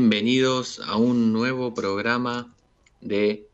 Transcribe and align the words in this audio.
bienvenidos 0.00 0.80
a 0.86 0.96
un 0.96 1.30
nuevo 1.30 1.74
programa 1.74 2.54
de 3.02 3.46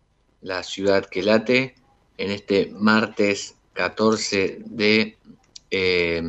La 0.43 0.63
Ciudad 0.63 1.05
que 1.05 1.25
Late 1.25 1.75
en 2.19 2.31
este 2.31 2.71
martes 2.73 3.57
14 3.73 4.61
de 4.65 5.19
eh, 5.73 6.23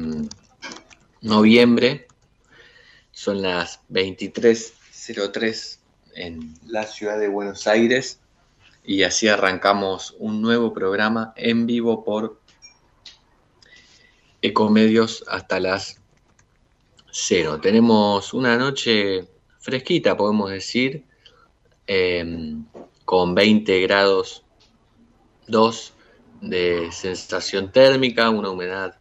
noviembre. 1.22 2.08
Son 3.12 3.44
las 3.44 3.80
23.03 3.92 5.78
en 6.16 6.56
la 6.66 6.88
ciudad 6.88 7.20
de 7.20 7.28
Buenos 7.28 7.68
Aires 7.68 8.20
y 8.84 9.04
así 9.04 9.28
arrancamos 9.28 10.16
un 10.18 10.42
nuevo 10.42 10.74
programa 10.74 11.32
en 11.36 11.68
vivo 11.68 12.04
por 12.04 12.42
Ecomedios 14.42 15.24
hasta 15.28 15.60
las 15.60 16.02
cero. 17.12 17.60
Tenemos 17.62 18.34
una 18.34 18.58
noche 18.58 19.37
fresquita, 19.68 20.16
podemos 20.16 20.50
decir, 20.50 21.04
eh, 21.88 22.56
con 23.04 23.36
20 23.36 23.82
grados 23.82 24.46
2 25.48 25.94
de 26.40 26.90
sensación 26.94 27.74
térmica, 27.74 28.30
una 28.30 28.50
humedad 28.50 28.98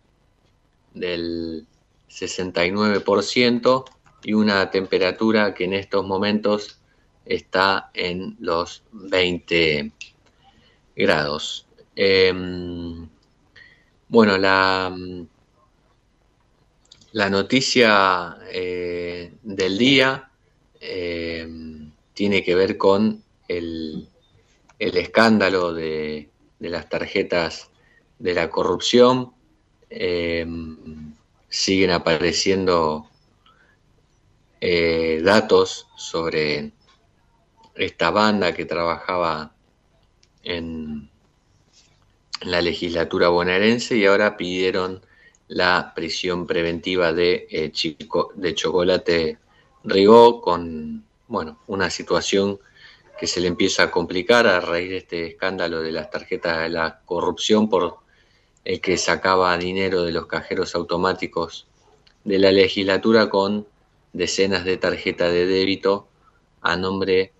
del 0.92 1.68
69% 2.10 3.84
y 4.24 4.32
una 4.32 4.68
temperatura 4.72 5.54
que 5.54 5.66
en 5.66 5.74
estos 5.74 6.04
momentos 6.04 6.80
está 7.26 7.92
en 7.94 8.36
los 8.40 8.82
20 8.90 9.92
grados. 10.96 11.68
Eh, 11.94 12.34
bueno, 14.08 14.36
la, 14.36 14.92
la 17.12 17.30
noticia 17.30 18.36
eh, 18.50 19.32
del 19.44 19.78
día 19.78 20.32
eh, 20.86 21.46
tiene 22.14 22.42
que 22.42 22.54
ver 22.54 22.76
con 22.76 23.22
el, 23.48 24.08
escándalo 24.78 25.74
de, 25.74 26.30
las 26.60 26.88
tarjetas 26.88 27.70
de 28.18 28.34
la 28.34 28.50
corrupción. 28.50 29.32
Eh, 29.90 30.46
siguen 31.48 31.90
apareciendo 31.90 33.08
eh, 34.60 35.20
datos 35.22 35.86
sobre 35.96 36.72
esta 37.74 38.10
banda 38.10 38.52
que 38.52 38.64
trabajaba 38.64 39.54
en, 40.42 41.08
la 42.42 42.60
legislatura 42.60 43.28
bonaerense 43.28 43.96
y 43.96 44.06
ahora 44.06 44.36
pidieron 44.36 45.00
la 45.48 45.92
prisión 45.94 46.46
preventiva 46.46 47.12
de, 47.12 47.46
eh, 47.50 47.72
de 48.34 48.54
Chocolate 48.54 49.38
Rigó 49.86 50.40
con 50.40 51.04
bueno, 51.28 51.58
una 51.66 51.90
situación 51.90 52.58
que 53.18 53.26
se 53.26 53.40
le 53.40 53.48
empieza 53.48 53.84
a 53.84 53.90
complicar 53.90 54.46
a 54.46 54.60
raíz 54.60 54.90
de 54.90 54.96
este 54.98 55.26
escándalo 55.26 55.80
de 55.80 55.92
las 55.92 56.10
tarjetas 56.10 56.60
de 56.60 56.68
la 56.68 57.00
corrupción 57.04 57.68
por 57.68 57.98
el 58.64 58.80
que 58.80 58.98
sacaba 58.98 59.56
dinero 59.56 60.02
de 60.02 60.12
los 60.12 60.26
cajeros 60.26 60.74
automáticos 60.74 61.66
de 62.24 62.38
la 62.38 62.52
legislatura 62.52 63.30
con 63.30 63.66
decenas 64.12 64.64
de 64.64 64.76
tarjetas 64.76 65.32
de 65.32 65.46
débito 65.46 66.08
a 66.60 66.76
nombre 66.76 67.32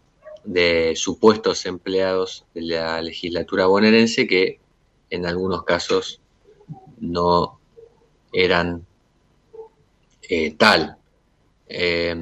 de 0.45 0.95
supuestos 0.95 1.67
empleados 1.67 2.47
de 2.55 2.63
la 2.63 3.03
legislatura 3.03 3.67
bonaerense 3.67 4.27
que 4.27 4.61
en 5.11 5.27
algunos 5.27 5.65
casos 5.65 6.21
no 6.99 7.59
eran 8.33 8.87
eh, 10.29 10.53
tal. 10.53 10.97
Eh, 11.69 12.15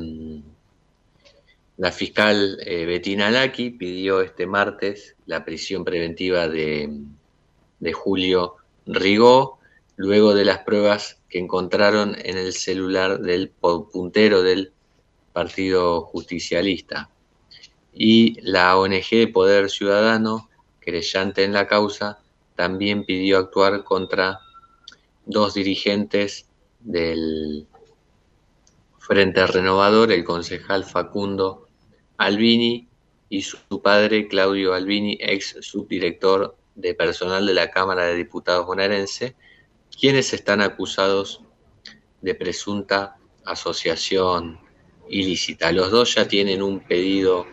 la 1.77 1.91
fiscal 1.91 2.59
eh, 2.65 2.87
Betina 2.87 3.31
Laki 3.31 3.71
pidió 3.71 4.21
este 4.21 4.47
martes 4.47 5.17
la 5.27 5.45
prisión 5.45 5.85
preventiva 5.85 6.49
de, 6.49 6.89
de 7.81 7.93
Julio 7.93 8.57
Rigó 8.87 9.59
luego 9.97 10.35
de 10.35 10.45
las 10.45 10.59
pruebas 10.61 11.21
que 11.29 11.39
encontraron 11.39 12.17
en 12.23 12.39
el 12.39 12.53
celular 12.53 13.21
del 13.21 13.51
puntero 13.51 14.43
del 14.43 14.73
Partido 15.33 16.03
Justicialista. 16.03 17.11
Y 17.93 18.41
la 18.43 18.77
ONG 18.77 19.33
Poder 19.33 19.71
Ciudadano, 19.71 20.49
creyente 20.81 21.45
en 21.45 21.53
la 21.53 21.67
causa, 21.67 22.21
también 22.55 23.05
pidió 23.05 23.39
actuar 23.39 23.83
contra 23.85 24.39
dos 25.27 25.55
dirigentes 25.55 26.47
del 26.81 27.67
Frente 29.07 29.47
Renovador, 29.47 30.13
el 30.13 30.25
concejal 30.25 30.83
Facundo 30.83 31.69
Albini 32.17 32.89
y 33.29 33.43
su 33.43 33.83
padre 33.83 34.29
Claudio 34.29 34.73
Albini, 34.73 35.19
ex 35.21 35.59
subdirector 35.61 36.57
de 36.75 36.95
personal 36.95 37.47
de 37.47 37.53
la 37.53 37.71
Cámara 37.71 38.07
de 38.07 38.17
Diputados 38.17 38.65
bonaerense, 38.65 39.37
quienes 40.01 40.33
están 40.33 40.63
acusados 40.63 41.43
de 42.23 42.35
presunta 42.35 43.19
asociación 43.45 44.59
ilícita. 45.11 45.71
Los 45.71 45.91
dos 45.91 46.15
ya 46.15 46.27
tienen 46.27 46.63
un 46.63 46.81
pedido 46.81 47.45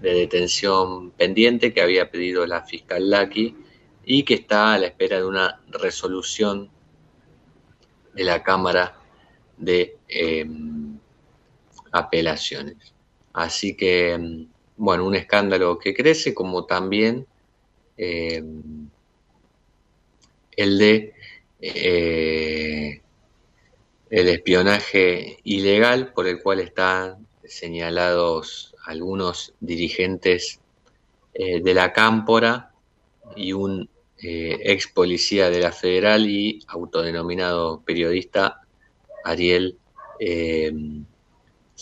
de 0.00 0.14
detención 0.14 1.10
pendiente 1.10 1.74
que 1.74 1.82
había 1.82 2.12
pedido 2.12 2.46
la 2.46 2.62
fiscal 2.62 3.10
Laki 3.10 3.56
y 4.04 4.22
que 4.22 4.34
está 4.34 4.74
a 4.74 4.78
la 4.78 4.86
espera 4.86 5.16
de 5.16 5.26
una 5.26 5.60
resolución 5.70 6.70
de 8.14 8.22
la 8.22 8.44
Cámara 8.44 8.96
de 9.56 9.98
eh, 10.08 10.46
Apelaciones. 11.92 12.94
Así 13.32 13.76
que, 13.76 14.46
bueno, 14.76 15.06
un 15.06 15.14
escándalo 15.14 15.78
que 15.78 15.94
crece 15.94 16.34
como 16.34 16.64
también 16.64 17.26
eh, 17.96 18.42
el 20.56 20.78
de 20.78 21.12
eh, 21.60 23.02
el 24.08 24.28
espionaje 24.28 25.36
ilegal 25.44 26.12
por 26.14 26.26
el 26.26 26.42
cual 26.42 26.60
están 26.60 27.26
señalados 27.44 28.74
algunos 28.86 29.52
dirigentes 29.60 30.60
eh, 31.34 31.60
de 31.60 31.74
la 31.74 31.92
Cámpora 31.92 32.72
y 33.36 33.52
un 33.52 33.88
ex 34.22 34.86
policía 34.88 35.50
de 35.50 35.60
la 35.60 35.72
Federal 35.72 36.26
y 36.28 36.62
autodenominado 36.68 37.82
periodista 37.82 38.60
Ariel 39.24 39.78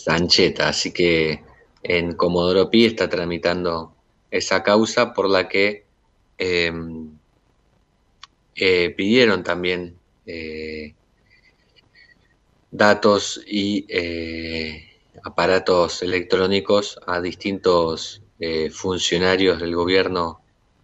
Sancheta. 0.03 0.69
Así 0.69 0.91
que 0.91 1.43
en 1.83 2.13
Comodoro 2.13 2.69
Pi 2.69 2.85
está 2.85 3.09
tramitando 3.09 3.93
esa 4.31 4.63
causa 4.63 5.13
por 5.13 5.29
la 5.29 5.47
que 5.47 5.85
eh, 6.37 6.71
eh, 8.55 8.89
pidieron 8.95 9.43
también 9.43 9.97
eh, 10.25 10.93
datos 12.71 13.41
y 13.47 13.85
eh, 13.89 14.85
aparatos 15.23 16.01
electrónicos 16.03 16.99
a 17.07 17.19
distintos 17.21 18.21
eh, 18.39 18.69
funcionarios 18.69 19.59
del 19.59 19.75
gobierno 19.75 20.41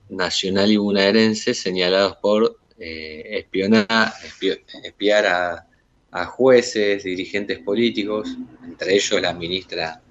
nacional 0.09 0.71
y 0.71 0.77
bonaerense 0.77 1.53
señalados 1.53 2.17
por 2.17 2.59
espionar, 2.77 3.87
espi- 4.21 4.61
espiar 4.83 5.25
a, 5.25 5.67
a 6.15 6.25
jueces, 6.27 7.03
dirigentes 7.03 7.59
políticos, 7.59 8.37
entre 8.63 8.95
ellos 8.95 9.21
la 9.21 9.33
ministra 9.33 10.01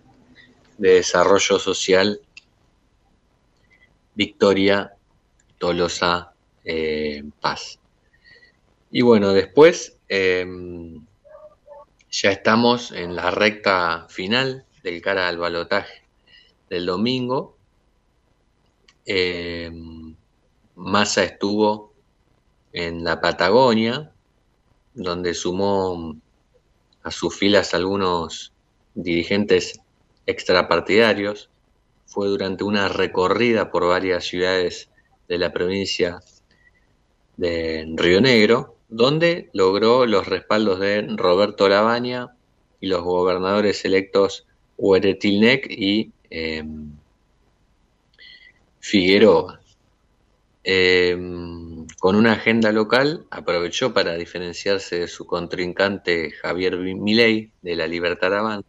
de 0.76 0.96
Desarrollo 0.96 1.58
Social, 1.58 2.20
Victoria 4.14 4.92
Tolosa 5.56 6.34
eh, 6.62 7.24
Paz. 7.40 7.78
Y 8.90 9.00
bueno, 9.00 9.32
después 9.32 9.96
eh, 10.10 10.46
ya 12.10 12.30
estamos 12.30 12.92
en 12.92 13.16
la 13.16 13.30
recta 13.30 14.06
final 14.10 14.66
del 14.82 15.00
cara 15.00 15.26
al 15.26 15.38
balotaje 15.38 16.02
del 16.68 16.84
domingo. 16.84 17.56
Eh, 19.06 19.72
Massa 20.74 21.24
estuvo 21.24 21.94
en 22.74 23.04
la 23.04 23.22
Patagonia, 23.22 24.10
donde 24.94 25.34
sumó 25.34 26.16
a 27.02 27.10
sus 27.10 27.36
filas 27.36 27.74
algunos 27.74 28.52
dirigentes 28.94 29.80
extrapartidarios. 30.26 31.50
Fue 32.06 32.28
durante 32.28 32.64
una 32.64 32.88
recorrida 32.88 33.70
por 33.70 33.86
varias 33.86 34.24
ciudades 34.24 34.88
de 35.28 35.38
la 35.38 35.52
provincia 35.52 36.20
de 37.36 37.86
Río 37.96 38.20
Negro, 38.20 38.76
donde 38.88 39.50
logró 39.52 40.06
los 40.06 40.26
respaldos 40.26 40.78
de 40.78 41.02
Roberto 41.16 41.68
Labaña 41.68 42.36
y 42.80 42.86
los 42.86 43.02
gobernadores 43.02 43.84
electos 43.84 44.46
Hueretilnec 44.76 45.66
y 45.70 46.12
em, 46.30 46.90
Figueroa. 48.80 49.60
Em, 50.62 51.53
con 52.04 52.16
una 52.16 52.32
agenda 52.32 52.70
local, 52.70 53.24
aprovechó 53.30 53.94
para 53.94 54.12
diferenciarse 54.12 54.98
de 54.98 55.08
su 55.08 55.26
contrincante 55.26 56.32
Javier 56.32 56.76
Milei 56.76 57.50
de 57.62 57.76
la 57.76 57.86
Libertad 57.86 58.34
Avanza, 58.34 58.68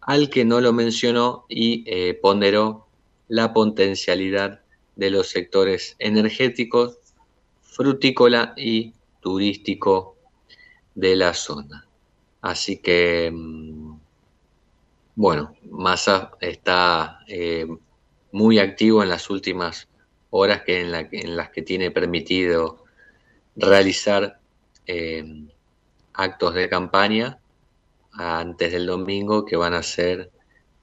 al 0.00 0.30
que 0.30 0.44
no 0.44 0.60
lo 0.60 0.72
mencionó 0.72 1.44
y 1.48 1.82
eh, 1.88 2.14
ponderó 2.14 2.86
la 3.26 3.52
potencialidad 3.52 4.60
de 4.94 5.10
los 5.10 5.26
sectores 5.26 5.96
energéticos, 5.98 6.98
frutícola 7.62 8.54
y 8.56 8.94
turístico 9.18 10.16
de 10.94 11.16
la 11.16 11.34
zona. 11.34 11.88
Así 12.42 12.76
que, 12.76 13.32
mm, 13.34 13.98
bueno, 15.16 15.56
Massa 15.68 16.30
está 16.40 17.24
eh, 17.26 17.66
muy 18.30 18.60
activo 18.60 19.02
en 19.02 19.08
las 19.08 19.30
últimas 19.30 19.89
horas 20.30 20.62
que 20.62 20.80
en, 20.80 21.36
las 21.36 21.50
que 21.50 21.62
tiene 21.62 21.90
permitido 21.90 22.84
realizar 23.56 24.38
eh, 24.86 25.24
actos 26.14 26.54
de 26.54 26.68
campaña 26.68 27.38
antes 28.12 28.72
del 28.72 28.86
domingo, 28.86 29.44
que 29.44 29.56
van 29.56 29.74
a 29.74 29.82
ser 29.82 30.30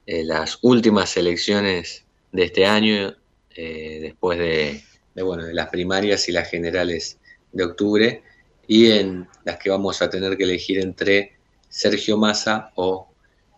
eh, 0.06 0.24
las 0.24 0.58
últimas 0.62 1.16
elecciones 1.16 2.04
de 2.32 2.44
este 2.44 2.66
año, 2.66 3.16
después 3.56 4.38
de, 4.38 4.84
de, 5.16 5.22
bueno, 5.24 5.44
de 5.44 5.52
las 5.52 5.68
primarias 5.68 6.28
y 6.28 6.32
las 6.32 6.48
generales 6.48 7.18
de 7.50 7.64
octubre, 7.64 8.22
y 8.68 8.92
en 8.92 9.26
las 9.44 9.56
que 9.56 9.70
vamos 9.70 10.00
a 10.00 10.10
tener 10.10 10.36
que 10.36 10.44
elegir 10.44 10.78
entre 10.78 11.38
Sergio 11.68 12.16
Massa 12.16 12.70
o 12.76 13.08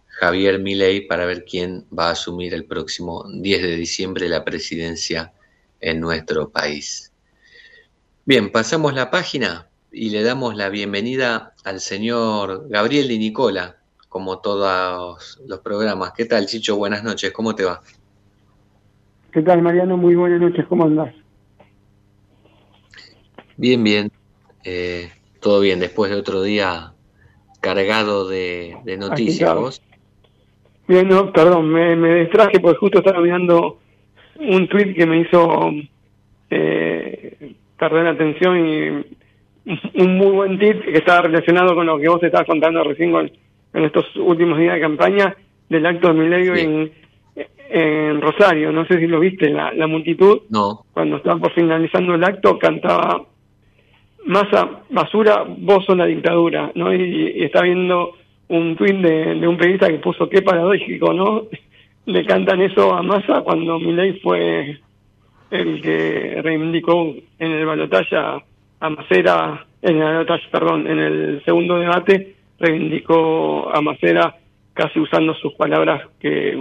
Javier 0.07 0.59
Milei 0.59 1.07
para 1.07 1.27
ver 1.27 1.45
quién 1.45 1.87
va 1.97 2.09
a 2.09 2.13
asumir 2.13 2.55
el 2.55 2.65
próximo 2.65 3.25
10 3.29 3.63
de 3.63 3.77
diciembre 3.77 4.29
la 4.29 4.45
presidencia 4.45 5.33
en 5.81 6.01
nuestro 6.01 6.51
país. 6.51 7.13
Bien, 8.25 8.53
pasamos 8.53 8.95
la 8.95 9.11
página 9.11 9.69
y 9.93 10.11
le 10.11 10.23
damos 10.23 10.57
la 10.57 10.69
bienvenida 10.69 11.55
al 11.65 11.81
señor 11.81 12.69
Gabriel 12.69 13.09
Di 13.09 13.19
Nicola, 13.19 13.77
como 14.09 14.39
todos 14.39 15.41
los 15.47 15.61
programas. 15.61 16.13
¿Qué 16.13 16.27
tal, 16.27 16.47
Chicho? 16.47 16.77
Buenas 16.77 17.03
noches, 17.03 17.33
¿cómo 17.33 17.55
te 17.55 17.65
va? 17.65 17.81
¿Qué 19.33 19.43
tal, 19.43 19.63
Mariano? 19.63 19.97
Muy 19.97 20.15
buenas 20.15 20.41
noches, 20.41 20.67
¿cómo 20.67 20.85
andás? 20.85 21.15
Bien, 23.57 23.83
bien. 23.83 24.13
Eh, 24.65 25.11
todo 25.41 25.61
bien, 25.61 25.81
después 25.81 26.11
de 26.11 26.17
otro 26.19 26.43
día 26.43 26.93
cargado 27.61 28.29
de, 28.29 28.77
noticias. 28.99 29.83
Bien, 30.89 31.09
no, 31.09 31.33
perdón, 31.33 31.71
me, 31.71 31.95
me 31.95 32.21
distraje 32.21 32.59
porque 32.59 32.79
justo 32.79 32.99
estaba 32.99 33.21
mirando 33.21 33.79
un 34.41 34.69
tweet 34.69 34.95
que 34.95 35.07
me 35.07 35.21
hizo 35.21 35.73
eh, 36.51 37.55
perder 37.79 38.05
la 38.05 38.11
atención 38.11 38.67
y 38.67 38.89
un 39.95 40.17
muy 40.17 40.31
buen 40.33 40.59
tip 40.59 40.83
que 40.83 40.99
estaba 40.99 41.23
relacionado 41.23 41.75
con 41.75 41.87
lo 41.87 41.99
que 41.99 42.09
vos 42.09 42.23
estabas 42.23 42.47
contando 42.47 42.83
recién 42.83 43.15
en 43.15 43.85
estos 43.85 44.05
últimos 44.17 44.59
días 44.59 44.75
de 44.75 44.81
campaña 44.81 45.37
del 45.69 45.87
acto 45.87 46.09
de 46.09 46.15
Milenio 46.15 46.57
en, 46.57 46.91
en 47.71 48.21
Rosario. 48.21 48.73
No 48.73 48.85
sé 48.87 48.99
si 48.99 49.07
lo 49.07 49.21
viste, 49.21 49.49
la, 49.51 49.73
la 49.73 49.87
multitud. 49.87 50.41
No. 50.51 50.85
Cuando 50.93 51.17
estaba 51.17 51.39
por 51.39 51.53
finalizando 51.53 52.15
el 52.15 52.25
acto 52.25 52.59
cantaba 52.59 53.23
masa 54.27 54.83
basura, 54.91 55.45
vos 55.47 55.85
sos 55.85 55.97
la 55.97 56.07
dictadura, 56.07 56.71
¿no? 56.75 56.93
Y, 56.95 57.43
está 57.43 57.63
viendo 57.63 58.17
un 58.49 58.77
tuit 58.77 58.97
de, 58.97 59.47
un 59.47 59.57
periodista 59.57 59.89
que 59.89 59.99
puso 59.99 60.29
qué 60.29 60.43
paradójico, 60.43 61.13
¿no? 61.13 61.45
Le 62.07 62.25
cantan 62.25 62.61
eso 62.63 62.95
a 62.95 63.03
Massa 63.03 63.43
cuando 63.43 63.79
Milei 63.79 64.19
fue 64.21 64.79
el 65.51 65.83
que 65.83 66.41
reivindicó 66.43 67.15
en 67.39 67.51
el 67.53 67.67
balotaje 67.67 68.17
a 68.17 68.91
Macera, 68.91 69.67
en 69.83 69.97
el 69.97 70.03
balotaje, 70.03 70.49
perdón, 70.51 70.87
en 70.87 70.99
el 70.99 71.43
segundo 71.45 71.79
debate 71.79 72.37
reivindicó 72.59 73.75
a 73.75 73.81
Macera 73.81 74.37
casi 74.75 75.01
usando 75.01 75.35
sus 75.35 75.55
palabras 75.55 76.09
que 76.21 76.57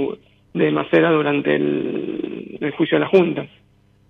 de 0.53 0.71
Macera 0.71 1.11
durante 1.11 1.55
el, 1.55 2.73
juicio 2.75 2.97
de 2.97 3.05
la 3.05 3.09
Junta 3.09 3.47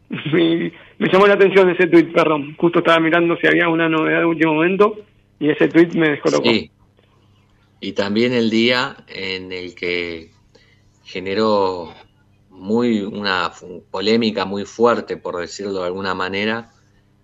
me, 0.32 0.72
llamó 1.12 1.28
la 1.28 1.34
atención 1.34 1.70
ese 1.70 1.88
tweet, 1.88 2.12
perdón. 2.12 2.56
Justo 2.58 2.80
estaba 2.80 3.00
mirando 3.00 3.38
si 3.38 3.48
había 3.48 3.70
una 3.70 3.88
novedad 3.88 4.20
de 4.20 4.26
último 4.26 4.56
momento 4.56 4.98
y 5.40 5.50
ese 5.50 5.68
tweet 5.68 5.90
me 5.94 6.10
dejó. 6.10 6.30
Y 7.82 7.94
también 7.94 8.34
el 8.34 8.50
día 8.50 8.96
en 9.08 9.52
el 9.52 9.76
que 9.76 10.30
generó 11.10 11.92
muy 12.52 13.02
una 13.02 13.52
polémica 13.90 14.46
muy 14.46 14.64
fuerte, 14.66 15.18
por 15.18 15.38
decirlo 15.38 15.80
de 15.80 15.86
alguna 15.86 16.14
manera. 16.14 16.72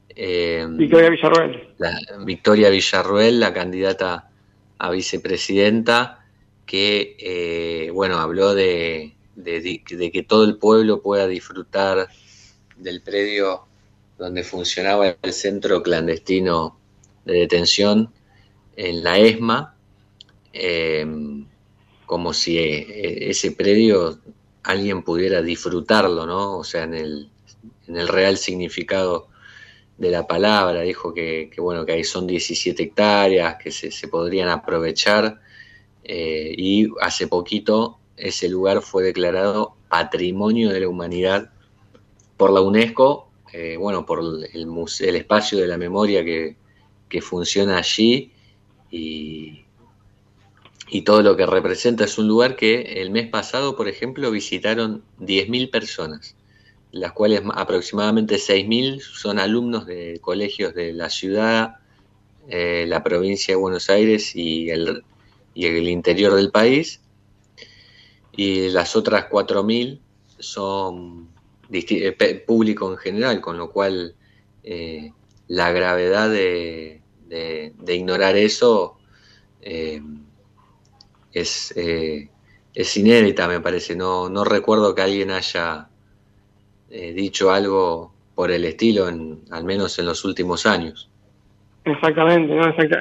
Eh, 0.09 0.65
Victoria 0.71 1.11
Villarruel. 1.11 1.75
La, 1.77 1.95
Victoria 2.25 2.69
Villarruel, 2.71 3.39
la 3.39 3.53
candidata 3.53 4.31
a 4.79 4.89
vicepresidenta, 4.89 6.25
que 6.65 7.15
eh, 7.19 7.91
bueno 7.91 8.17
habló 8.17 8.55
de, 8.55 9.13
de, 9.35 9.83
que 10.11 10.23
todo 10.23 10.45
el 10.45 10.57
pueblo 10.57 11.03
pueda 11.03 11.27
disfrutar 11.27 12.07
del 12.77 13.01
predio 13.01 13.67
donde 14.17 14.43
funcionaba 14.43 15.15
el 15.21 15.33
centro 15.33 15.83
clandestino 15.83 16.79
de 17.23 17.33
detención 17.39 18.09
en 18.77 19.03
la 19.03 19.19
ESMA, 19.19 19.75
em, 20.53 21.45
como 22.05 22.33
si 22.33 22.57
eh, 22.57 23.29
ese 23.29 23.51
predio 23.51 24.19
alguien 24.63 25.03
pudiera 25.03 25.41
disfrutarlo, 25.41 26.25
¿no? 26.25 26.57
O 26.57 26.63
sea, 26.63 26.83
en 26.83 26.95
el, 26.95 27.29
en 27.87 27.97
el 27.97 28.07
real 28.07 28.37
significado 28.37 29.27
de 29.97 30.11
la 30.11 30.27
palabra, 30.27 30.81
dijo 30.81 31.13
que, 31.13 31.51
bueno, 31.57 31.85
que 31.85 31.93
ahí 31.93 32.03
son 32.03 32.27
17 32.27 32.83
hectáreas, 32.83 33.55
que 33.61 33.71
se, 33.71 34.07
podrían 34.07 34.49
aprovechar, 34.49 35.39
eh, 36.03 36.53
y 36.57 36.89
hace 37.01 37.27
poquito 37.27 37.99
ese 38.17 38.49
lugar 38.49 38.81
fue 38.81 39.03
declarado 39.03 39.75
Patrimonio 39.89 40.69
de 40.69 40.81
la 40.81 40.87
Humanidad 40.87 41.49
por 42.37 42.51
la 42.51 42.61
UNESCO, 42.61 43.29
eh, 43.53 43.77
bueno, 43.77 44.05
por 44.05 44.19
el, 44.19 44.49
el, 44.53 45.15
espacio 45.15 45.57
de 45.57 45.67
la 45.67 45.77
memoria 45.77 46.23
que, 46.23 46.57
funciona 47.21 47.77
allí 47.77 48.33
y, 48.91 49.64
todo 51.01 51.21
lo 51.21 51.35
que 51.35 51.45
representa. 51.45 52.03
Es 52.03 52.17
un 52.17 52.27
lugar 52.27 52.55
que 52.55 53.01
el 53.01 53.09
mes 53.11 53.27
pasado, 53.27 53.75
por 53.75 53.87
ejemplo, 53.87 54.31
visitaron 54.31 55.03
10.000 55.19 55.69
personas, 55.69 56.35
las 56.91 57.11
cuales 57.11 57.41
aproximadamente 57.53 58.35
6.000 58.35 59.01
son 59.01 59.39
alumnos 59.39 59.85
de 59.85 60.19
colegios 60.21 60.73
de 60.73 60.93
la 60.93 61.09
ciudad, 61.09 61.75
eh, 62.47 62.85
la 62.87 63.03
provincia 63.03 63.53
de 63.53 63.55
Buenos 63.59 63.89
Aires 63.89 64.35
y 64.35 64.69
el, 64.69 65.03
y 65.53 65.67
interior 65.67 66.33
del 66.35 66.51
país. 66.51 67.01
Y 68.37 68.69
las 68.69 68.95
otras 68.95 69.29
4.000 69.29 69.99
son 70.39 71.29
eh, 71.71 72.43
público 72.45 72.91
en 72.91 72.97
general, 72.97 73.41
con 73.41 73.57
lo 73.57 73.71
cual 73.71 74.15
eh, 74.63 75.11
la 75.47 75.71
gravedad 75.71 76.29
de, 76.29 77.01
ignorar 77.87 78.35
eso 78.35 78.97
eh, 79.61 80.01
es, 81.35 81.73
es 82.73 82.97
inédita, 82.97 83.47
me 83.47 83.59
parece. 83.59 83.95
No, 83.95 84.29
no 84.29 84.43
recuerdo 84.43 84.95
que 84.95 85.01
alguien 85.01 85.31
haya 85.31 85.87
dicho 86.89 87.51
algo 87.51 88.13
por 88.33 88.51
el 88.51 88.65
estilo, 88.65 89.07
en, 89.09 89.39
al 89.51 89.63
menos 89.63 89.99
en 89.99 90.05
los 90.05 90.25
últimos 90.25 90.65
años. 90.65 91.09
Exactamente, 91.83 92.53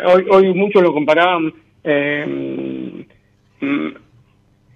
Hoy, 0.07 0.27
hoy 0.31 0.53
muchos 0.53 0.83
lo 0.83 0.93
comparaban, 0.93 1.53
mm, 1.85 3.01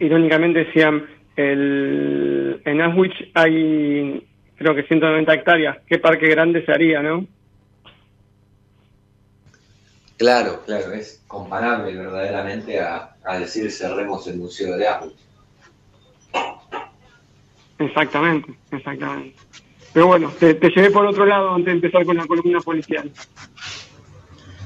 irónicamente 0.01 0.65
decían, 0.65 1.05
el, 1.37 2.61
en 2.65 2.81
Auschwitz 2.81 3.15
hay 3.35 4.25
creo 4.59 4.75
que 4.75 4.83
190 4.83 5.33
hectáreas. 5.33 5.79
¿Qué 5.87 5.99
parque 5.99 6.29
grande 6.29 6.65
se 6.65 6.73
haría, 6.73 7.01
no? 7.01 7.25
Claro, 10.19 10.63
claro, 10.67 10.93
es 10.93 11.23
comparable 11.29 11.95
verdaderamente 11.95 12.81
a, 12.81 13.15
decir 13.39 13.71
cerremos 13.71 14.27
el 14.27 14.39
Museo 14.39 14.77
de 14.77 14.89
Auschwitz. 14.89 15.29
Exactamente, 17.79 18.53
exactamente. 18.73 19.37
Pero 19.93 20.09
bueno, 20.09 20.33
te, 20.41 20.55
llevé 20.55 20.91
por 20.91 21.07
otro 21.07 21.25
lado 21.25 21.51
antes 21.51 21.67
de 21.67 21.73
empezar 21.73 22.05
con 22.05 22.17
la 22.17 22.27
columna 22.27 22.61
policial. 22.61 23.11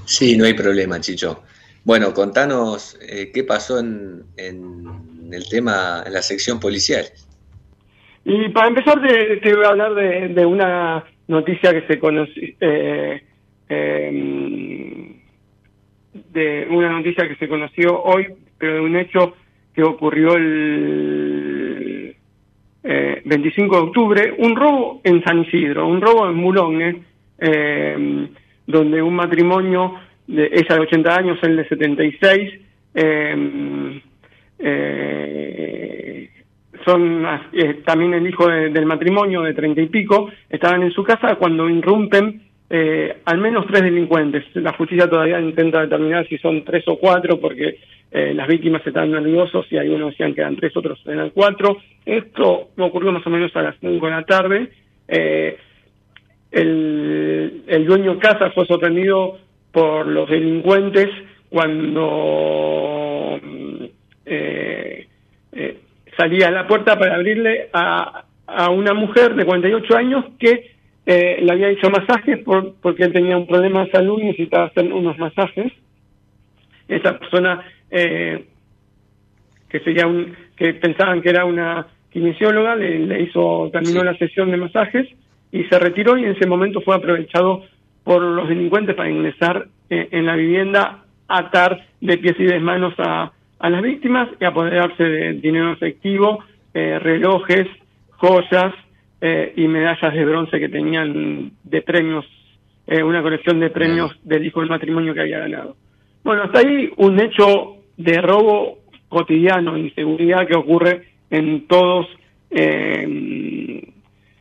Sí, 0.06 0.38
no 0.38 0.46
hay 0.46 0.54
problema, 0.54 0.98
Chicho. 1.00 1.42
Bueno, 1.84 2.14
contanos 2.14 2.98
eh, 3.02 3.30
qué 3.32 3.44
pasó 3.44 3.78
en, 3.78 4.24
el 4.38 5.48
tema, 5.50 6.02
en 6.06 6.14
la 6.14 6.22
sección 6.22 6.60
policial. 6.60 7.04
Y 8.24 8.48
para 8.50 8.68
empezar 8.68 9.02
te, 9.02 9.54
voy 9.54 9.64
a 9.66 9.68
hablar 9.68 9.94
de, 9.94 10.46
una 10.46 11.04
noticia 11.28 11.72
que 11.72 11.86
se 11.86 11.98
conoció, 11.98 12.42
eh, 12.60 13.22
em, 13.68 15.21
de 16.12 16.66
una 16.70 16.90
noticia 16.90 17.26
que 17.28 17.36
se 17.36 17.48
conoció 17.48 18.02
hoy, 18.02 18.28
pero 18.58 18.74
de 18.74 18.80
un 18.80 18.96
hecho 18.96 19.34
que 19.74 19.82
ocurrió 19.82 20.34
el 20.34 22.16
25 23.24 23.76
de 23.76 23.82
octubre, 23.82 24.34
un 24.38 24.56
robo 24.56 25.00
en 25.04 25.22
San 25.24 25.40
Isidro, 25.44 25.86
un 25.86 26.00
robo 26.00 26.28
en 26.28 26.42
Boulogne, 26.42 27.02
donde 28.66 29.02
un 29.02 29.14
matrimonio, 29.14 29.94
de, 30.26 30.50
ella 30.52 30.76
de 30.76 30.80
80 30.80 31.16
años, 31.16 31.38
él 31.42 31.56
de 31.56 31.68
76, 31.68 32.60
eh, 32.94 34.00
eh, 34.58 36.30
son 36.84 37.26
eh, 37.52 37.82
también 37.84 38.14
el 38.14 38.26
hijo 38.26 38.48
del 38.48 38.86
matrimonio 38.86 39.42
de 39.42 39.54
treinta 39.54 39.80
y 39.80 39.86
pico, 39.86 40.30
estaban 40.48 40.82
en 40.82 40.92
su 40.92 41.02
casa 41.04 41.36
cuando 41.36 41.68
irrumpen 41.68 42.42
eh, 42.74 43.18
al 43.26 43.36
menos 43.36 43.66
tres 43.66 43.82
delincuentes. 43.82 44.44
La 44.54 44.72
justicia 44.72 45.06
todavía 45.06 45.38
intenta 45.38 45.82
determinar 45.82 46.26
si 46.26 46.38
son 46.38 46.64
tres 46.64 46.82
o 46.88 46.96
cuatro 46.98 47.38
porque 47.38 47.78
eh, 48.10 48.32
las 48.32 48.48
víctimas 48.48 48.80
estaban 48.86 49.10
nerviosos 49.10 49.66
y 49.70 49.76
algunos 49.76 50.12
decían 50.12 50.34
que 50.34 50.40
eran 50.40 50.56
tres, 50.56 50.74
otros 50.74 50.98
eran 51.06 51.28
cuatro. 51.30 51.76
Esto 52.06 52.70
ocurrió 52.78 53.12
más 53.12 53.26
o 53.26 53.30
menos 53.30 53.54
a 53.56 53.62
las 53.62 53.76
cinco 53.78 54.06
de 54.06 54.12
la 54.12 54.22
tarde. 54.24 54.70
Eh, 55.06 55.58
el, 56.50 57.62
el 57.66 57.84
dueño 57.84 58.18
casa 58.18 58.50
fue 58.52 58.64
sorprendido 58.64 59.38
por 59.70 60.06
los 60.06 60.30
delincuentes 60.30 61.10
cuando 61.50 63.38
eh, 64.24 65.06
eh, 65.52 65.78
salía 66.16 66.48
a 66.48 66.52
la 66.52 66.66
puerta 66.66 66.98
para 66.98 67.16
abrirle 67.16 67.68
a, 67.74 68.24
a 68.46 68.70
una 68.70 68.94
mujer 68.94 69.34
de 69.34 69.44
48 69.44 69.94
años 69.94 70.24
que 70.38 70.71
eh, 71.06 71.38
le 71.42 71.52
había 71.52 71.70
hecho 71.70 71.90
masajes 71.90 72.38
por, 72.44 72.74
porque 72.80 73.04
él 73.04 73.12
tenía 73.12 73.36
un 73.36 73.46
problema 73.46 73.84
de 73.84 73.90
salud 73.90 74.20
y 74.20 74.26
necesitaba 74.26 74.66
hacer 74.66 74.92
unos 74.92 75.18
masajes. 75.18 75.72
Esa 76.88 77.18
persona 77.18 77.64
eh, 77.90 78.44
que 79.68 79.80
sería 79.80 80.06
un, 80.06 80.36
que 80.56 80.74
pensaban 80.74 81.22
que 81.22 81.30
era 81.30 81.44
una 81.44 81.86
kinesióloga 82.10 82.76
le, 82.76 82.98
le 83.00 83.22
hizo 83.22 83.70
terminó 83.72 84.04
la 84.04 84.16
sesión 84.18 84.50
de 84.50 84.58
masajes 84.58 85.08
y 85.50 85.64
se 85.64 85.78
retiró 85.78 86.16
y 86.16 86.24
en 86.24 86.32
ese 86.32 86.46
momento 86.46 86.80
fue 86.82 86.94
aprovechado 86.94 87.64
por 88.04 88.22
los 88.22 88.48
delincuentes 88.48 88.94
para 88.94 89.10
ingresar 89.10 89.68
eh, 89.90 90.08
en 90.10 90.26
la 90.26 90.36
vivienda, 90.36 91.04
atar 91.28 91.86
de 92.00 92.18
pies 92.18 92.34
y 92.38 92.44
de 92.44 92.60
manos 92.60 92.94
a, 92.98 93.32
a 93.58 93.70
las 93.70 93.82
víctimas 93.82 94.28
y 94.40 94.44
apoderarse 94.44 95.02
de 95.04 95.32
dinero 95.34 95.72
efectivo, 95.72 96.40
eh, 96.74 96.98
relojes, 96.98 97.66
joyas 98.10 98.74
eh, 99.24 99.52
y 99.54 99.68
medallas 99.68 100.12
de 100.12 100.24
bronce 100.24 100.58
que 100.58 100.68
tenían 100.68 101.52
de 101.62 101.82
premios, 101.82 102.26
eh, 102.88 103.04
una 103.04 103.22
colección 103.22 103.60
de 103.60 103.70
premios 103.70 104.18
del 104.24 104.44
hijo 104.44 104.58
del 104.58 104.68
matrimonio 104.68 105.14
que 105.14 105.20
había 105.20 105.38
ganado. 105.38 105.76
Bueno, 106.24 106.42
hasta 106.42 106.58
ahí 106.58 106.90
un 106.96 107.20
hecho 107.20 107.76
de 107.96 108.20
robo 108.20 108.80
cotidiano, 109.08 109.78
inseguridad 109.78 110.44
que 110.44 110.56
ocurre 110.56 111.06
en 111.30 111.68
todos. 111.68 112.08
Eh, 112.50 113.84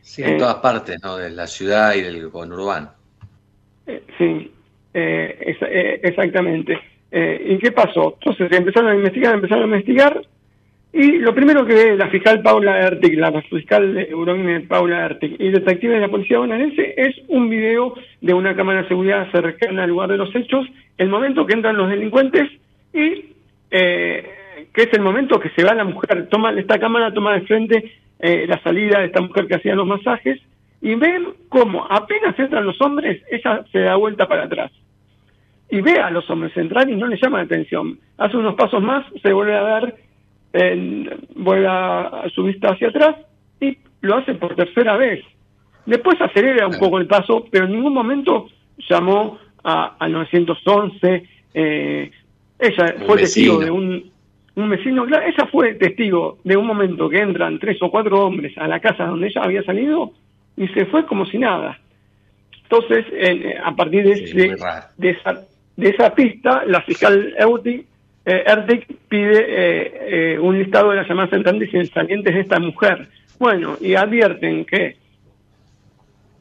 sí, 0.00 0.24
en 0.24 0.38
todas 0.38 0.56
partes, 0.56 1.00
¿no? 1.00 1.16
De 1.16 1.30
la 1.30 1.46
ciudad 1.46 1.94
y 1.94 2.00
del 2.00 2.28
conurbano. 2.30 2.90
sí, 4.18 4.50
exactamente. 4.92 6.76
¿Y 7.12 7.56
qué 7.58 7.70
pasó? 7.70 8.18
Entonces 8.18 8.50
empezaron 8.50 8.90
a 8.90 8.96
investigar, 8.96 9.34
empezaron 9.34 9.62
a 9.62 9.76
investigar 9.76 10.22
y 10.92 11.18
lo 11.18 11.34
primero 11.34 11.64
que 11.64 11.74
ve 11.74 11.96
la 11.96 12.08
fiscal 12.08 12.42
Paula 12.42 12.78
Ertig, 12.80 13.18
la 13.18 13.32
fiscal 13.42 13.94
de 13.94 14.66
Paula 14.68 15.06
Ertig 15.06 15.36
y 15.38 15.48
detective 15.48 15.94
de 15.94 16.00
la 16.00 16.08
policía 16.08 16.38
bonaerense 16.38 16.94
es 16.96 17.16
un 17.28 17.48
video 17.48 17.94
de 18.20 18.34
una 18.34 18.54
cámara 18.54 18.82
de 18.82 18.88
seguridad 18.88 19.30
cercana 19.32 19.84
al 19.84 19.90
lugar 19.90 20.10
de 20.10 20.18
los 20.18 20.34
hechos, 20.34 20.66
el 20.98 21.08
momento 21.08 21.46
que 21.46 21.54
entran 21.54 21.78
los 21.78 21.88
delincuentes 21.88 22.50
y 22.92 23.24
eh, 23.70 24.30
que 24.74 24.82
es 24.82 24.92
el 24.92 25.00
momento 25.00 25.40
que 25.40 25.48
se 25.50 25.64
va 25.64 25.74
la 25.74 25.84
mujer, 25.84 26.28
toma 26.28 26.52
esta 26.52 26.78
cámara 26.78 27.12
toma 27.14 27.34
de 27.34 27.46
frente 27.46 27.92
eh, 28.18 28.44
la 28.46 28.62
salida 28.62 29.00
de 29.00 29.06
esta 29.06 29.22
mujer 29.22 29.46
que 29.46 29.54
hacía 29.54 29.74
los 29.74 29.86
masajes 29.86 30.40
y 30.82 30.94
ven 30.94 31.26
cómo 31.48 31.86
apenas 31.88 32.38
entran 32.38 32.66
los 32.66 32.78
hombres, 32.82 33.22
ella 33.30 33.64
se 33.72 33.78
da 33.78 33.96
vuelta 33.96 34.28
para 34.28 34.44
atrás 34.44 34.70
y 35.70 35.80
ve 35.80 35.98
a 35.98 36.10
los 36.10 36.28
hombres 36.28 36.54
entrar 36.54 36.86
y 36.90 36.96
no 36.96 37.06
le 37.06 37.16
llama 37.16 37.38
la 37.38 37.44
atención. 37.44 37.98
Hace 38.18 38.36
unos 38.36 38.56
pasos 38.56 38.82
más, 38.82 39.06
se 39.22 39.32
vuelve 39.32 39.54
a 39.54 39.62
dar 39.62 39.94
vuelve 41.34 41.66
a, 41.66 42.24
su 42.34 42.44
vista 42.44 42.70
hacia 42.70 42.88
atrás 42.88 43.16
y 43.60 43.78
lo 44.02 44.16
hace 44.16 44.34
por 44.34 44.54
tercera 44.54 44.96
vez. 44.96 45.24
Después 45.86 46.20
acelera 46.20 46.66
un 46.66 46.78
poco 46.78 46.98
el 46.98 47.06
paso, 47.06 47.46
pero 47.50 47.64
en 47.64 47.72
ningún 47.72 47.94
momento 47.94 48.48
llamó 48.88 49.38
a, 49.64 49.96
al 49.98 50.12
911. 50.12 51.28
Eh, 51.54 52.10
ella 52.58 52.94
fue 53.06 53.16
testigo 53.16 53.58
de 53.58 53.70
un, 53.70 54.10
un 54.54 54.68
vecino, 54.68 55.04
claro, 55.06 55.26
ella 55.26 55.48
fue 55.50 55.74
testigo 55.74 56.38
de 56.44 56.56
un 56.56 56.66
momento 56.66 57.08
que 57.08 57.18
entran 57.18 57.58
tres 57.58 57.82
o 57.82 57.90
cuatro 57.90 58.24
hombres 58.24 58.56
a 58.58 58.68
la 58.68 58.80
casa 58.80 59.06
donde 59.06 59.28
ella 59.28 59.42
había 59.42 59.62
salido 59.64 60.12
y 60.56 60.68
se 60.68 60.86
fue 60.86 61.06
como 61.06 61.26
si 61.26 61.38
nada. 61.38 61.78
Entonces, 62.62 63.04
eh, 63.12 63.54
a 63.62 63.74
partir 63.74 64.04
de, 64.04 64.56
de, 64.96 65.10
esa, 65.10 65.40
de 65.76 65.88
esa 65.88 66.14
pista, 66.14 66.64
la 66.66 66.82
fiscal 66.82 67.34
Euti 67.38 67.84
eh, 68.24 68.86
pide 69.08 69.44
eh, 69.46 70.34
eh, 70.34 70.38
un 70.38 70.58
listado 70.58 70.90
de 70.90 70.96
las 70.96 71.08
llamadas 71.08 71.32
entrantes 71.32 71.72
y 71.72 71.86
salientes 71.86 72.34
de 72.34 72.40
esta 72.40 72.58
mujer. 72.58 73.08
Bueno, 73.38 73.76
y 73.80 73.94
advierten 73.94 74.64
que 74.64 74.96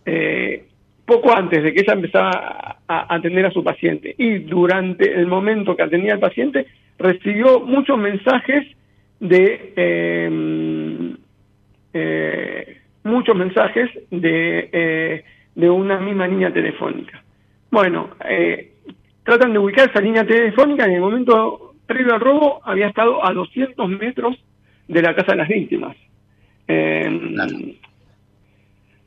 eh, 0.05 0.65
poco 1.05 1.35
antes 1.35 1.63
de 1.63 1.73
que 1.73 1.81
ella 1.81 1.93
empezara 1.93 2.77
a, 2.87 3.15
atender 3.15 3.45
a 3.45 3.51
su 3.51 3.63
paciente 3.63 4.13
y 4.17 4.39
durante 4.39 5.11
el 5.11 5.27
momento 5.27 5.75
que 5.75 5.83
atendía 5.83 6.13
al 6.13 6.19
paciente, 6.19 6.67
recibió 6.97 7.59
muchos 7.59 7.97
mensajes 7.97 8.67
de 9.19 11.17
muchos 13.03 13.35
mensajes 13.35 13.89
de, 14.11 15.23
de 15.55 15.69
una 15.69 15.99
misma 15.99 16.27
línea 16.27 16.53
telefónica. 16.53 17.21
Bueno, 17.69 18.11
tratan 19.23 19.53
de 19.53 19.59
ubicar 19.59 19.89
esa 19.89 20.01
línea 20.01 20.25
telefónica 20.25 20.85
en 20.85 20.91
el 20.91 21.01
momento 21.01 21.70
previo 21.93 22.13
al 22.13 22.19
robo 22.19 22.61
había 22.63 22.87
estado 22.87 23.25
a 23.25 23.33
200 23.33 23.89
metros 23.89 24.37
de 24.87 25.01
la 25.01 25.15
casa 25.15 25.31
de 25.31 25.37
las 25.37 25.47
víctimas. 25.47 25.95
Eh, 26.67 27.75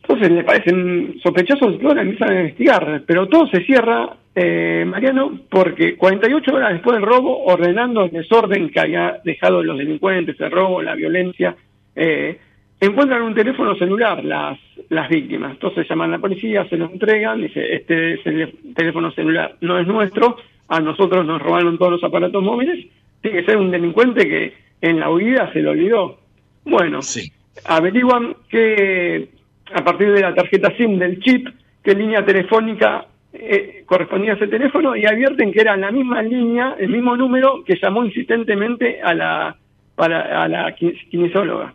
Entonces 0.02 0.30
le 0.30 0.44
parecen 0.44 1.18
sospechosos 1.22 1.74
y 1.74 1.78
todos 1.78 1.96
empiezan 1.96 2.30
a 2.30 2.40
investigar, 2.40 3.02
pero 3.06 3.26
todo 3.26 3.46
se 3.46 3.64
cierra, 3.64 4.10
eh, 4.34 4.84
Mariano, 4.86 5.40
porque 5.48 5.96
48 5.96 6.54
horas 6.54 6.72
después 6.72 6.96
del 6.96 7.06
robo, 7.06 7.44
ordenando 7.44 8.04
el 8.04 8.10
desorden 8.10 8.68
que 8.70 8.80
había 8.80 9.20
dejado 9.24 9.62
los 9.62 9.78
delincuentes, 9.78 10.38
el 10.40 10.50
robo, 10.50 10.82
la 10.82 10.94
violencia, 10.94 11.56
eh, 11.96 12.38
encuentran 12.80 13.22
un 13.22 13.34
teléfono 13.34 13.74
celular 13.76 14.22
las, 14.22 14.58
las 14.90 15.08
víctimas. 15.08 15.52
Entonces 15.52 15.88
llaman 15.88 16.10
a 16.10 16.16
la 16.16 16.18
policía, 16.18 16.68
se 16.68 16.76
lo 16.76 16.90
entregan, 16.90 17.40
dice, 17.40 17.74
este 17.74 18.14
es 18.14 18.26
el 18.26 18.74
teléfono 18.74 19.10
celular, 19.12 19.56
no 19.62 19.78
es 19.78 19.86
nuestro, 19.86 20.36
a 20.68 20.80
nosotros 20.80 21.24
nos 21.26 21.40
robaron 21.40 21.78
todos 21.78 21.92
los 21.92 22.04
aparatos 22.04 22.42
móviles, 22.42 22.86
tiene 23.20 23.40
que 23.40 23.46
ser 23.46 23.56
un 23.56 23.70
delincuente 23.70 24.28
que 24.28 24.54
en 24.80 25.00
la 25.00 25.10
huida 25.10 25.52
se 25.52 25.60
lo 25.60 25.70
olvidó. 25.70 26.18
Bueno, 26.64 27.02
sí. 27.02 27.32
averiguan 27.64 28.36
que 28.48 29.28
a 29.72 29.84
partir 29.84 30.12
de 30.12 30.20
la 30.20 30.34
tarjeta 30.34 30.74
SIM 30.76 30.98
del 30.98 31.20
chip, 31.20 31.48
qué 31.82 31.94
línea 31.94 32.24
telefónica 32.24 33.06
eh, 33.32 33.82
correspondía 33.86 34.32
a 34.32 34.36
ese 34.36 34.46
teléfono 34.46 34.94
y 34.96 35.06
advierten 35.06 35.52
que 35.52 35.60
era 35.60 35.76
la 35.76 35.90
misma 35.90 36.22
línea, 36.22 36.76
el 36.78 36.88
mismo 36.88 37.16
número 37.16 37.64
que 37.64 37.76
llamó 37.80 38.04
insistentemente 38.04 39.02
a 39.02 39.14
la, 39.14 39.56
para, 39.94 40.42
a 40.42 40.48
la 40.48 40.74
kinesióloga. 40.74 41.74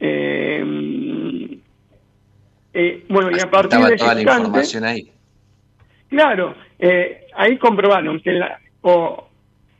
Eh, 0.00 1.58
eh, 2.74 3.04
bueno, 3.08 3.30
y 3.30 3.40
a 3.40 3.50
partir 3.50 3.78
de 3.78 3.96
toda 3.96 4.14
la 4.14 4.22
información 4.22 4.84
ahí. 4.84 5.08
Claro, 6.12 6.54
eh, 6.78 7.24
ahí 7.34 7.56
comprobaron 7.56 8.20
que 8.20 8.32
la, 8.32 8.60
o 8.82 9.30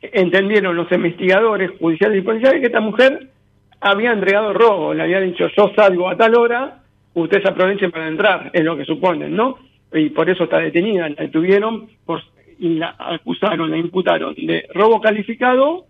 entendieron 0.01 0.75
los 0.75 0.91
investigadores 0.91 1.69
judiciales 1.79 2.17
y 2.17 2.21
policiales 2.21 2.59
que 2.59 2.65
esta 2.65 2.79
mujer 2.79 3.27
había 3.79 4.11
entregado 4.11 4.51
robo, 4.51 4.95
le 4.95 5.03
había 5.03 5.19
dicho 5.19 5.47
yo 5.55 5.71
salgo 5.75 6.09
a 6.09 6.17
tal 6.17 6.35
hora, 6.35 6.79
ustedes 7.13 7.45
aprovechen 7.45 7.91
para 7.91 8.07
entrar, 8.07 8.49
es 8.51 8.63
lo 8.63 8.75
que 8.75 8.83
suponen, 8.83 9.35
¿no? 9.35 9.59
Y 9.93 10.09
por 10.09 10.27
eso 10.27 10.45
está 10.45 10.57
detenida, 10.57 11.07
la 11.07 11.21
detuvieron 11.21 11.87
por, 12.03 12.23
y 12.57 12.69
la 12.79 12.95
acusaron, 12.97 13.69
la 13.69 13.77
imputaron 13.77 14.33
de 14.33 14.65
robo 14.73 14.99
calificado 14.99 15.85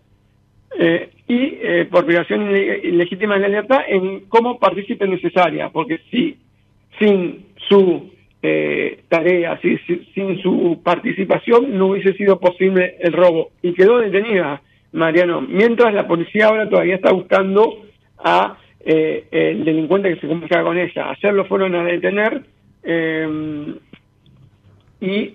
eh, 0.78 1.08
y 1.26 1.36
eh, 1.62 1.88
por 1.90 2.04
privación 2.04 2.54
ilegítima 2.54 3.36
de 3.36 3.40
la 3.40 3.48
libertad 3.48 3.80
en 3.88 4.26
como 4.26 4.58
partícipe 4.58 5.08
necesaria, 5.08 5.70
porque 5.70 6.00
si 6.10 6.36
sin 6.98 7.46
su 7.66 8.12
eh, 8.46 9.04
tareas 9.08 9.58
sin 9.62 10.42
su 10.42 10.82
participación 10.84 11.78
no 11.78 11.86
hubiese 11.86 12.12
sido 12.12 12.38
posible 12.38 12.96
el 13.00 13.14
robo. 13.14 13.52
Y 13.62 13.72
quedó 13.72 13.98
detenida, 13.98 14.60
Mariano, 14.92 15.40
mientras 15.40 15.94
la 15.94 16.06
policía 16.06 16.48
ahora 16.48 16.68
todavía 16.68 16.96
está 16.96 17.10
buscando 17.10 17.86
a 18.18 18.58
eh, 18.84 19.26
el 19.30 19.64
delincuente 19.64 20.10
que 20.12 20.20
se 20.20 20.28
comunica 20.28 20.62
con 20.62 20.76
ella. 20.76 21.08
Ayer 21.08 21.32
lo 21.32 21.46
fueron 21.46 21.74
a 21.74 21.84
detener 21.84 22.42
eh, 22.82 23.74
y 25.00 25.34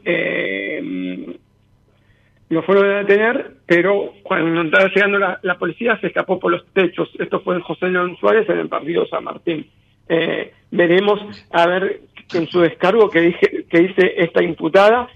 lo 2.50 2.62
fueron 2.62 2.92
a 2.92 3.00
detener, 3.00 3.54
pero 3.66 4.14
cuando 4.22 4.62
estaba 4.62 4.92
llegando 4.94 5.18
la, 5.42 5.58
policía 5.58 6.00
se 6.00 6.08
escapó 6.08 6.40
por 6.40 6.52
los 6.52 6.64
techos. 6.74 7.10
Esto 7.18 7.40
fue 7.40 7.60
José 7.62 7.88
León 7.88 8.18
Suárez 8.20 8.48
en 8.50 8.60
el 8.60 8.70
partido 8.70 9.08
San 9.08 9.24
Martín. 9.24 9.66
Eh, 10.12 10.52
veremos 10.72 11.20
a 11.52 11.68
ver 11.68 12.02
en 12.34 12.48
su 12.48 12.62
descargo 12.62 13.10
que, 13.10 13.22
dije, 13.22 13.66
que 13.70 13.80
dice 13.80 14.14
esta 14.18 14.44
imputada 14.44 15.08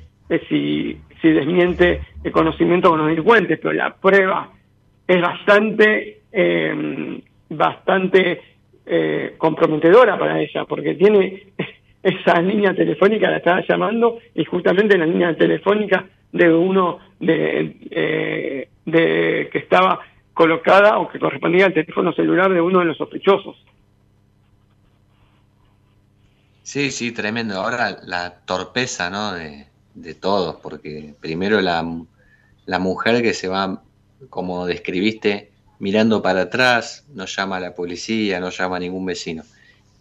si, 0.50 0.98
si 1.22 1.30
desmiente 1.30 2.02
el 2.24 2.32
conocimiento 2.32 2.90
con 2.90 3.00
los 3.00 3.08
delincuentes, 3.08 3.60
pero 3.62 3.74
la 3.74 3.94
prueba 3.96 4.50
es 5.08 5.22
bastante, 5.22 6.22
eh, 6.32 7.22
bastante 7.50 8.42
eh, 8.86 9.36
comprometedora 9.38 10.18
para 10.18 10.40
ella, 10.42 10.66
porque 10.66 10.96
tiene 10.96 11.44
esa 12.04 12.42
línea 12.42 12.74
telefónica, 12.74 13.30
la 13.30 13.38
estaba 13.38 13.64
llamando, 13.68 14.20
y 14.36 14.44
justamente 14.46 14.98
la 14.98 15.06
línea 15.06 15.36
telefónica 15.36 16.06
de 16.32 16.52
uno 16.52 17.00
de, 17.20 17.78
eh, 17.92 18.68
de 18.86 19.50
que 19.52 19.58
estaba 19.60 20.00
colocada 20.34 20.98
o 20.98 21.08
que 21.08 21.20
correspondía 21.20 21.68
al 21.68 21.74
teléfono 21.74 22.12
celular 22.14 22.52
de 22.52 22.60
uno 22.60 22.80
de 22.80 22.86
los 22.86 22.98
sospechosos. 22.98 23.56
Sí, 26.64 26.92
sí, 26.92 27.12
tremendo. 27.12 27.60
Ahora 27.60 28.00
la 28.04 28.40
torpeza, 28.46 29.10
¿no? 29.10 29.34
De, 29.34 29.68
todos, 30.16 30.56
porque 30.56 31.14
primero 31.20 31.62
la, 31.62 31.86
la 32.66 32.80
mujer 32.80 33.22
que 33.22 33.34
se 33.36 33.48
va, 33.48 33.84
como 34.30 34.66
describiste, 34.66 35.52
mirando 35.78 36.22
para 36.22 36.44
atrás, 36.44 37.06
no 37.14 37.26
llama 37.26 37.58
a 37.58 37.60
la 37.60 37.76
policía, 37.76 38.40
no 38.40 38.50
llama 38.50 38.78
a 38.78 38.80
ningún 38.80 39.06
vecino. 39.06 39.44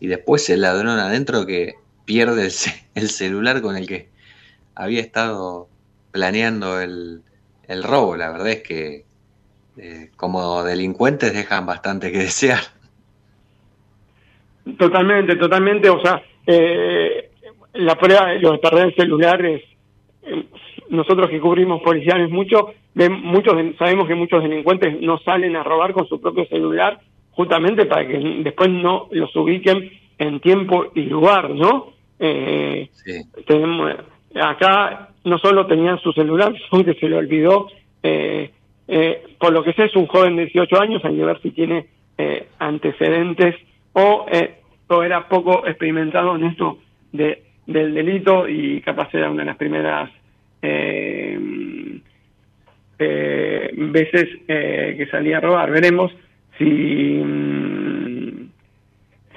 Y 0.00 0.06
después 0.06 0.48
el 0.48 0.62
ladrón 0.62 0.98
adentro 0.98 1.44
que 1.44 1.74
pierde 2.04 2.50
el, 2.94 3.08
celular 3.10 3.60
con 3.60 3.76
el 3.76 3.86
que 3.86 4.08
había 4.74 5.00
estado 5.00 5.68
planeando 6.10 6.80
el, 6.80 7.22
el 7.68 7.82
robo. 7.82 8.16
La 8.16 8.30
verdad 8.30 8.48
es 8.48 8.62
que 8.62 9.04
eh, 9.76 10.10
como 10.16 10.62
delincuentes 10.62 11.34
dejan 11.34 11.66
bastante 11.66 12.12
que 12.12 12.18
desear. 12.18 12.60
Totalmente, 14.78 15.36
totalmente. 15.36 15.90
O 15.90 16.00
sea, 16.00 16.22
eh, 16.46 17.30
la 17.74 17.94
prueba 17.96 18.26
de 18.26 18.40
los 18.40 18.58
perder 18.58 18.86
el 18.86 18.94
celular 18.94 19.44
es 19.44 19.62
nosotros 20.88 21.30
que 21.30 21.40
cubrimos 21.40 21.82
policiales 21.82 22.30
mucho, 22.30 22.74
muchos 22.94 23.54
sabemos 23.78 24.06
que 24.06 24.14
muchos 24.14 24.42
delincuentes 24.42 25.00
no 25.00 25.18
salen 25.18 25.56
a 25.56 25.62
robar 25.62 25.92
con 25.92 26.06
su 26.06 26.20
propio 26.20 26.44
celular 26.46 27.00
justamente 27.32 27.86
para 27.86 28.06
que 28.06 28.18
después 28.42 28.70
no 28.70 29.08
los 29.10 29.34
ubiquen 29.34 29.90
en 30.18 30.40
tiempo 30.40 30.86
y 30.94 31.02
lugar, 31.02 31.50
¿no? 31.50 31.92
Eh, 32.18 32.88
tenemos, 33.46 33.94
acá 34.40 35.08
no 35.24 35.38
solo 35.38 35.66
tenían 35.66 35.98
su 36.00 36.12
celular, 36.12 36.54
sino 36.70 36.84
que 36.84 36.94
se 36.94 37.08
le 37.08 37.16
olvidó, 37.16 37.68
eh, 38.02 38.50
eh, 38.88 39.22
por 39.38 39.52
lo 39.52 39.62
que 39.62 39.72
sé 39.72 39.84
es 39.84 39.96
un 39.96 40.06
joven 40.06 40.36
de 40.36 40.46
18 40.46 40.80
años, 40.80 41.04
hay 41.04 41.16
que 41.16 41.24
ver 41.24 41.40
si 41.40 41.50
tiene 41.50 41.86
eh, 42.18 42.48
antecedentes 42.58 43.56
o, 43.92 44.26
o 44.98 45.02
era 45.02 45.28
poco 45.28 45.66
experimentado 45.66 46.36
en 46.36 46.44
esto 46.44 46.78
de 47.12 47.42
del 47.66 47.94
delito 47.94 48.48
y 48.48 48.80
capaz 48.80 49.12
era 49.14 49.30
una 49.30 49.42
de 49.42 49.46
las 49.46 49.56
primeras 49.56 50.10
eh, 50.60 51.38
eh, 52.98 53.70
veces 53.74 54.28
eh, 54.48 54.94
que 54.96 55.06
salía 55.06 55.38
a 55.38 55.40
robar. 55.40 55.70
Veremos 55.70 56.12
si, 56.58 56.64
mm, 56.64 58.50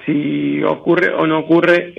si 0.04 0.62
ocurre 0.62 1.14
o 1.14 1.26
no 1.26 1.40
ocurre. 1.40 1.92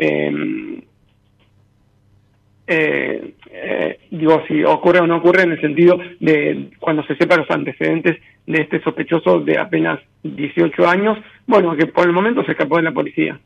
Em, 3.59 3.95
digo, 4.11 4.43
si 4.47 4.63
ocurre 4.63 4.99
o 4.99 5.07
no 5.07 5.17
ocurre 5.17 5.43
en 5.43 5.53
el 5.53 5.61
sentido 5.61 5.97
de 6.19 6.71
cuando 6.79 7.03
se 7.03 7.15
sepa 7.15 7.37
los 7.37 7.49
antecedentes 7.49 8.17
de 8.45 8.61
este 8.61 8.81
sospechoso 8.81 9.39
de 9.39 9.57
apenas 9.57 9.99
18 10.23 10.87
años, 10.87 11.17
bueno, 11.47 11.75
que 11.75 11.87
por 11.87 12.05
el 12.05 12.13
momento 12.13 12.43
se 12.43 12.51
escapó 12.51 12.77
de 12.77 12.83
la 12.83 12.91
policía. 12.91 13.39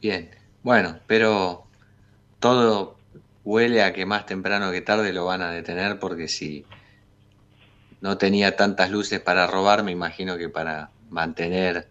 Bien. 0.00 0.28
Bueno, 0.62 0.96
pero 1.06 1.64
todo 2.38 2.96
huele 3.44 3.82
a 3.82 3.92
que 3.92 4.06
más 4.06 4.26
temprano 4.26 4.70
que 4.70 4.80
tarde 4.80 5.12
lo 5.12 5.24
van 5.24 5.42
a 5.42 5.50
detener 5.50 5.98
porque 5.98 6.28
si 6.28 6.64
no 8.00 8.18
tenía 8.18 8.54
tantas 8.54 8.90
luces 8.90 9.18
para 9.20 9.46
robar, 9.46 9.82
me 9.82 9.92
imagino 9.92 10.36
que 10.36 10.48
para 10.48 10.90
mantener 11.10 11.86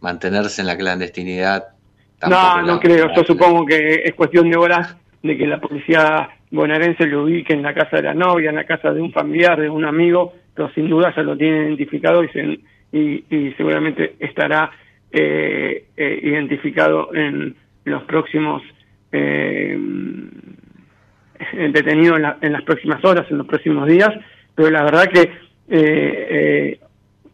mantenerse 0.00 0.60
en 0.60 0.66
la 0.66 0.76
clandestinidad. 0.76 1.68
No, 2.28 2.62
no 2.62 2.80
creo. 2.80 3.12
Yo 3.14 3.24
supongo 3.24 3.64
que 3.64 4.02
es 4.04 4.14
cuestión 4.14 4.50
de 4.50 4.56
horas 4.56 4.96
de 5.22 5.36
que 5.36 5.46
la 5.46 5.60
policía 5.60 6.30
bonaerense 6.50 7.06
lo 7.06 7.24
ubique 7.24 7.52
en 7.52 7.62
la 7.62 7.74
casa 7.74 7.96
de 7.96 8.02
la 8.02 8.14
novia, 8.14 8.50
en 8.50 8.56
la 8.56 8.64
casa 8.64 8.92
de 8.92 9.00
un 9.00 9.12
familiar, 9.12 9.60
de 9.60 9.70
un 9.70 9.84
amigo, 9.84 10.32
pero 10.54 10.70
sin 10.74 10.88
duda 10.88 11.12
ya 11.14 11.22
lo 11.22 11.36
tiene 11.36 11.66
identificado 11.66 12.22
y, 12.24 12.60
y, 12.92 13.52
seguramente 13.56 14.16
estará 14.18 14.70
eh, 15.10 15.86
eh, 15.96 16.20
identificado 16.22 17.14
en 17.14 17.54
los 17.84 18.02
próximos 18.04 18.62
eh, 19.12 19.78
detenidos 21.72 22.20
en, 22.40 22.52
las 22.52 22.62
próximas 22.62 23.04
horas, 23.04 23.26
en 23.30 23.38
los 23.38 23.46
próximos 23.46 23.88
días, 23.88 24.10
pero 24.54 24.70
la 24.70 24.84
verdad 24.84 25.06
que 25.06 25.20
eh, 25.20 25.30
eh, 25.68 26.80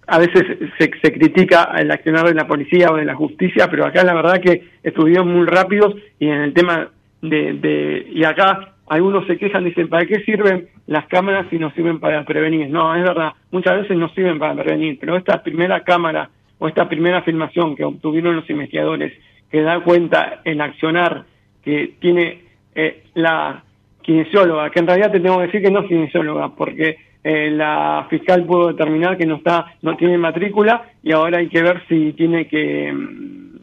a 0.07 0.19
veces 0.19 0.45
se, 0.79 0.91
critica 1.13 1.73
el 1.79 1.91
accionar 1.91 2.27
de 2.27 2.35
la 2.35 2.47
policía 2.47 2.91
o 2.91 2.97
de 2.97 3.05
la 3.05 3.15
justicia, 3.15 3.69
pero 3.71 3.85
acá 3.85 4.03
la 4.05 4.15
verdad 4.15 4.41
que 4.41 4.65
estuvieron 4.83 5.29
muy 5.29 5.47
rápidos 5.47 5.95
y 6.19 6.29
en 6.29 6.41
el 6.41 6.55
tema 6.55 6.89
de, 7.23 7.55
de 7.55 8.07
y 8.13 8.25
acá 8.25 8.75
algunos 8.89 9.27
se 9.27 9.37
quejan, 9.37 9.65
dicen, 9.65 9.89
¿para 9.89 10.07
qué 10.07 10.21
sirven 10.21 10.69
las 10.87 11.07
cámaras 11.07 11.47
si 11.51 11.59
no 11.59 11.71
sirven 11.73 12.01
para 12.01 12.25
prevenir? 12.25 12.71
No, 12.71 12.95
es 12.95 13.03
verdad, 13.03 13.33
muchas 13.51 13.83
veces 13.83 13.97
no 13.97 14.09
sirven 14.11 14.39
para 14.39 14.55
prevenir, 14.55 14.99
pero 14.99 15.17
esta 15.17 15.43
primera 15.43 15.83
cámara 15.85 16.31
o 16.59 16.69
esta 16.69 16.89
primera 16.89 17.23
filmación 17.23 17.77
que 17.77 17.85
obtuvieron 17.85 18.37
los 18.37 18.49
investigadores 18.49 19.13
que 19.51 19.63
da 19.63 19.81
cuenta 19.81 20.41
en 20.45 20.61
accionar 20.61 21.25
que 21.63 21.95
tiene 22.01 22.43
eh, 22.75 23.05
la 23.15 23.63
kinesióloga, 24.03 24.71
que 24.71 24.79
en 24.79 24.87
realidad 24.87 25.13
te 25.13 25.21
tengo 25.21 25.39
que 25.39 25.47
decir 25.47 25.63
que 25.63 25.71
no 25.71 25.81
es 25.81 25.89
kinesióloga, 25.89 26.55
porque 26.55 26.97
eh, 27.23 27.51
la 27.51 28.07
fiscal 28.09 28.45
pudo 28.45 28.69
determinar 28.69 29.19
que 29.19 29.27
no 29.27 29.37
está, 29.37 29.75
no 29.83 29.97
tiene 29.97 30.17
matrícula 30.17 30.91
y 31.03 31.13
ahora 31.13 31.39
hay 31.39 31.49
que 31.49 31.63
ver 31.63 31.83
si 31.89 32.13
tiene 32.15 32.47
que, 32.49 32.93
mm, 32.93 33.59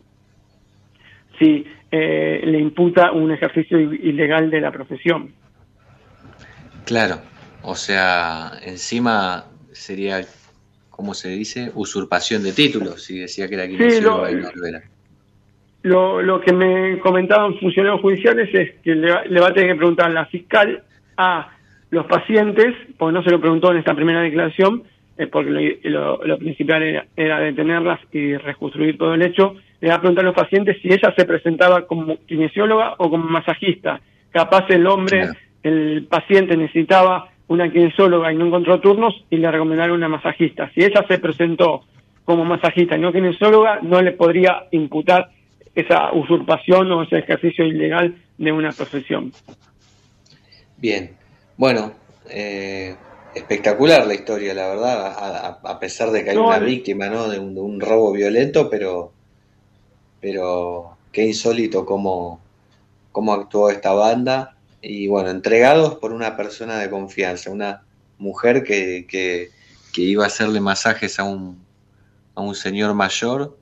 si 1.39 1.65
eh, 1.97 2.41
le 2.45 2.59
imputa 2.59 3.11
un 3.11 3.31
ejercicio 3.31 3.79
ilegal 3.79 4.49
de 4.49 4.59
la 4.59 4.71
profesión. 4.71 5.31
Claro, 6.85 7.21
o 7.61 7.75
sea, 7.75 8.51
encima 8.63 9.45
sería, 9.71 10.21
¿cómo 10.89 11.13
se 11.13 11.29
dice? 11.29 11.71
Usurpación 11.73 12.43
de 12.43 12.51
títulos, 12.51 13.03
si 13.03 13.19
decía 13.19 13.47
que 13.47 13.55
era 13.55 13.67
kinesióloga 13.67 14.31
y 14.31 14.35
no 14.35 14.49
lo, 15.83 16.19
lo 16.19 16.41
que 16.41 16.51
me 16.51 16.97
comentaban 16.97 17.59
funcionarios 17.59 18.01
judiciales 18.01 18.49
es 18.53 18.73
que 18.83 18.95
le, 18.95 19.39
va 19.39 19.47
a 19.47 19.53
tener 19.53 19.69
que 19.69 19.75
preguntar 19.75 20.09
la 20.11 20.25
fiscal 20.25 20.81
a 21.15 21.51
los 21.91 22.07
pacientes, 22.07 22.73
porque 22.97 23.13
no 23.13 23.23
se 23.23 23.29
lo 23.29 23.39
preguntó 23.39 23.71
en 23.71 23.77
esta 23.77 23.93
primera 23.93 24.21
declaración, 24.21 24.83
eh, 25.15 25.27
porque 25.27 25.79
lo, 25.83 26.25
lo, 26.25 26.37
principal 26.39 27.05
era, 27.15 27.39
detenerlas 27.39 27.99
y 28.11 28.35
reconstruir 28.35 28.97
todo 28.97 29.13
el 29.13 29.21
hecho, 29.21 29.57
le 29.85 29.91
va 29.91 29.97
a 29.97 29.99
preguntar 29.99 30.25
a 30.25 30.29
los 30.29 30.35
pacientes 30.35 30.77
si 30.81 30.87
ella 30.91 31.13
se 31.15 31.25
presentaba 31.25 31.85
como 31.85 32.17
kinesióloga 32.25 32.95
o 32.97 33.07
como 33.07 33.25
masajista. 33.25 34.01
Capaz 34.31 34.65
el 34.69 34.87
hombre, 34.87 35.29
el 35.61 36.07
paciente 36.09 36.57
necesitaba 36.57 37.29
una 37.49 37.71
kinesióloga 37.71 38.33
y 38.33 38.35
no 38.35 38.47
encontró 38.47 38.79
turnos 38.79 39.13
y 39.29 39.37
le 39.37 39.51
recomendaron 39.51 39.97
una 39.97 40.07
masajista. 40.07 40.71
Si 40.73 40.83
ella 40.83 41.05
se 41.07 41.19
presentó 41.19 41.83
como 42.23 42.43
masajista 42.45 42.97
y 42.97 42.99
no 42.99 43.13
kinesióloga, 43.13 43.81
no 43.83 44.01
le 44.01 44.13
podría 44.13 44.63
imputar 44.71 45.29
esa 45.75 46.11
usurpación 46.13 46.91
o 46.91 47.03
ese 47.03 47.19
ejercicio 47.19 47.63
ilegal 47.63 48.15
de 48.39 48.51
una 48.51 48.71
profesión. 48.71 49.33
Bien, 50.77 51.11
bueno, 51.57 51.93
eh, 52.31 52.95
espectacular 53.35 54.07
la 54.07 54.15
historia, 54.15 54.55
la 54.55 54.67
verdad, 54.67 55.59
a, 55.63 55.79
pesar 55.79 56.09
de 56.09 56.23
que 56.23 56.31
hay 56.31 56.37
una 56.37 56.57
víctima 56.57 57.07
¿no? 57.07 57.29
de, 57.29 57.37
un, 57.37 57.79
robo 57.79 58.11
violento, 58.13 58.67
pero, 58.67 59.11
pero 60.25 60.97
qué 61.11 61.23
insólito 61.23 61.85
cómo, 61.85 62.41
cómo 63.11 63.31
actuó 63.31 63.69
esta 63.69 63.93
banda 63.93 64.55
y 64.81 65.07
bueno, 65.07 65.29
entregados 65.29 65.97
por 65.97 66.11
una 66.11 66.35
persona 66.35 66.79
de 66.79 66.89
confianza, 66.89 67.51
una 67.51 67.83
mujer 68.17 68.63
que, 68.63 69.05
que, 69.07 69.49
que 69.93 70.01
iba 70.01 70.23
a 70.23 70.27
hacerle 70.27 70.61
masajes 70.61 71.19
a 71.19 71.25
un, 71.25 71.63
a 72.33 72.41
un 72.41 72.55
señor 72.55 72.95
mayor 72.95 73.55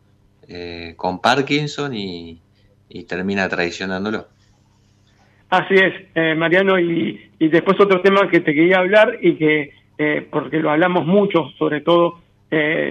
eh, 0.48 0.94
con 0.96 1.20
Parkinson 1.20 1.94
y, 1.94 2.40
termina 3.10 3.50
traicionándolo. 3.50 4.28
Así 5.50 5.74
es, 5.74 5.94
eh, 6.16 6.34
Mariano, 6.34 6.80
y, 6.80 7.30
después 7.40 7.78
otro 7.78 8.02
tema 8.02 8.30
que 8.30 8.40
te 8.40 8.54
quería 8.54 8.78
hablar 8.78 9.18
y 9.22 9.36
que, 9.36 9.72
eh, 9.98 10.26
porque 10.32 10.60
lo 10.60 10.72
hablamos 10.72 11.06
mucho, 11.06 11.50
sobre 11.58 11.82
todo 11.82 12.23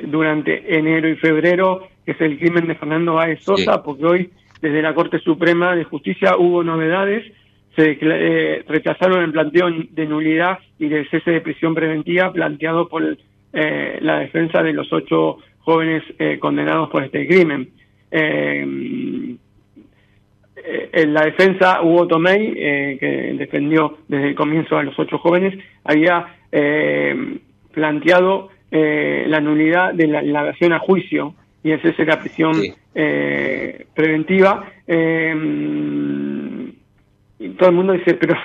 durante 0.05 0.77
enero 0.77 1.09
y 1.09 1.17
febrero, 1.17 1.87
que 2.05 2.13
es 2.13 2.21
el 2.21 2.39
crimen 2.39 2.67
de 2.67 2.75
Fernando 2.75 3.15
Báez 3.15 3.43
Sosa, 3.43 3.83
porque 3.83 4.05
hoy 4.05 4.31
desde 4.61 4.83
la 4.83 4.95
Corte 4.95 5.19
Suprema 5.21 5.77
de 5.77 5.85
Justicia 5.85 6.37
hubo 6.37 6.65
novedades 6.65 7.33
se 7.77 7.99
eh, 8.01 8.65
rechazaron 8.69 9.23
el 9.23 9.33
planteo 9.33 9.69
de 9.91 10.07
nulidad 10.07 10.59
y 10.79 10.89
del 10.89 11.09
cese 11.09 11.31
de 11.31 11.41
prisión 11.41 11.75
preventiva 11.75 12.33
planteado 12.33 12.89
por 12.89 13.17
eh, 13.53 13.99
la 14.01 14.19
defensa 14.19 14.63
de 14.63 14.73
los 14.73 14.93
ocho 14.93 15.39
jóvenes 15.61 16.03
eh, 16.19 16.39
condenados 16.39 16.91
por 16.91 17.05
este 17.05 17.27
crimen. 17.27 17.71
en 18.11 19.39
la 21.15 21.25
defensa, 21.25 21.83
Hugo 21.83 22.07
Tomei, 22.07 22.55
que 22.99 23.35
defendió 23.39 23.99
desde 24.07 24.29
el 24.29 24.35
comienzo 24.35 24.77
a 24.77 24.83
los 24.83 24.99
ocho 24.99 25.19
jóvenes, 25.19 25.59
había 25.83 26.27
planteado 27.73 28.51
la 28.73 29.41
nulidad 29.41 29.93
de 29.93 30.07
la, 30.07 30.23
la 30.23 30.51
a 30.51 30.79
juicio 30.79 31.35
y 31.63 31.71
el 31.71 31.83
cese 31.83 32.05
de 32.05 32.11
la 32.11 32.19
prisión 32.19 32.53
preventiva 33.95 34.67
y 37.43 37.49
todo 37.51 37.71
el 37.71 37.75
mundo 37.75 37.93
dice, 37.93 38.15
pero 38.15 38.37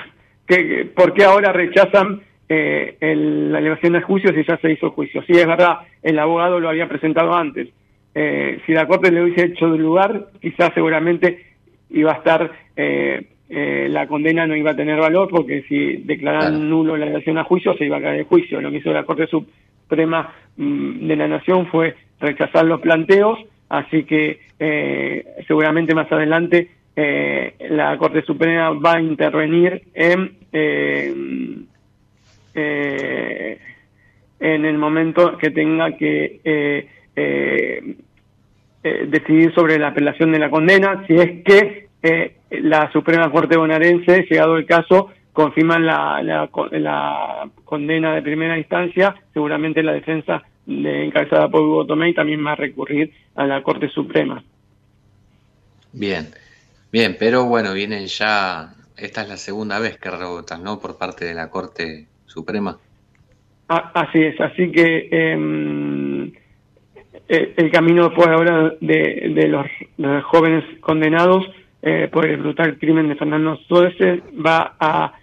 ¿qué, 0.47 0.89
¿por 0.93 1.13
qué 1.13 1.23
ahora 1.23 1.53
rechazan 1.53 2.21
eh, 2.49 2.97
la 2.99 3.59
elevación 3.59 3.93
del 3.93 4.03
juicio 4.03 4.33
si 4.33 4.43
ya 4.43 4.57
se 4.57 4.71
hizo 4.71 4.91
juicio? 4.91 5.21
Sí, 5.23 5.33
es 5.33 5.45
verdad, 5.45 5.79
el 6.01 6.17
abogado 6.17 6.59
lo 6.59 6.69
había 6.69 6.87
presentado 6.87 7.33
antes. 7.33 7.69
Eh, 8.15 8.59
si 8.65 8.73
la 8.73 8.87
Corte 8.87 9.11
le 9.11 9.21
hubiese 9.21 9.45
hecho 9.45 9.69
del 9.69 9.81
lugar, 9.81 10.29
quizás 10.41 10.73
seguramente 10.73 11.45
iba 11.91 12.11
a 12.11 12.15
estar, 12.15 12.51
eh, 12.75 13.27
la 13.89 14.07
condena 14.07 14.47
no 14.47 14.55
iba 14.55 14.71
a 14.71 14.75
tener 14.75 14.99
valor, 14.99 15.29
porque 15.29 15.63
si 15.69 15.97
declararan 15.97 16.67
nulo 16.67 16.97
la 16.97 17.05
elevación 17.05 17.37
a 17.37 17.43
juicio, 17.43 17.75
se 17.77 17.85
iba 17.85 17.97
a 17.97 18.01
caer 18.01 18.21
el 18.21 18.25
juicio. 18.25 18.59
Lo 18.59 18.71
que 18.71 18.77
hizo 18.77 18.91
la 18.91 19.03
Corte 19.03 19.27
Suprema 19.87 20.33
mm, 20.57 21.07
de 21.07 21.15
la 21.15 21.27
Nación 21.27 21.67
fue 21.67 21.95
rechazar 22.19 22.65
los 22.65 22.81
planteos, 22.81 23.39
así 23.69 24.03
que 24.03 24.39
seguramente 25.47 25.93
más 25.93 26.11
adelante 26.11 26.69
eh, 26.99 27.53
la 27.69 27.95
Corte 27.95 28.23
Suprema 28.23 28.71
va 28.71 28.93
a 28.93 29.01
intervenir 29.01 29.83
en, 29.93 30.35
eh, 30.51 31.13
eh, 32.55 33.59
en 34.39 34.65
el 34.65 34.77
momento 34.79 35.37
que 35.37 35.51
tenga 35.51 35.95
que 35.95 36.87
decidir 38.83 39.53
sobre 39.53 39.77
la 39.77 39.89
apelación 39.89 40.31
de 40.31 40.39
la 40.39 40.49
condena, 40.49 41.05
si 41.05 41.13
es 41.13 41.43
que 41.43 41.89
la 42.49 42.91
Suprema 42.91 43.29
Corte 43.29 43.57
bonaerense, 43.57 44.25
llegado 44.27 44.57
el 44.57 44.65
caso, 44.65 45.11
confirma 45.37 45.77
la, 45.77 46.23
la, 46.23 47.47
condena 47.63 48.15
de 48.15 48.23
primera 48.23 48.57
instancia, 48.57 49.13
seguramente 49.31 49.83
la 49.83 49.93
defensa 49.93 50.41
de, 50.65 51.05
encabezada 51.05 51.47
por 51.47 51.61
Hugo 51.61 51.85
Tomei 51.85 52.11
también 52.15 52.43
va 52.43 52.53
a 52.53 52.55
recurrir 52.55 53.13
a 53.35 53.45
la 53.45 53.61
Corte 53.61 53.87
Suprema. 53.89 54.43
Bien. 55.93 56.25
Bien, 56.91 57.15
pero 57.19 57.45
bueno, 57.45 57.75
vienen 57.75 58.07
ya, 58.07 58.73
esta 58.97 59.21
es 59.21 59.29
la 59.29 59.37
segunda 59.37 59.77
vez 59.77 59.99
que 59.99 60.09
rebotan, 60.09 60.63
¿no? 60.63 60.79
Por 60.79 60.97
parte 60.97 61.25
de 61.25 61.35
la 61.35 61.51
Corte 61.51 62.07
Suprema. 62.25 62.75
Ah, 63.69 63.91
así 63.93 64.17
es, 64.17 64.41
así 64.41 64.71
que 64.71 65.07
em, 65.11 66.31
eh, 67.29 67.53
el 67.57 67.69
camino 67.69 68.05
después 68.05 68.27
ahora 68.27 68.73
de, 68.81 69.33
de, 69.35 69.47
los, 69.49 69.67
jóvenes 70.23 70.63
condenados 70.79 71.45
eh, 71.81 72.09
por 72.11 72.25
el 72.25 72.37
brutal 72.37 72.77
crimen 72.77 73.07
de 73.07 73.15
Fernando 73.15 73.57
Suárez 73.67 73.95
va 74.33 74.73
a, 74.79 75.13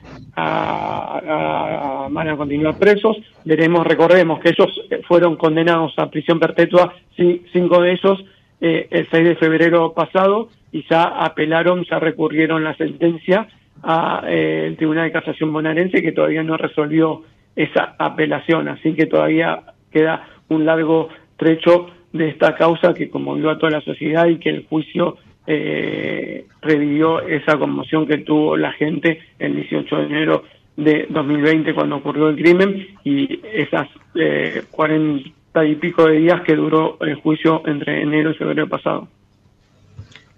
van 2.11 2.29
a 2.29 2.37
continuar 2.37 2.79
presos. 2.79 3.17
Veremos, 3.45 3.87
recordemos 3.87 4.41
que 4.41 4.51
ellos 4.51 4.71
fueron 5.07 5.37
condenados 5.37 5.95
a 5.99 6.11
prisión 6.11 6.39
perpetua, 6.39 6.95
cinco 7.17 7.83
de 7.83 7.93
ellos 7.93 8.25
eh, 8.61 8.87
el 8.91 9.07
6 9.11 9.25
de 9.25 9.37
febrero 9.37 9.93
pasado 9.93 10.49
y 10.73 10.87
ya 10.89 11.03
apelaron, 11.03 11.85
ya 11.85 11.99
recurrieron 11.99 12.65
la 12.65 12.75
sentencia 12.77 13.49
al 13.83 14.25
eh, 14.29 14.75
Tribunal 14.79 15.05
de 15.05 15.13
Casación 15.13 15.53
Bonaerense 15.53 16.01
que 16.01 16.13
todavía 16.13 16.43
no 16.43 16.57
resolvió 16.57 17.25
esa 17.57 17.95
apelación, 17.99 18.69
así 18.69 18.95
que 18.95 19.05
todavía 19.07 19.63
queda 19.93 20.27
un 20.49 20.65
largo 20.65 21.11
trecho 21.37 21.89
de 22.13 22.29
esta 22.29 22.55
causa 22.55 22.95
que 22.95 23.11
conmovió 23.11 23.51
a 23.51 23.59
toda 23.59 23.73
la 23.73 23.81
sociedad 23.83 24.29
y 24.29 24.39
que 24.39 24.51
el 24.51 24.67
juicio 24.67 25.19
eh, 25.47 26.47
revivió 26.63 27.21
esa 27.21 27.59
conmoción 27.59 28.07
que 28.07 28.19
tuvo 28.19 28.57
la 28.57 28.73
gente 28.73 29.21
el 29.39 29.57
18 29.57 29.97
de 29.97 30.05
enero 30.05 30.45
de 30.77 31.07
2020 31.09 31.75
cuando 31.75 31.97
ocurrió 31.97 32.29
el 32.29 32.37
crimen 32.37 32.89
y 33.05 33.41
esas 33.53 33.89
eh, 34.15 34.65
40 34.71 35.65
y 35.65 35.75
pico 35.77 36.07
de 36.07 36.19
días 36.19 36.43
que 36.43 36.57
duró 36.57 36.99
el 37.01 37.15
juicio 37.17 37.63
entre 37.67 38.03
enero 38.03 38.31
y 38.31 38.35
febrero 38.35 38.69
pasado. 38.69 39.09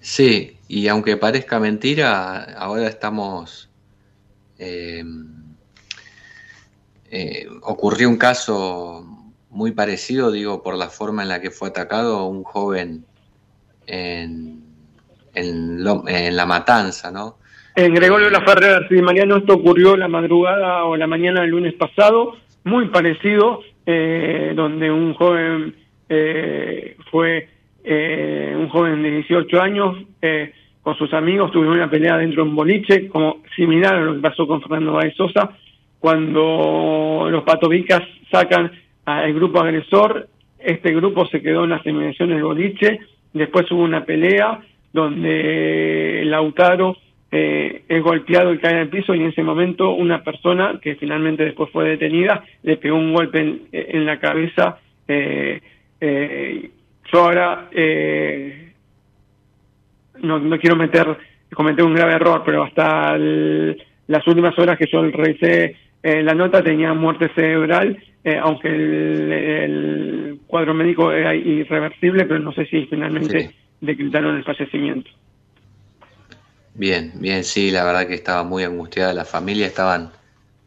Sí, 0.00 0.56
y 0.68 0.88
aunque 0.88 1.16
parezca 1.16 1.58
mentira, 1.58 2.44
ahora 2.58 2.86
estamos... 2.88 3.70
Eh, 4.58 5.04
eh, 7.10 7.46
ocurrió 7.62 8.08
un 8.08 8.16
caso 8.16 9.04
muy 9.50 9.72
parecido, 9.72 10.30
digo, 10.30 10.62
por 10.62 10.76
la 10.76 10.90
forma 10.90 11.22
en 11.22 11.28
la 11.28 11.40
que 11.40 11.50
fue 11.50 11.68
atacado 11.68 12.26
un 12.26 12.42
joven 12.42 13.06
en, 13.86 14.65
en, 15.36 16.36
La 16.36 16.46
Matanza, 16.46 17.10
¿no? 17.10 17.36
En 17.74 17.94
Gregorio 17.94 18.30
La 18.30 18.40
Ferrer, 18.40 18.86
sí, 18.88 19.02
Mariano, 19.02 19.36
esto 19.36 19.54
ocurrió 19.54 19.96
la 19.96 20.08
madrugada 20.08 20.84
o 20.84 20.96
la 20.96 21.06
mañana 21.06 21.42
del 21.42 21.50
lunes 21.50 21.74
pasado, 21.74 22.36
muy 22.64 22.88
parecido, 22.88 23.60
eh, 23.84 24.52
donde 24.56 24.90
un 24.90 25.14
joven 25.14 25.74
eh, 26.08 26.96
fue 27.10 27.48
eh, 27.84 28.54
un 28.56 28.68
joven 28.68 29.02
de 29.02 29.10
18 29.10 29.60
años 29.60 29.96
con 30.82 30.96
sus 30.96 31.12
amigos, 31.12 31.52
tuvieron 31.52 31.76
una 31.76 31.90
pelea 31.90 32.16
dentro 32.16 32.42
de 32.42 32.48
un 32.48 32.56
boliche, 32.56 33.08
como 33.08 33.42
similar 33.54 33.94
a 33.94 34.00
lo 34.00 34.14
que 34.14 34.20
pasó 34.20 34.46
con 34.46 34.62
Fernando 34.62 34.92
Baez 34.92 35.14
Sosa, 35.14 35.50
cuando 35.98 37.28
los 37.30 37.42
patobicas 37.42 38.02
sacan 38.30 38.70
al 39.04 39.34
grupo 39.34 39.60
agresor, 39.60 40.28
este 40.58 40.94
grupo 40.94 41.26
se 41.26 41.42
quedó 41.42 41.64
en 41.64 41.70
las 41.70 41.84
inmediaciones 41.86 42.36
del 42.36 42.44
boliche, 42.44 43.00
después 43.32 43.70
hubo 43.70 43.82
una 43.82 44.04
pelea 44.04 44.60
donde 44.96 46.22
Lautaro 46.24 46.96
eh, 47.30 47.82
es 47.86 48.02
golpeado 48.02 48.52
y 48.54 48.58
cae 48.58 48.80
el 48.80 48.88
piso 48.88 49.14
y 49.14 49.20
en 49.20 49.26
ese 49.26 49.42
momento 49.42 49.90
una 49.92 50.24
persona 50.24 50.78
que 50.80 50.94
finalmente 50.96 51.44
después 51.44 51.70
fue 51.70 51.90
detenida 51.90 52.42
le 52.62 52.78
pegó 52.78 52.96
un 52.96 53.12
golpe 53.12 53.60
en, 53.72 54.06
la 54.06 54.18
cabeza. 54.18 54.78
Eh, 55.06 55.60
eh, 56.00 56.70
yo 57.12 57.20
ahora 57.20 57.68
eh, 57.72 58.72
no, 60.22 60.38
no 60.38 60.58
quiero 60.58 60.76
meter, 60.76 61.16
cometer 61.52 61.84
un 61.84 61.94
grave 61.94 62.14
error, 62.14 62.42
pero 62.44 62.64
hasta 62.64 63.18
las 63.18 64.26
últimas 64.26 64.58
horas 64.58 64.78
que 64.78 64.86
yo 64.90 65.02
revisé 65.02 65.76
la 66.02 66.34
nota 66.34 66.62
tenía 66.62 66.94
muerte 66.94 67.28
cerebral, 67.34 67.98
aunque 68.40 68.68
el, 68.68 70.38
cuadro 70.46 70.72
médico 70.72 71.10
era 71.10 71.34
irreversible, 71.34 72.24
pero 72.26 72.38
no 72.38 72.52
sé 72.52 72.64
si 72.66 72.86
finalmente 72.86 73.50
decretaron 73.80 74.36
el 74.36 74.44
fallecimiento. 74.44 75.10
Bien, 76.74 77.12
bien, 77.16 77.44
sí, 77.44 77.70
la 77.70 77.84
verdad 77.84 78.06
que 78.06 78.14
estaba 78.14 78.44
muy 78.44 78.62
angustiada 78.62 79.14
la 79.14 79.24
familia, 79.24 79.66
estaban 79.66 80.10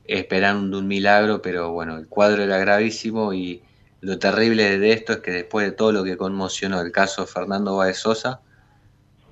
esperando 0.05 0.79
un 0.79 0.87
milagro, 0.87 1.41
pero 1.41 1.71
bueno, 1.71 1.97
el 1.97 2.07
cuadro 2.07 2.41
era 2.41 2.57
gravísimo 2.57 3.31
y 3.33 3.61
lo 4.01 4.17
terrible 4.17 4.79
de 4.79 4.91
esto 4.91 5.13
es 5.13 5.19
que 5.19 5.31
después 5.31 5.67
de 5.67 5.71
todo 5.71 5.91
lo 5.91 6.03
que 6.03 6.17
conmocionó 6.17 6.81
el 6.81 6.91
caso 6.91 7.27
Fernando 7.27 7.75
Baez 7.75 7.97
Sosa, 7.97 8.41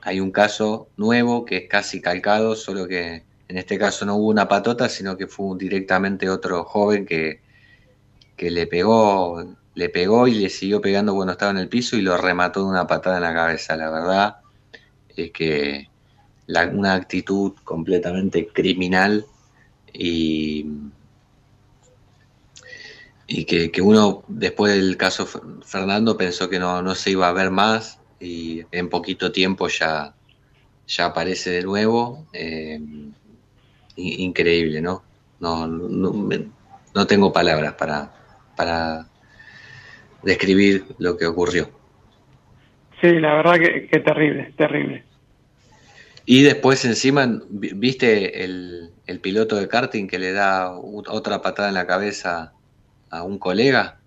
hay 0.01 0.19
un 0.19 0.31
caso 0.31 0.89
nuevo 0.97 1.45
que 1.45 1.57
es 1.57 1.69
casi 1.69 1.99
calcado, 1.99 2.55
solo 2.55 2.87
que 2.87 3.23
en 3.47 3.57
este 3.57 3.79
caso 3.79 4.05
no 4.05 4.15
hubo 4.15 4.27
una 4.27 4.47
patota, 4.47 4.87
sino 4.87 5.17
que 5.17 5.27
fue 5.27 5.57
directamente 5.57 6.29
otro 6.29 6.63
joven 6.63 7.05
que, 7.05 7.41
que 8.35 8.51
le 8.51 8.67
pegó, 8.67 9.43
le 9.77 9.89
pegó 9.89 10.27
y 10.27 10.33
le 10.33 10.49
siguió 10.49 10.81
pegando 10.81 11.13
cuando 11.13 11.33
estaba 11.33 11.51
en 11.51 11.59
el 11.59 11.69
piso 11.69 11.97
y 11.97 12.01
lo 12.01 12.17
remató 12.17 12.61
de 12.61 12.65
una 12.71 12.87
patada 12.87 13.17
en 13.17 13.23
la 13.23 13.33
cabeza. 13.35 13.75
La 13.75 13.91
verdad 13.91 14.37
es 15.15 15.29
que 15.31 15.87
una 16.73 16.93
actitud 16.95 17.53
completamente 17.63 18.47
criminal 18.47 19.23
y, 19.93 20.65
y 23.27 23.45
que, 23.45 23.79
uno 23.83 24.23
después 24.27 24.73
del 24.73 24.97
caso 24.97 25.27
Fernando 25.63 26.17
pensó 26.17 26.49
que 26.49 26.57
no, 26.57 26.81
no 26.81 26.95
se 26.95 27.11
iba 27.11 27.27
a 27.27 27.33
ver 27.33 27.51
más 27.51 27.99
y 28.19 28.63
en 28.71 28.89
poquito 28.89 29.31
tiempo 29.31 29.67
ya, 29.67 30.15
ya 30.87 31.05
aparece 31.05 31.51
de 31.51 31.61
nuevo. 31.61 32.25
Eh, 32.33 32.81
increíble, 33.95 34.81
¿no? 34.81 35.03
No, 35.39 35.67
no, 35.67 37.05
tengo 37.05 37.31
palabras 37.31 37.73
para, 37.73 38.11
para 38.55 39.07
describir 40.27 40.83
lo 40.99 41.17
que 41.17 41.25
ocurrió. 41.25 41.69
Sí, 43.01 43.11
la 43.19 43.35
verdad 43.35 43.55
que, 43.55 43.87
que 43.87 43.99
terrible, 43.99 44.53
terrible. 44.57 45.03
Y 46.25 46.43
después 46.43 46.83
encima, 46.83 47.25
¿viste 47.49 48.43
el, 48.43 48.91
piloto 49.21 49.55
de 49.55 49.67
karting 49.67 50.07
que 50.07 50.19
le 50.19 50.33
da 50.33 50.71
otra 50.77 51.41
patada 51.41 51.69
en 51.69 51.75
la 51.75 51.87
cabeza 51.87 52.51
a 53.09 53.23
un 53.23 53.39
colega? 53.39 53.97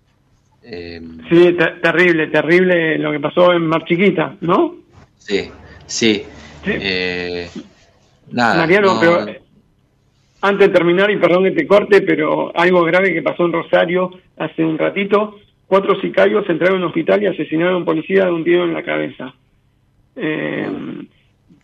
Em, 0.63 1.17
sí, 1.27 1.57
terrible, 1.81 2.27
terrible 2.27 2.99
lo 2.99 3.11
que 3.11 3.19
pasó 3.19 3.53
en 3.53 3.65
Mar 3.65 3.83
Chiquita, 3.85 4.35
¿no? 4.41 4.75
Sí, 5.17 5.49
sí. 5.87 6.23
Eh, 6.63 7.49
nada, 8.31 8.57
Mariano, 8.57 8.99
pero 8.99 9.25
antes 10.41 10.67
de 10.67 10.73
terminar, 10.73 11.09
y 11.09 11.17
perdón 11.17 11.45
que 11.45 11.51
te 11.51 11.65
corte, 11.65 12.01
pero 12.01 12.55
algo 12.55 12.83
grave 12.83 13.13
que 13.13 13.23
pasó 13.23 13.45
en 13.45 13.53
Rosario 13.53 14.11
hace 14.37 14.63
un 14.63 14.77
ratito, 14.77 15.39
cuatro 15.71 15.97
sicarios 16.01 16.43
entraron 16.49 16.79
en 16.79 16.83
un 16.83 16.89
hospital 16.89 17.23
y 17.23 17.27
asesinaron 17.27 17.75
a 17.75 17.77
un 17.77 17.85
policía 17.85 18.25
de 18.25 18.31
un 18.33 18.43
tiro 18.43 18.65
en 18.65 18.73
la 18.73 18.83
cabeza. 18.83 19.33
Eh, 20.17 20.69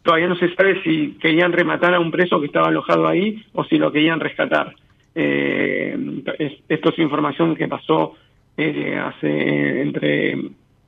todavía 0.01 0.29
no 0.29 0.37
se 0.37 0.55
sabe 0.55 0.81
si 0.81 1.17
querían 1.19 1.51
rematar 1.51 1.93
a 1.93 1.99
un 1.99 2.09
preso 2.09 2.39
que 2.39 2.45
estaba 2.45 2.69
alojado 2.69 3.05
ahí 3.05 3.43
o 3.51 3.65
si 3.65 3.77
lo 3.77 3.91
querían 3.91 4.21
rescatar. 4.21 4.73
Eh, 5.13 6.23
esto 6.69 6.89
es 6.89 6.99
información 6.99 7.53
que 7.53 7.67
pasó 7.67 8.15
eh, 8.55 8.97
hace 8.97 9.81
entre 9.81 10.37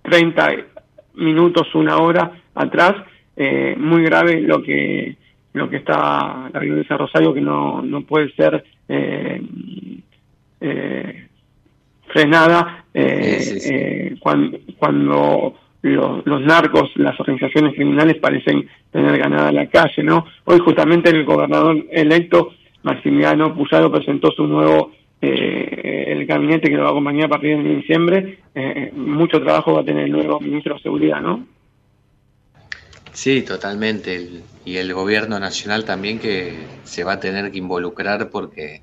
30 0.02 0.52
minutos, 1.16 1.76
una 1.76 1.98
hora 1.98 2.32
atrás. 2.56 3.04
muy 3.76 4.04
grave 4.04 4.40
lo 4.40 4.64
que 4.64 5.18
lo 5.52 5.70
que 5.70 5.78
está 5.78 6.50
la 6.54 6.60
violencia 6.62 6.96
Rosario 6.96 7.34
que 7.34 7.42
no, 7.42 7.82
no 7.82 8.02
puede 8.04 8.32
ser 8.32 8.64
eh, 8.88 9.42
eh, 12.10 12.13
frenada 12.13 12.86
eh, 12.93 14.15
cuando, 14.19 14.58
cuando 14.78 15.56
los, 15.82 16.41
narcos, 16.41 16.91
las 16.95 17.19
organizaciones 17.19 17.76
criminales 17.76 18.17
parecen 18.17 18.67
tener 18.91 19.17
ganada 19.17 19.52
la 19.52 19.67
calle, 19.67 20.04
¿no? 20.04 20.26
Hoy 20.45 20.60
justamente 20.60 21.10
el 21.10 21.26
gobernador 21.26 21.86
electo 21.91 22.52
Maximiliano 22.84 23.54
Puyaro 23.54 23.91
presentó 23.91 24.32
su 24.32 24.48
nuevo 24.48 24.91
el 25.22 26.26
gabinete 26.26 26.69
que 26.69 26.78
lo 26.78 26.84
va 26.84 26.89
a 26.89 26.91
acompañar 26.91 27.26
a 27.26 27.30
partir 27.30 27.62
de 27.62 27.76
diciembre. 27.76 28.39
mucho 28.93 29.41
trabajo 29.41 29.74
va 29.74 29.82
a 29.82 29.86
tener 29.86 30.06
el 30.06 30.13
nuevo 30.13 30.39
ministro 30.39 30.76
de 30.76 30.82
Seguridad, 30.82 31.19
¿no? 31.19 31.45
Sí, 33.12 33.41
totalmente. 33.41 34.30
y 34.63 34.78
el 34.78 34.93
gobierno 34.93 35.39
nacional 35.39 35.84
también 35.84 36.19
que 36.19 36.54
se 36.84 37.04
va 37.04 37.13
a 37.13 37.19
tener 37.19 37.52
que 37.52 37.58
involucrar 37.58 38.30
porque 38.30 38.82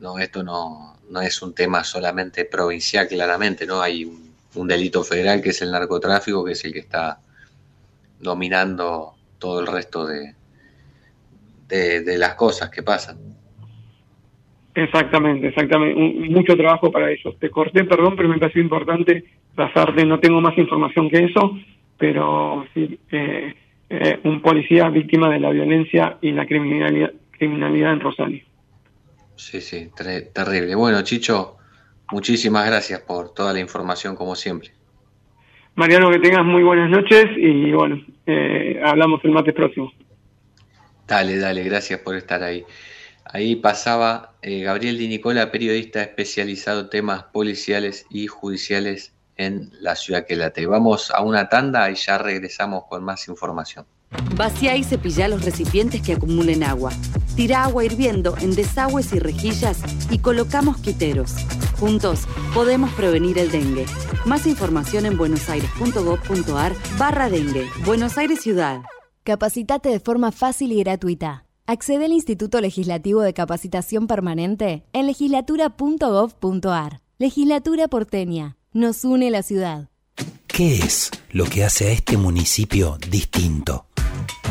no 0.00 0.18
esto 0.18 0.42
no, 0.42 0.97
no 1.10 1.20
es 1.20 1.40
un 1.42 1.54
tema 1.54 1.84
solamente 1.84 2.44
provincial, 2.44 3.08
claramente, 3.08 3.66
¿no? 3.66 3.80
Hay 3.80 4.04
un, 4.04 4.28
delito 4.66 5.04
federal 5.04 5.40
que 5.40 5.50
es 5.50 5.62
el 5.62 5.70
narcotráfico, 5.70 6.44
que 6.44 6.50
es 6.50 6.64
el 6.64 6.72
que 6.72 6.80
está 6.80 7.20
dominando 8.18 9.14
todo 9.38 9.60
el 9.60 9.68
resto 9.68 10.04
de, 10.04 10.34
de, 11.68 12.18
las 12.18 12.34
cosas 12.34 12.68
que 12.68 12.82
pasan. 12.82 13.18
Exactamente, 14.74 15.46
exactamente. 15.46 15.94
mucho 16.28 16.56
trabajo 16.56 16.90
para 16.90 17.08
eso. 17.12 17.36
Te 17.38 17.50
corté, 17.50 17.84
perdón, 17.84 18.16
pero 18.16 18.28
me 18.28 18.38
pareció 18.38 18.60
importante 18.60 19.26
pasarte, 19.54 20.04
no 20.04 20.18
tengo 20.18 20.40
más 20.40 20.58
información 20.58 21.08
que 21.08 21.26
eso, 21.26 21.56
pero 21.96 22.66
sí, 22.74 22.98
eh, 23.12 23.54
eh, 23.90 24.20
un 24.24 24.40
policía 24.40 24.88
víctima 24.88 25.30
de 25.30 25.40
la 25.40 25.50
violencia 25.50 26.18
y 26.20 26.32
la 26.32 26.46
criminalidad, 26.46 27.12
criminalidad 27.30 27.92
en 27.92 28.00
Rosario. 28.00 28.47
Sí, 29.38 29.60
sí, 29.60 29.90
terrible. 30.34 30.74
Bueno, 30.74 31.00
Chicho, 31.02 31.56
muchísimas 32.10 32.66
gracias 32.66 33.00
por 33.00 33.32
toda 33.32 33.52
la 33.52 33.60
información 33.60 34.16
como 34.16 34.34
siempre. 34.34 34.72
Mariano, 35.76 36.10
que 36.10 36.18
tengas 36.18 36.44
muy 36.44 36.64
buenas 36.64 36.90
noches 36.90 37.26
y 37.36 37.70
bueno, 37.70 38.04
eh, 38.26 38.80
hablamos 38.84 39.24
el 39.24 39.30
martes 39.30 39.54
próximo. 39.54 39.92
Dale, 41.06 41.38
dale, 41.38 41.62
gracias 41.62 42.00
por 42.00 42.16
estar 42.16 42.42
ahí. 42.42 42.64
Ahí 43.24 43.54
pasaba 43.56 44.34
Gabriel 44.42 44.98
Di 44.98 45.06
Nicola, 45.06 45.52
periodista 45.52 46.02
especializado 46.02 46.80
en 46.80 46.90
temas 46.90 47.22
policiales 47.24 48.06
y 48.10 48.26
judiciales 48.26 49.14
en 49.36 49.70
la 49.80 49.94
ciudad 49.94 50.26
que 50.26 50.34
late. 50.34 50.66
Vamos 50.66 51.12
a 51.12 51.22
una 51.22 51.48
tanda 51.48 51.88
y 51.90 51.94
ya 51.94 52.18
regresamos 52.18 52.84
con 52.88 53.04
más 53.04 53.28
información. 53.28 53.86
Vacía 54.36 54.76
y 54.76 54.84
cepilla 54.84 55.28
los 55.28 55.44
recipientes 55.44 56.02
que 56.02 56.14
acumulen 56.14 56.62
agua. 56.62 56.92
Tira 57.36 57.64
agua 57.64 57.84
hirviendo 57.84 58.36
en 58.38 58.54
desagües 58.54 59.12
y 59.12 59.18
rejillas 59.18 59.80
y 60.10 60.18
colocamos 60.18 60.78
quiteros. 60.78 61.34
Juntos 61.78 62.20
podemos 62.54 62.92
prevenir 62.92 63.38
el 63.38 63.50
dengue. 63.50 63.86
Más 64.24 64.46
información 64.46 65.06
en 65.06 65.16
buenosaires.gov.ar 65.16 66.74
barra 66.98 67.28
dengue. 67.28 67.66
Buenos 67.84 68.18
Aires 68.18 68.40
Ciudad. 68.40 68.82
Capacitate 69.24 69.88
de 69.90 70.00
forma 70.00 70.32
fácil 70.32 70.72
y 70.72 70.80
gratuita. 70.80 71.44
Accede 71.66 72.06
al 72.06 72.12
Instituto 72.12 72.62
Legislativo 72.62 73.20
de 73.20 73.34
Capacitación 73.34 74.06
Permanente 74.06 74.84
en 74.94 75.06
legislatura.gov.ar. 75.06 77.00
Legislatura 77.18 77.88
porteña 77.88 78.56
nos 78.72 79.04
une 79.04 79.30
la 79.30 79.42
ciudad. 79.42 79.90
¿Qué 80.46 80.78
es 80.78 81.10
lo 81.30 81.44
que 81.44 81.64
hace 81.64 81.88
a 81.88 81.92
este 81.92 82.16
municipio 82.16 82.96
distinto? 83.10 83.87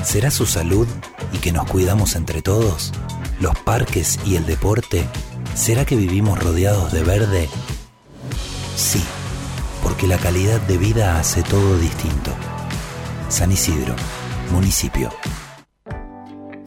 ¿Será 0.03 0.31
su 0.31 0.45
salud 0.45 0.87
y 1.33 1.37
que 1.39 1.51
nos 1.51 1.69
cuidamos 1.69 2.15
entre 2.15 2.41
todos? 2.41 2.93
¿Los 3.39 3.57
parques 3.59 4.19
y 4.25 4.35
el 4.35 4.45
deporte? 4.45 5.05
¿Será 5.53 5.85
que 5.85 5.95
vivimos 5.95 6.41
rodeados 6.41 6.91
de 6.91 7.03
verde? 7.03 7.49
Sí, 8.75 9.03
porque 9.83 10.07
la 10.07 10.17
calidad 10.17 10.61
de 10.61 10.77
vida 10.77 11.19
hace 11.19 11.43
todo 11.43 11.77
distinto. 11.77 12.31
San 13.29 13.51
Isidro, 13.51 13.95
municipio. 14.51 15.09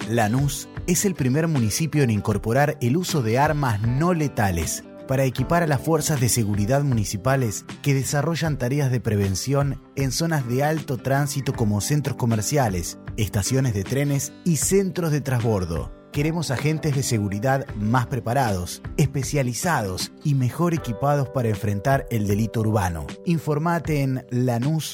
Lanús 0.08 0.68
es 0.86 1.04
el 1.04 1.14
primer 1.14 1.48
municipio 1.48 2.02
en 2.02 2.10
incorporar 2.10 2.76
el 2.80 2.96
uso 2.96 3.22
de 3.22 3.38
armas 3.38 3.80
no 3.80 4.12
letales 4.12 4.84
para 5.10 5.24
equipar 5.24 5.64
a 5.64 5.66
las 5.66 5.80
fuerzas 5.80 6.20
de 6.20 6.28
seguridad 6.28 6.84
municipales 6.84 7.64
que 7.82 7.94
desarrollan 7.94 8.58
tareas 8.58 8.92
de 8.92 9.00
prevención 9.00 9.82
en 9.96 10.12
zonas 10.12 10.46
de 10.46 10.62
alto 10.62 10.98
tránsito 10.98 11.52
como 11.52 11.80
centros 11.80 12.16
comerciales, 12.16 12.96
estaciones 13.16 13.74
de 13.74 13.82
trenes 13.82 14.32
y 14.44 14.58
centros 14.58 15.10
de 15.10 15.20
transbordo. 15.20 15.90
Queremos 16.12 16.52
agentes 16.52 16.94
de 16.94 17.02
seguridad 17.02 17.66
más 17.74 18.06
preparados, 18.06 18.82
especializados 18.98 20.12
y 20.22 20.36
mejor 20.36 20.74
equipados 20.74 21.28
para 21.30 21.48
enfrentar 21.48 22.06
el 22.12 22.28
delito 22.28 22.60
urbano. 22.60 23.08
Informate 23.24 24.02
en 24.02 24.24
lanus.gov.ar. 24.30 24.84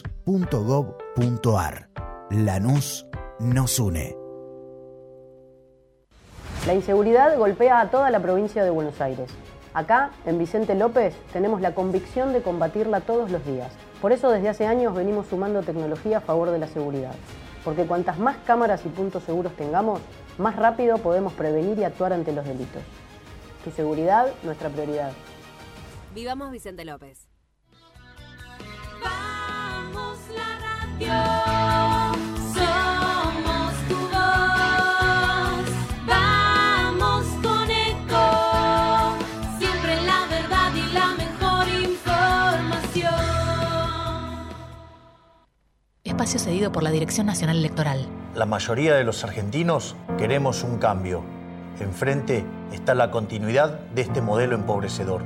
Lanús 2.31 3.07
nos 3.39 3.79
une. 3.79 4.17
La 6.67 6.73
inseguridad 6.73 7.37
golpea 7.37 7.81
a 7.81 7.91
toda 7.91 8.11
la 8.11 8.21
provincia 8.21 8.65
de 8.65 8.71
Buenos 8.71 8.99
Aires. 9.03 9.31
Acá, 9.77 10.11
en 10.25 10.39
Vicente 10.39 10.75
López, 10.75 11.15
tenemos 11.35 11.61
la 11.61 11.75
convicción 11.75 12.33
de 12.33 12.41
combatirla 12.41 13.03
todos 13.03 13.31
los 13.31 13.45
días. 13.45 13.71
Por 14.01 14.11
eso 14.11 14.31
desde 14.31 14.49
hace 14.49 14.67
años 14.67 14.95
venimos 14.95 15.27
sumando 15.27 15.63
tecnología 15.63 16.17
a 16.17 16.21
favor 16.23 16.49
de 16.49 16.59
la 16.59 16.67
seguridad. 16.67 17.15
Porque 17.63 17.85
cuantas 17.85 18.19
más 18.19 18.39
cámaras 18.47 18.87
y 18.87 18.89
puntos 18.89 19.25
seguros 19.25 19.55
tengamos, 19.55 20.01
más 20.39 20.57
rápido 20.57 20.97
podemos 20.97 21.35
prevenir 21.35 21.79
y 21.79 21.85
actuar 21.85 22.15
ante 22.15 22.33
los 22.33 22.47
delitos. 22.47 22.83
Tu 23.65 23.71
seguridad, 23.71 24.29
nuestra 24.45 24.71
prioridad. 24.71 25.13
Vivamos 26.15 26.51
Vicente 26.51 26.87
López. 26.87 27.29
Vamos 29.05 30.19
la 30.99 31.56
espacio 46.27 46.51
cedido 46.51 46.73
por 46.73 46.83
la 46.83 46.91
Dirección 46.91 47.25
Nacional 47.29 47.59
Electoral. 47.59 48.09
La 48.35 48.47
mayoría 48.47 48.97
de 48.97 49.05
los 49.05 49.23
argentinos 49.23 49.95
queremos 50.19 50.65
un 50.65 50.79
cambio. 50.79 51.23
Enfrente 51.79 52.45
está 52.73 52.97
la 52.97 53.13
continuidad 53.13 53.79
de 53.95 54.03
este 54.03 54.21
modelo 54.21 54.57
empobrecedor. 54.57 55.23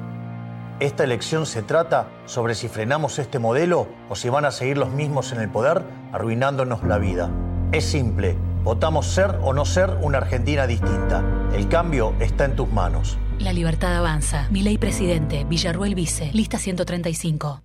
Esta 0.78 1.02
elección 1.04 1.46
se 1.46 1.62
trata 1.62 2.10
sobre 2.26 2.54
si 2.54 2.68
frenamos 2.68 3.18
este 3.18 3.38
modelo 3.38 3.88
o 4.10 4.14
si 4.14 4.28
van 4.28 4.44
a 4.44 4.50
seguir 4.50 4.76
los 4.76 4.90
mismos 4.90 5.32
en 5.32 5.40
el 5.40 5.48
poder 5.48 5.84
arruinándonos 6.12 6.84
la 6.84 6.98
vida. 6.98 7.30
Es 7.72 7.86
simple, 7.86 8.36
votamos 8.62 9.06
ser 9.06 9.38
o 9.42 9.54
no 9.54 9.64
ser 9.64 9.96
una 10.02 10.18
Argentina 10.18 10.66
distinta. 10.66 11.24
El 11.54 11.66
cambio 11.68 12.12
está 12.20 12.44
en 12.44 12.56
tus 12.56 12.70
manos. 12.70 13.16
La 13.38 13.54
libertad 13.54 13.96
avanza. 13.96 14.48
Mi 14.50 14.60
ley 14.60 14.76
presidente, 14.76 15.44
Villarruel 15.44 15.94
Vice, 15.94 16.30
lista 16.34 16.58
135. 16.58 17.62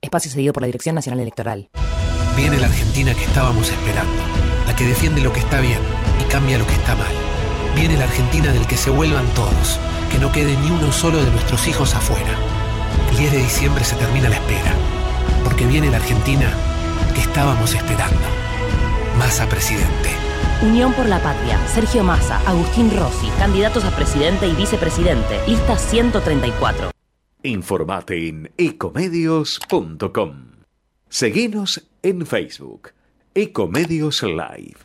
Espacio 0.00 0.32
cedido 0.32 0.52
por 0.52 0.62
la 0.62 0.66
Dirección 0.66 0.96
Nacional 0.96 1.20
Electoral. 1.20 1.70
Viene 2.36 2.58
la 2.58 2.66
Argentina 2.66 3.14
que 3.14 3.24
estábamos 3.24 3.70
esperando, 3.70 4.22
la 4.66 4.76
que 4.76 4.84
defiende 4.84 5.22
lo 5.22 5.32
que 5.32 5.40
está 5.40 5.58
bien 5.58 5.80
y 6.20 6.24
cambia 6.30 6.58
lo 6.58 6.66
que 6.66 6.74
está 6.74 6.94
mal. 6.94 7.12
Viene 7.74 7.96
la 7.96 8.04
Argentina 8.04 8.52
del 8.52 8.66
que 8.66 8.76
se 8.76 8.90
vuelvan 8.90 9.26
todos, 9.34 9.80
que 10.12 10.18
no 10.18 10.30
quede 10.32 10.54
ni 10.58 10.70
uno 10.70 10.92
solo 10.92 11.24
de 11.24 11.30
nuestros 11.30 11.66
hijos 11.66 11.94
afuera. 11.94 12.36
El 13.10 13.16
10 13.16 13.32
de 13.32 13.38
diciembre 13.38 13.84
se 13.84 13.96
termina 13.96 14.28
la 14.28 14.36
espera, 14.36 14.74
porque 15.44 15.66
viene 15.66 15.90
la 15.90 15.96
Argentina 15.96 16.52
que 17.14 17.22
estábamos 17.22 17.72
esperando. 17.74 18.20
Massa 19.18 19.48
presidente. 19.48 20.10
Unión 20.60 20.92
por 20.92 21.06
la 21.06 21.22
Patria, 21.22 21.58
Sergio 21.68 22.04
Massa, 22.04 22.38
Agustín 22.46 22.90
Rossi, 22.94 23.28
candidatos 23.38 23.84
a 23.84 23.96
presidente 23.96 24.46
y 24.46 24.54
vicepresidente, 24.54 25.40
lista 25.46 25.78
134. 25.78 26.90
Informate 27.42 28.28
en 28.28 28.52
ecomedios.com. 28.58 30.55
Seguinos 31.08 31.86
en 32.02 32.26
Facebook. 32.26 32.90
Ecomedios 33.32 34.22
Live. 34.24 34.76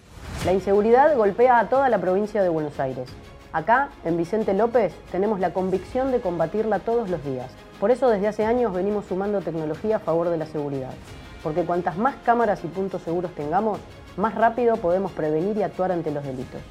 La 0.45 0.53
inseguridad 0.53 1.17
golpea 1.17 1.59
a 1.59 1.67
toda 1.67 1.89
la 1.89 1.99
provincia 1.99 2.43
de 2.43 2.49
Buenos 2.49 2.79
Aires. 2.79 3.09
Acá, 3.51 3.89
en 4.05 4.17
Vicente 4.17 4.53
López, 4.53 4.93
tenemos 5.11 5.39
la 5.39 5.51
convicción 5.51 6.11
de 6.11 6.21
combatirla 6.21 6.79
todos 6.79 7.09
los 7.09 7.25
días. 7.25 7.51
Por 7.79 7.89
eso 7.89 8.07
desde 8.07 8.27
hace 8.27 8.45
años 8.45 8.71
venimos 8.71 9.05
sumando 9.07 9.41
tecnología 9.41 9.95
a 9.97 9.99
favor 9.99 10.29
de 10.29 10.37
la 10.37 10.45
seguridad. 10.45 10.93
Porque 11.41 11.65
cuantas 11.65 11.97
más 11.97 12.15
cámaras 12.23 12.63
y 12.63 12.67
puntos 12.67 13.01
seguros 13.01 13.33
tengamos, 13.33 13.79
más 14.15 14.35
rápido 14.35 14.77
podemos 14.77 15.11
prevenir 15.11 15.57
y 15.57 15.63
actuar 15.63 15.91
ante 15.91 16.11
los 16.11 16.23
delitos. 16.23 16.61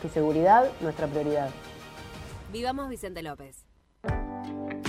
Tu 0.00 0.08
seguridad, 0.08 0.68
nuestra 0.80 1.06
prioridad. 1.06 1.50
Vivamos 2.50 2.88
Vicente 2.88 3.22
López. 3.22 3.69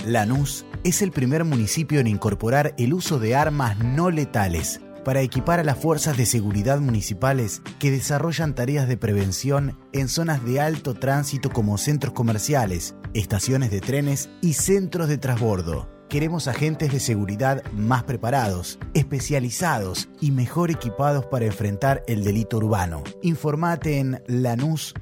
Lanús 0.04 0.64
es 0.84 1.02
el 1.02 1.12
primer 1.12 1.44
municipio 1.44 2.00
en 2.00 2.06
incorporar 2.06 2.74
el 2.78 2.92
uso 2.94 3.18
de 3.18 3.34
armas 3.36 3.78
no 3.78 4.10
letales 4.10 4.80
para 5.04 5.20
equipar 5.20 5.60
a 5.60 5.64
las 5.64 5.78
fuerzas 5.78 6.16
de 6.16 6.26
seguridad 6.26 6.80
municipales 6.80 7.62
que 7.78 7.90
desarrollan 7.90 8.54
tareas 8.54 8.88
de 8.88 8.96
prevención 8.96 9.78
en 9.92 10.08
zonas 10.08 10.44
de 10.44 10.60
alto 10.60 10.94
tránsito 10.94 11.50
como 11.50 11.76
centros 11.78 12.14
comerciales, 12.14 12.94
estaciones 13.14 13.70
de 13.70 13.80
trenes 13.80 14.28
y 14.40 14.54
centros 14.54 15.08
de 15.08 15.18
transbordo. 15.18 15.88
Queremos 16.08 16.46
agentes 16.46 16.92
de 16.92 17.00
seguridad 17.00 17.64
más 17.72 18.04
preparados, 18.04 18.78
especializados 18.92 20.08
y 20.20 20.30
mejor 20.30 20.70
equipados 20.70 21.26
para 21.26 21.46
enfrentar 21.46 22.04
el 22.06 22.22
delito 22.22 22.58
urbano. 22.58 23.02
Informate 23.22 23.98
en 23.98 24.22
lanús.gov.ar. 24.26 25.00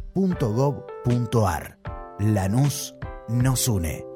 Lanús 2.20 2.94
nos 3.28 3.66
une. 3.66 4.09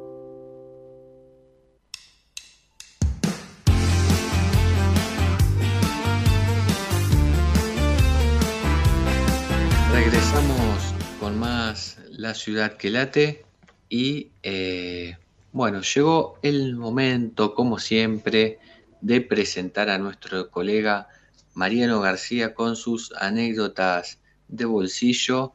La 12.17 12.33
ciudad 12.33 12.77
que 12.77 12.91
late 12.91 13.45
y 13.89 14.31
eh, 14.45 15.17
bueno, 15.51 15.83
llegó 15.83 16.39
el 16.43 16.77
momento, 16.77 17.55
como 17.55 17.81
siempre, 17.81 18.61
de 19.01 19.21
presentar 19.21 19.91
a 19.91 19.99
nuestro 19.99 20.49
colega 20.49 21.09
Mariano 21.55 22.01
García 22.01 22.55
con 22.55 22.77
sus 22.77 23.13
anécdotas 23.19 24.21
de 24.47 24.65
bolsillo 24.65 25.55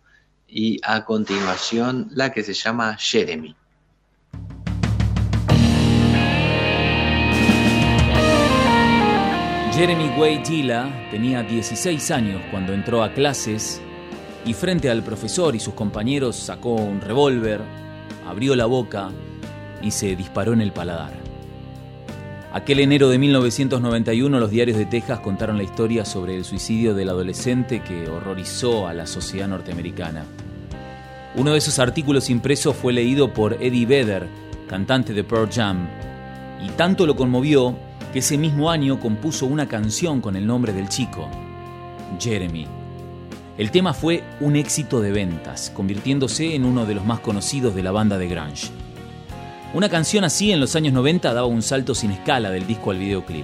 y 0.50 0.82
a 0.84 1.06
continuación 1.06 2.10
la 2.12 2.34
que 2.34 2.44
se 2.44 2.54
llama 2.54 2.98
Jeremy. 2.98 3.56
Jeremy 9.74 10.44
Gila 10.46 11.08
tenía 11.10 11.42
16 11.42 12.12
años 12.12 12.42
cuando 12.52 12.74
entró 12.74 13.02
a 13.02 13.14
clases 13.14 13.82
y 14.46 14.54
frente 14.54 14.90
al 14.90 15.04
profesor 15.04 15.56
y 15.56 15.60
sus 15.60 15.74
compañeros 15.74 16.36
sacó 16.36 16.76
un 16.76 17.02
revólver, 17.02 17.62
abrió 18.28 18.56
la 18.56 18.66
boca 18.66 19.10
y 19.82 19.92
se 19.92 20.16
disparó 20.16 20.54
en 20.54 20.62
el 20.62 20.72
paladar. 20.72 21.14
Aquel 22.52 22.80
enero 22.80 23.10
de 23.10 23.20
1991 23.20 24.40
los 24.40 24.50
diarios 24.50 24.78
de 24.78 24.86
Texas 24.86 25.20
contaron 25.20 25.58
la 25.58 25.64
historia 25.64 26.04
sobre 26.04 26.36
el 26.36 26.46
suicidio 26.46 26.96
del 26.96 27.10
adolescente 27.10 27.84
que 27.84 28.10
horrorizó 28.10 28.88
a 28.88 28.94
la 28.94 29.06
sociedad 29.06 29.48
norteamericana. 29.48 30.26
Uno 31.36 31.52
de 31.52 31.60
esos 31.60 31.78
artículos 31.78 32.30
impresos 32.32 32.76
fue 32.76 32.92
leído 32.92 33.34
por 33.34 33.54
Eddie 33.62 33.86
Vedder, 33.86 34.28
cantante 34.68 35.14
de 35.14 35.24
Pearl 35.24 35.50
Jam, 35.52 35.88
y 36.66 36.70
tanto 36.70 37.06
lo 37.06 37.16
conmovió 37.16 37.78
que 38.12 38.20
ese 38.20 38.38
mismo 38.38 38.72
año 38.72 39.00
compuso 39.00 39.46
una 39.46 39.68
canción 39.68 40.20
con 40.20 40.36
el 40.36 40.48
nombre 40.48 40.74
del 40.74 40.90
chico, 40.90 41.30
Jeremy. 42.20 42.79
El 43.60 43.72
tema 43.72 43.94
fue 43.94 44.24
un 44.40 44.56
éxito 44.56 45.02
de 45.02 45.12
ventas, 45.12 45.70
convirtiéndose 45.76 46.56
en 46.56 46.64
uno 46.64 46.86
de 46.86 46.96
los 46.96 47.04
más 47.04 47.20
conocidos 47.20 47.76
de 47.76 47.84
la 47.84 47.92
banda 47.92 48.18
de 48.18 48.30
grunge. 48.30 48.70
Una 49.74 49.90
canción 49.90 50.24
así 50.24 50.54
en 50.54 50.62
los 50.62 50.78
años 50.78 50.94
90 50.94 51.34
daba 51.34 51.46
un 51.46 51.62
salto 51.62 51.94
sin 51.94 52.12
escala 52.12 52.52
del 52.52 52.66
disco 52.66 52.92
al 52.92 53.00
videoclip. 53.00 53.44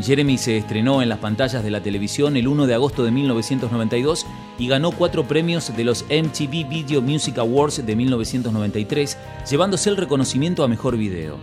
Jeremy 0.00 0.38
se 0.38 0.58
estrenó 0.58 1.02
en 1.02 1.08
las 1.08 1.18
pantallas 1.18 1.64
de 1.64 1.72
la 1.72 1.82
televisión 1.82 2.36
el 2.36 2.46
1 2.46 2.68
de 2.68 2.74
agosto 2.74 3.02
de 3.02 3.10
1992 3.10 4.26
y 4.60 4.68
ganó 4.68 4.92
cuatro 4.92 5.26
premios 5.26 5.76
de 5.76 5.82
los 5.82 6.04
MTV 6.04 6.68
Video 6.68 7.02
Music 7.02 7.36
Awards 7.38 7.84
de 7.84 7.96
1993, 7.96 9.18
llevándose 9.50 9.90
el 9.90 9.96
reconocimiento 9.96 10.62
a 10.62 10.68
Mejor 10.68 10.96
Video. 10.96 11.36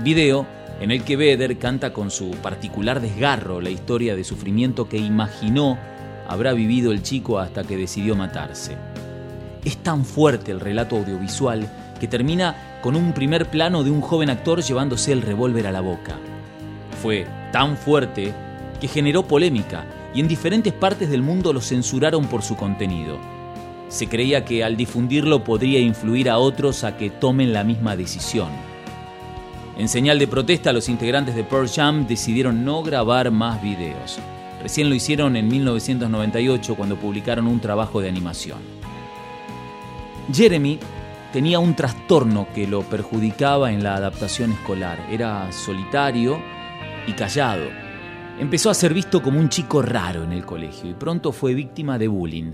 Video 0.00 0.44
en 0.80 0.90
el 0.90 1.04
que 1.04 1.16
Vedder 1.16 1.56
canta 1.58 1.92
con 1.92 2.10
su 2.10 2.32
particular 2.42 3.00
desgarro 3.00 3.60
la 3.60 3.70
historia 3.70 4.16
de 4.16 4.24
sufrimiento 4.24 4.88
que 4.88 4.96
imaginó 4.96 5.78
habrá 6.28 6.52
vivido 6.52 6.92
el 6.92 7.02
chico 7.02 7.38
hasta 7.38 7.64
que 7.64 7.76
decidió 7.76 8.14
matarse. 8.14 8.76
Es 9.64 9.78
tan 9.78 10.04
fuerte 10.04 10.52
el 10.52 10.60
relato 10.60 10.96
audiovisual 10.96 11.68
que 11.98 12.06
termina 12.06 12.78
con 12.82 12.94
un 12.94 13.12
primer 13.12 13.50
plano 13.50 13.82
de 13.82 13.90
un 13.90 14.00
joven 14.00 14.30
actor 14.30 14.62
llevándose 14.62 15.12
el 15.12 15.22
revólver 15.22 15.66
a 15.66 15.72
la 15.72 15.80
boca. 15.80 16.16
Fue 17.02 17.26
tan 17.52 17.76
fuerte 17.76 18.32
que 18.80 18.88
generó 18.88 19.26
polémica 19.26 19.84
y 20.14 20.20
en 20.20 20.28
diferentes 20.28 20.72
partes 20.72 21.10
del 21.10 21.22
mundo 21.22 21.52
lo 21.52 21.60
censuraron 21.60 22.26
por 22.26 22.42
su 22.42 22.56
contenido. 22.56 23.18
Se 23.88 24.06
creía 24.06 24.44
que 24.44 24.62
al 24.62 24.76
difundirlo 24.76 25.44
podría 25.44 25.80
influir 25.80 26.30
a 26.30 26.38
otros 26.38 26.84
a 26.84 26.96
que 26.96 27.10
tomen 27.10 27.52
la 27.52 27.64
misma 27.64 27.96
decisión. 27.96 28.50
En 29.78 29.88
señal 29.88 30.18
de 30.18 30.26
protesta, 30.26 30.72
los 30.72 30.88
integrantes 30.88 31.34
de 31.34 31.44
Pearl 31.44 31.68
Jam 31.68 32.06
decidieron 32.06 32.64
no 32.64 32.82
grabar 32.82 33.30
más 33.30 33.62
videos. 33.62 34.18
Recién 34.62 34.88
lo 34.88 34.94
hicieron 34.94 35.36
en 35.36 35.48
1998 35.48 36.74
cuando 36.74 36.96
publicaron 36.96 37.46
un 37.46 37.60
trabajo 37.60 38.00
de 38.00 38.08
animación. 38.08 38.58
Jeremy 40.32 40.78
tenía 41.32 41.58
un 41.58 41.74
trastorno 41.74 42.48
que 42.54 42.66
lo 42.66 42.82
perjudicaba 42.82 43.72
en 43.72 43.82
la 43.82 43.94
adaptación 43.94 44.52
escolar. 44.52 44.98
Era 45.10 45.50
solitario 45.52 46.40
y 47.06 47.12
callado. 47.12 47.64
Empezó 48.38 48.70
a 48.70 48.74
ser 48.74 48.94
visto 48.94 49.22
como 49.22 49.40
un 49.40 49.48
chico 49.48 49.82
raro 49.82 50.24
en 50.24 50.32
el 50.32 50.44
colegio 50.44 50.90
y 50.90 50.94
pronto 50.94 51.32
fue 51.32 51.54
víctima 51.54 51.98
de 51.98 52.08
bullying. 52.08 52.52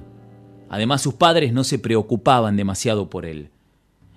Además 0.70 1.02
sus 1.02 1.14
padres 1.14 1.52
no 1.52 1.62
se 1.64 1.78
preocupaban 1.78 2.56
demasiado 2.56 3.10
por 3.10 3.26
él. 3.26 3.50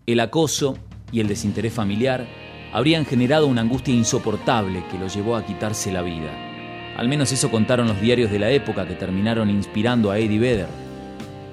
El 0.05 0.19
acoso 0.19 0.77
y 1.11 1.19
el 1.19 1.27
desinterés 1.27 1.73
familiar 1.73 2.25
habrían 2.73 3.05
generado 3.05 3.47
una 3.47 3.61
angustia 3.61 3.93
insoportable 3.93 4.83
que 4.89 4.97
lo 4.97 5.07
llevó 5.07 5.35
a 5.35 5.45
quitarse 5.45 5.91
la 5.91 6.01
vida. 6.01 6.46
Al 6.97 7.07
menos 7.07 7.31
eso 7.31 7.51
contaron 7.51 7.87
los 7.87 8.01
diarios 8.01 8.31
de 8.31 8.39
la 8.39 8.49
época 8.49 8.87
que 8.87 8.95
terminaron 8.95 9.51
inspirando 9.51 10.09
a 10.09 10.17
Eddie 10.17 10.39
Vedder. 10.39 10.67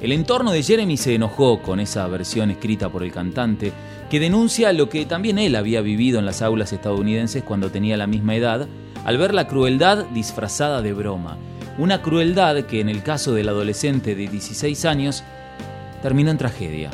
El 0.00 0.12
entorno 0.12 0.52
de 0.52 0.62
Jeremy 0.62 0.96
se 0.96 1.14
enojó 1.14 1.60
con 1.60 1.80
esa 1.80 2.06
versión 2.08 2.50
escrita 2.50 2.88
por 2.88 3.02
el 3.02 3.12
cantante, 3.12 3.70
que 4.08 4.20
denuncia 4.20 4.72
lo 4.72 4.88
que 4.88 5.04
también 5.04 5.38
él 5.38 5.54
había 5.54 5.82
vivido 5.82 6.18
en 6.18 6.24
las 6.24 6.40
aulas 6.40 6.72
estadounidenses 6.72 7.42
cuando 7.42 7.70
tenía 7.70 7.98
la 7.98 8.06
misma 8.06 8.34
edad, 8.34 8.66
al 9.04 9.18
ver 9.18 9.34
la 9.34 9.46
crueldad 9.46 10.06
disfrazada 10.14 10.80
de 10.80 10.94
broma. 10.94 11.36
Una 11.76 12.00
crueldad 12.00 12.64
que 12.64 12.80
en 12.80 12.88
el 12.88 13.02
caso 13.02 13.34
del 13.34 13.50
adolescente 13.50 14.14
de 14.14 14.28
16 14.28 14.84
años 14.86 15.24
terminó 16.00 16.30
en 16.30 16.38
tragedia. 16.38 16.90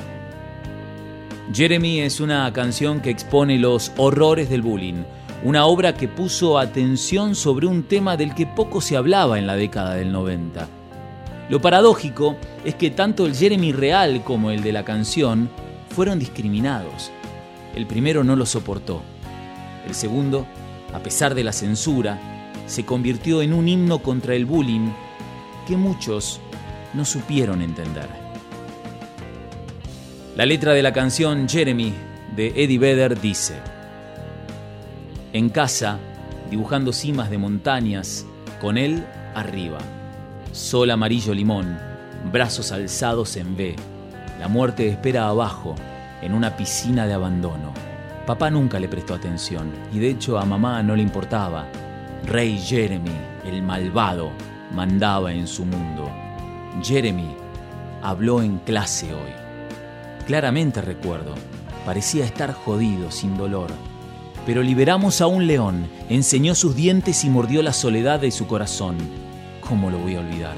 Jeremy 1.52 2.00
es 2.00 2.18
una 2.18 2.52
canción 2.52 3.00
que 3.00 3.10
expone 3.10 3.58
los 3.58 3.92
horrores 3.96 4.50
del 4.50 4.62
bullying, 4.62 5.04
una 5.42 5.64
obra 5.64 5.94
que 5.94 6.07
puso 6.07 6.59
atención 6.59 7.35
sobre 7.35 7.66
un 7.66 7.85
tema 7.85 8.16
del 8.16 8.35
que 8.35 8.46
poco 8.46 8.81
se 8.81 8.96
hablaba 8.96 9.38
en 9.38 9.46
la 9.46 9.57
década 9.57 9.94
del 9.94 10.12
90. 10.12 10.68
Lo 11.48 11.61
paradójico 11.61 12.37
es 12.64 12.74
que 12.74 12.90
tanto 12.90 13.26
el 13.26 13.35
Jeremy 13.35 13.72
real 13.72 14.22
como 14.22 14.51
el 14.51 14.62
de 14.62 14.72
la 14.72 14.84
canción 14.84 15.49
fueron 15.88 16.18
discriminados. 16.18 17.11
El 17.74 17.86
primero 17.86 18.22
no 18.22 18.36
lo 18.36 18.45
soportó. 18.45 19.03
El 19.86 19.95
segundo, 19.95 20.47
a 20.93 20.99
pesar 21.01 21.34
de 21.34 21.45
la 21.45 21.53
censura, 21.53 22.18
se 22.66 22.84
convirtió 22.84 23.41
en 23.43 23.55
un 23.55 23.68
himno 23.68 24.01
contra 24.01 24.34
el 24.34 24.45
bullying 24.45 24.91
que 25.66 25.76
muchos 25.76 26.41
no 26.93 27.05
supieron 27.05 27.62
entender. 27.62 28.09
La 30.36 30.47
letra 30.47 30.72
de 30.72 30.82
la 30.82 30.93
canción 30.93 31.49
Jeremy 31.49 31.95
de 32.36 32.49
Eddie 32.57 32.78
Vedder 32.78 33.20
dice, 33.20 33.55
En 35.33 35.49
casa, 35.49 35.99
dibujando 36.51 36.93
cimas 36.93 37.31
de 37.31 37.39
montañas, 37.39 38.26
con 38.61 38.76
él 38.76 39.07
arriba, 39.37 39.78
sol 40.51 40.91
amarillo 40.91 41.33
limón, 41.33 41.78
brazos 42.33 42.72
alzados 42.72 43.37
en 43.37 43.55
V, 43.55 43.76
la 44.41 44.49
muerte 44.49 44.89
espera 44.89 45.28
abajo, 45.28 45.76
en 46.20 46.35
una 46.35 46.57
piscina 46.57 47.07
de 47.07 47.14
abandono. 47.14 47.72
Papá 48.26 48.51
nunca 48.51 48.81
le 48.81 48.89
prestó 48.89 49.14
atención 49.14 49.72
y 49.93 50.01
de 50.01 50.11
hecho 50.11 50.37
a 50.37 50.45
mamá 50.45 50.83
no 50.83 50.97
le 50.97 51.03
importaba. 51.03 51.66
Rey 52.26 52.59
Jeremy, 52.59 53.16
el 53.45 53.62
malvado, 53.62 54.33
mandaba 54.72 55.33
en 55.33 55.47
su 55.47 55.64
mundo. 55.64 56.11
Jeremy 56.83 57.37
habló 58.03 58.43
en 58.43 58.59
clase 58.59 59.14
hoy. 59.14 59.31
Claramente 60.26 60.83
recuerdo, 60.83 61.35
parecía 61.87 62.24
estar 62.24 62.53
jodido, 62.53 63.12
sin 63.12 63.37
dolor. 63.37 63.70
Pero 64.51 64.64
liberamos 64.64 65.20
a 65.20 65.28
un 65.28 65.46
león, 65.46 65.86
enseñó 66.09 66.57
sus 66.57 66.74
dientes 66.74 67.22
y 67.22 67.30
mordió 67.30 67.62
la 67.62 67.72
soledad 67.72 68.18
de 68.18 68.32
su 68.32 68.48
corazón. 68.48 68.96
¿Cómo 69.61 69.92
lo 69.92 69.98
voy 70.01 70.16
a 70.16 70.20
olvidar? 70.22 70.57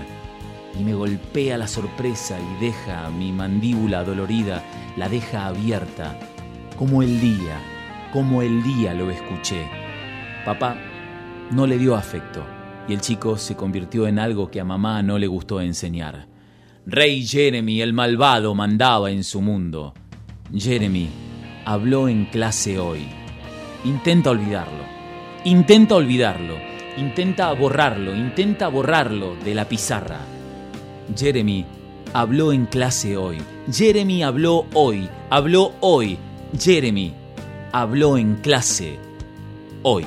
y 0.80 0.82
me 0.82 0.94
golpea 0.94 1.58
la 1.58 1.68
sorpresa 1.68 2.38
y 2.40 2.64
deja 2.64 3.10
mi 3.10 3.32
mandíbula 3.32 4.02
dolorida, 4.02 4.62
la 4.96 5.10
deja 5.10 5.44
abierta, 5.44 6.18
como 6.78 7.02
el 7.02 7.20
día, 7.20 7.60
como 8.14 8.40
el 8.40 8.62
día 8.62 8.94
lo 8.94 9.10
escuché. 9.10 9.68
Papá 10.46 10.78
no 11.50 11.66
le 11.66 11.76
dio 11.76 11.94
afecto 11.94 12.42
y 12.88 12.94
el 12.94 13.02
chico 13.02 13.36
se 13.36 13.56
convirtió 13.56 14.06
en 14.06 14.18
algo 14.18 14.50
que 14.50 14.60
a 14.60 14.64
mamá 14.64 15.02
no 15.02 15.18
le 15.18 15.26
gustó 15.26 15.60
enseñar. 15.60 16.28
Rey 16.86 17.26
Jeremy 17.26 17.82
el 17.82 17.92
malvado 17.92 18.54
mandaba 18.54 19.10
en 19.10 19.22
su 19.22 19.42
mundo. 19.42 19.92
Jeremy 20.50 21.10
habló 21.66 22.08
en 22.08 22.24
clase 22.24 22.78
hoy. 22.78 23.21
Intenta 23.84 24.30
olvidarlo. 24.30 24.84
Intenta 25.44 25.96
olvidarlo. 25.96 26.56
Intenta 26.96 27.52
borrarlo. 27.52 28.14
Intenta 28.14 28.68
borrarlo 28.68 29.34
de 29.36 29.54
la 29.54 29.64
pizarra. 29.64 30.20
Jeremy 31.16 31.64
habló 32.12 32.52
en 32.52 32.66
clase 32.66 33.16
hoy. 33.16 33.38
Jeremy 33.72 34.22
habló 34.22 34.66
hoy. 34.74 35.08
Habló 35.30 35.72
hoy. 35.80 36.16
Jeremy 36.58 37.12
habló 37.72 38.18
en 38.18 38.36
clase 38.36 38.98
hoy. 39.82 40.04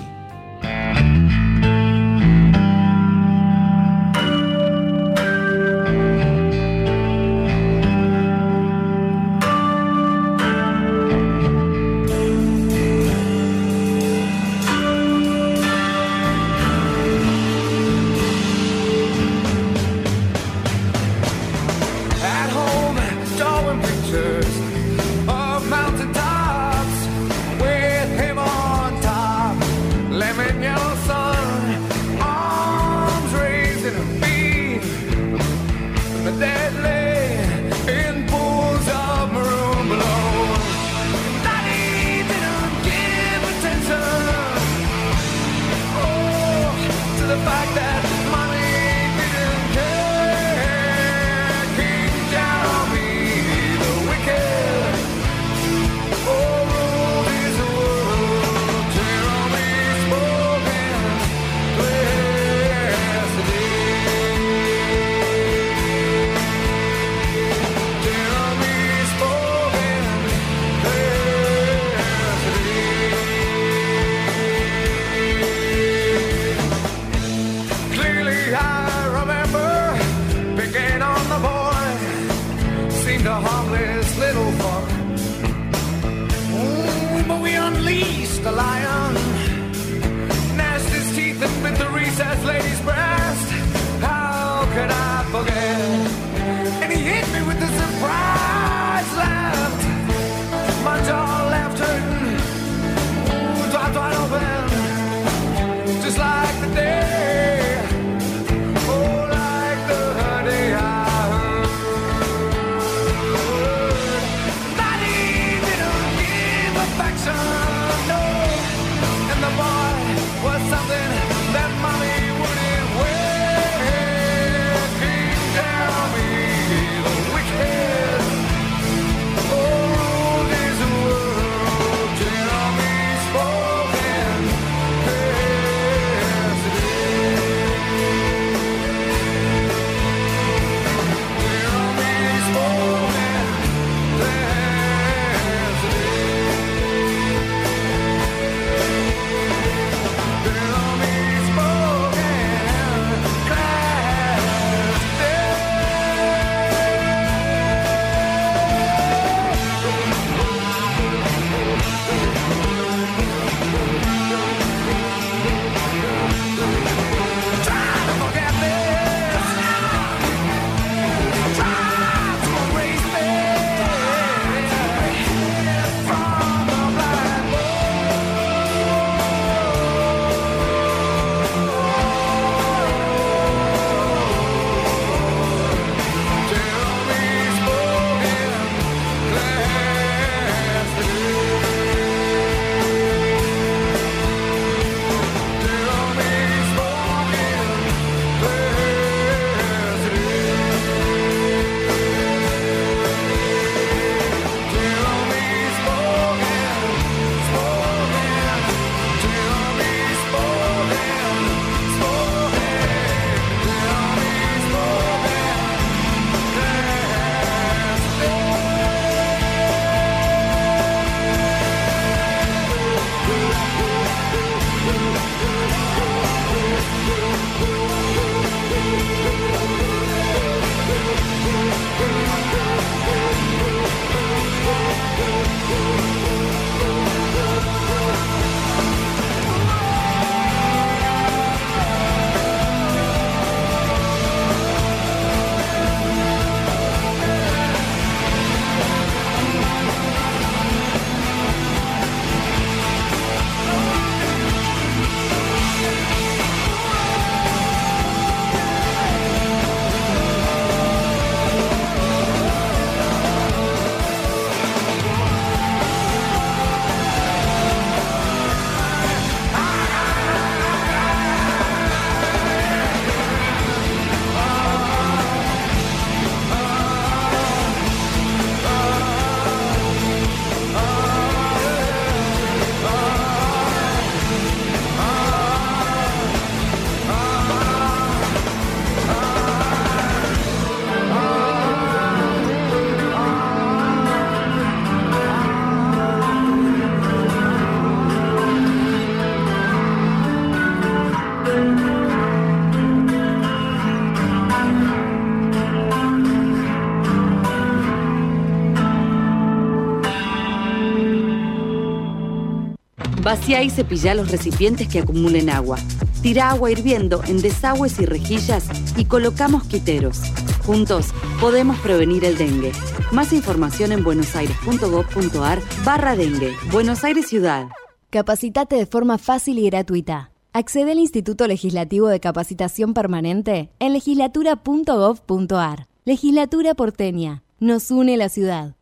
Vacia 313.25 313.63
y 313.63 313.71
cepilla 313.71 314.13
los 314.13 314.29
recipientes 314.29 314.87
que 314.87 314.99
acumulen 314.99 315.49
agua. 315.49 315.79
Tira 316.21 316.51
agua 316.51 316.69
hirviendo 316.69 317.23
en 317.23 317.41
desagües 317.41 317.99
y 317.99 318.05
rejillas 318.05 318.67
y 318.95 319.05
coloca 319.05 319.47
mosquiteros. 319.47 320.21
Juntos 320.63 321.07
podemos 321.41 321.79
prevenir 321.79 322.23
el 322.23 322.37
dengue. 322.37 322.71
Más 323.11 323.33
información 323.33 323.91
en 323.93 324.03
buenosaires.gov.ar 324.03 325.59
barra 325.83 326.15
dengue. 326.15 326.53
Buenos 326.71 327.03
Aires 327.03 327.27
Ciudad. 327.27 327.69
Capacitate 328.11 328.75
de 328.75 328.85
forma 328.85 329.17
fácil 329.17 329.57
y 329.57 329.71
gratuita. 329.71 330.29
Accede 330.53 330.91
al 330.91 330.99
Instituto 330.99 331.47
Legislativo 331.47 332.09
de 332.09 332.19
Capacitación 332.19 332.93
Permanente 332.93 333.71
en 333.79 333.93
legislatura.gov.ar. 333.93 335.87
Legislatura 336.05 336.75
porteña. 336.75 337.41
Nos 337.59 337.89
une 337.89 338.17
la 338.17 338.29
ciudad. 338.29 338.75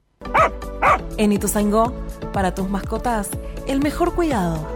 En 1.16 1.32
Ituzaingó, 1.32 1.94
para 2.34 2.54
tus 2.54 2.70
mascotas, 2.70 3.30
el 3.68 3.80
mejor 3.80 4.14
cuidado. 4.14 4.68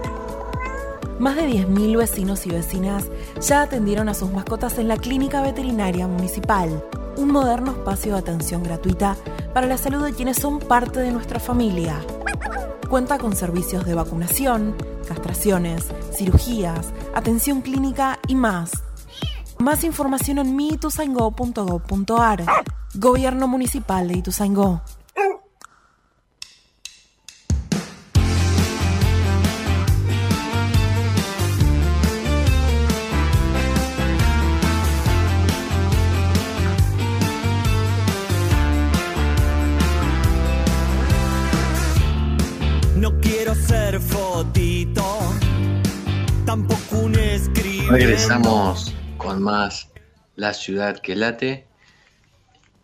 Más 1.20 1.36
de 1.36 1.48
10.000 1.48 1.98
vecinos 1.98 2.46
y 2.46 2.52
vecinas 2.52 3.06
ya 3.42 3.64
atendieron 3.64 4.08
a 4.10 4.14
sus 4.14 4.32
mascotas 4.32 4.78
en 4.78 4.88
la 4.88 4.98
Clínica 4.98 5.42
Veterinaria 5.42 6.08
Municipal, 6.08 6.84
un 7.18 7.32
moderno 7.32 7.72
espacio 7.72 8.14
de 8.14 8.20
atención 8.20 8.64
gratuita 8.64 9.18
para 9.54 9.68
la 9.68 9.78
salud 9.78 10.04
de 10.04 10.14
quienes 10.14 10.38
son 10.38 10.60
parte 10.60 11.00
de 11.00 11.12
nuestra 11.12 11.40
familia. 11.40 12.00
Cuenta 12.90 13.18
con 13.18 13.36
servicios 13.36 13.86
de 13.86 13.96
vacunación, 13.96 14.76
castraciones, 15.08 15.88
cirugías, 16.14 16.94
atención 17.16 17.62
clínica 17.62 18.20
y 18.28 18.36
más. 18.36 18.72
Más 19.58 19.84
información 19.84 20.38
en 20.38 20.56
miituzaingó.gov.ar. 20.56 22.46
Gobierno 22.94 23.48
Municipal 23.48 24.08
de 24.08 24.20
Ituzaingó. 24.20 24.82
Quiero 43.38 43.54
fotito, 44.02 45.04
tampoco 46.44 46.98
un 47.04 47.14
escribiendo. 47.20 47.92
Regresamos 47.92 48.96
con 49.18 49.44
más 49.44 49.92
La 50.36 50.56
ciudad 50.56 51.00
que 51.00 51.16
late. 51.16 51.68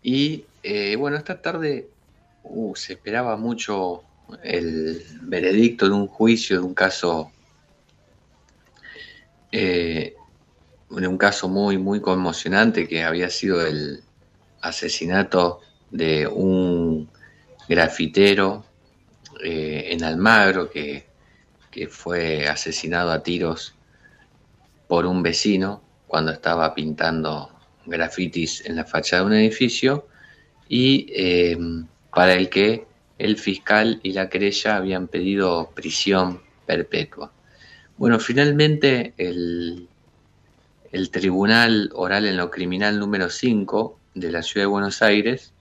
Y 0.00 0.44
eh, 0.62 0.94
bueno, 0.94 1.16
esta 1.16 1.42
tarde 1.42 1.88
uh, 2.44 2.76
se 2.76 2.92
esperaba 2.92 3.36
mucho 3.36 4.04
el 4.44 5.02
veredicto 5.22 5.86
de 5.86 5.92
un 5.92 6.06
juicio, 6.06 6.60
de 6.60 6.64
un 6.64 6.74
caso, 6.74 7.32
eh, 9.50 10.14
de 10.88 11.08
un 11.08 11.18
caso 11.18 11.48
muy, 11.48 11.78
muy 11.78 12.00
conmocionante 12.00 12.86
que 12.86 13.02
había 13.02 13.28
sido 13.28 13.66
el 13.66 14.04
asesinato 14.60 15.62
de 15.90 16.28
un 16.28 17.10
grafitero 17.68 18.64
eh, 19.42 19.88
en 19.90 20.04
Almagro 20.04 20.70
que, 20.70 21.06
que 21.70 21.88
fue 21.88 22.46
asesinado 22.48 23.10
a 23.10 23.22
tiros 23.22 23.74
por 24.88 25.06
un 25.06 25.22
vecino 25.22 25.82
cuando 26.06 26.32
estaba 26.32 26.74
pintando 26.74 27.50
grafitis 27.86 28.64
en 28.66 28.76
la 28.76 28.84
fachada 28.84 29.22
de 29.22 29.26
un 29.26 29.34
edificio 29.34 30.06
y 30.68 31.06
eh, 31.14 31.56
para 32.12 32.34
el 32.34 32.48
que 32.48 32.86
el 33.18 33.36
fiscal 33.38 34.00
y 34.02 34.12
la 34.12 34.28
querella 34.28 34.76
habían 34.76 35.08
pedido 35.08 35.70
prisión 35.74 36.42
perpetua. 36.66 37.32
Bueno, 37.96 38.18
finalmente 38.18 39.14
el, 39.16 39.88
el 40.90 41.10
Tribunal 41.10 41.90
Oral 41.94 42.26
en 42.26 42.36
lo 42.36 42.50
Criminal 42.50 42.98
número 42.98 43.30
5 43.30 43.98
de 44.14 44.32
la 44.32 44.42
Ciudad 44.42 44.64
de 44.64 44.70
Buenos 44.70 45.02
Aires 45.02 45.52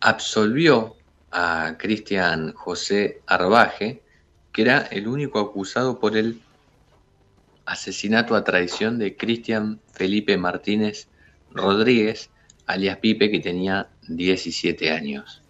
absolvió 0.00 0.96
a 1.34 1.76
Cristian 1.78 2.52
José 2.52 3.20
Arbaje, 3.26 4.02
que 4.52 4.62
era 4.62 4.78
el 4.92 5.08
único 5.08 5.40
acusado 5.40 5.98
por 5.98 6.16
el 6.16 6.40
asesinato 7.66 8.36
a 8.36 8.44
traición 8.44 9.00
de 9.00 9.16
Cristian 9.16 9.80
Felipe 9.92 10.36
Martínez 10.36 11.08
Rodríguez, 11.50 12.30
alias 12.66 12.98
Pipe, 12.98 13.32
que 13.32 13.40
tenía 13.40 13.88
17 14.06 14.92
años. 14.92 15.42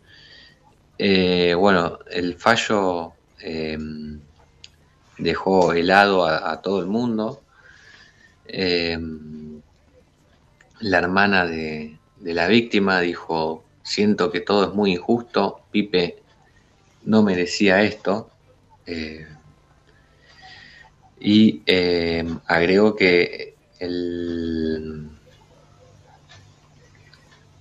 Eh, 0.96 1.54
bueno, 1.54 1.98
el 2.10 2.36
fallo 2.36 3.12
eh, 3.40 3.76
dejó 5.18 5.74
helado 5.74 6.26
a, 6.26 6.62
todo 6.62 6.80
el 6.80 6.86
mundo. 6.86 7.42
Eh, 8.46 8.98
la 10.80 10.98
hermana 10.98 11.44
de, 11.46 11.98
la 12.20 12.46
víctima 12.46 13.00
dijo, 13.00 13.63
siento 13.84 14.32
que 14.32 14.40
todo 14.40 14.64
es 14.64 14.74
muy 14.74 14.92
injusto, 14.94 15.60
Pipe 15.70 16.22
no 17.04 17.22
merecía 17.22 17.82
esto. 17.82 18.30
y 21.20 21.62
agregó 22.46 22.96
que 22.96 23.54
el, 23.78 25.10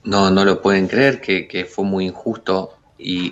no, 0.03 0.31
no 0.31 0.45
lo 0.45 0.61
pueden 0.61 0.87
creer, 0.87 1.21
que, 1.21 1.47
que, 1.47 1.65
fue 1.65 1.85
muy 1.85 2.07
injusto 2.07 2.77
y 2.97 3.31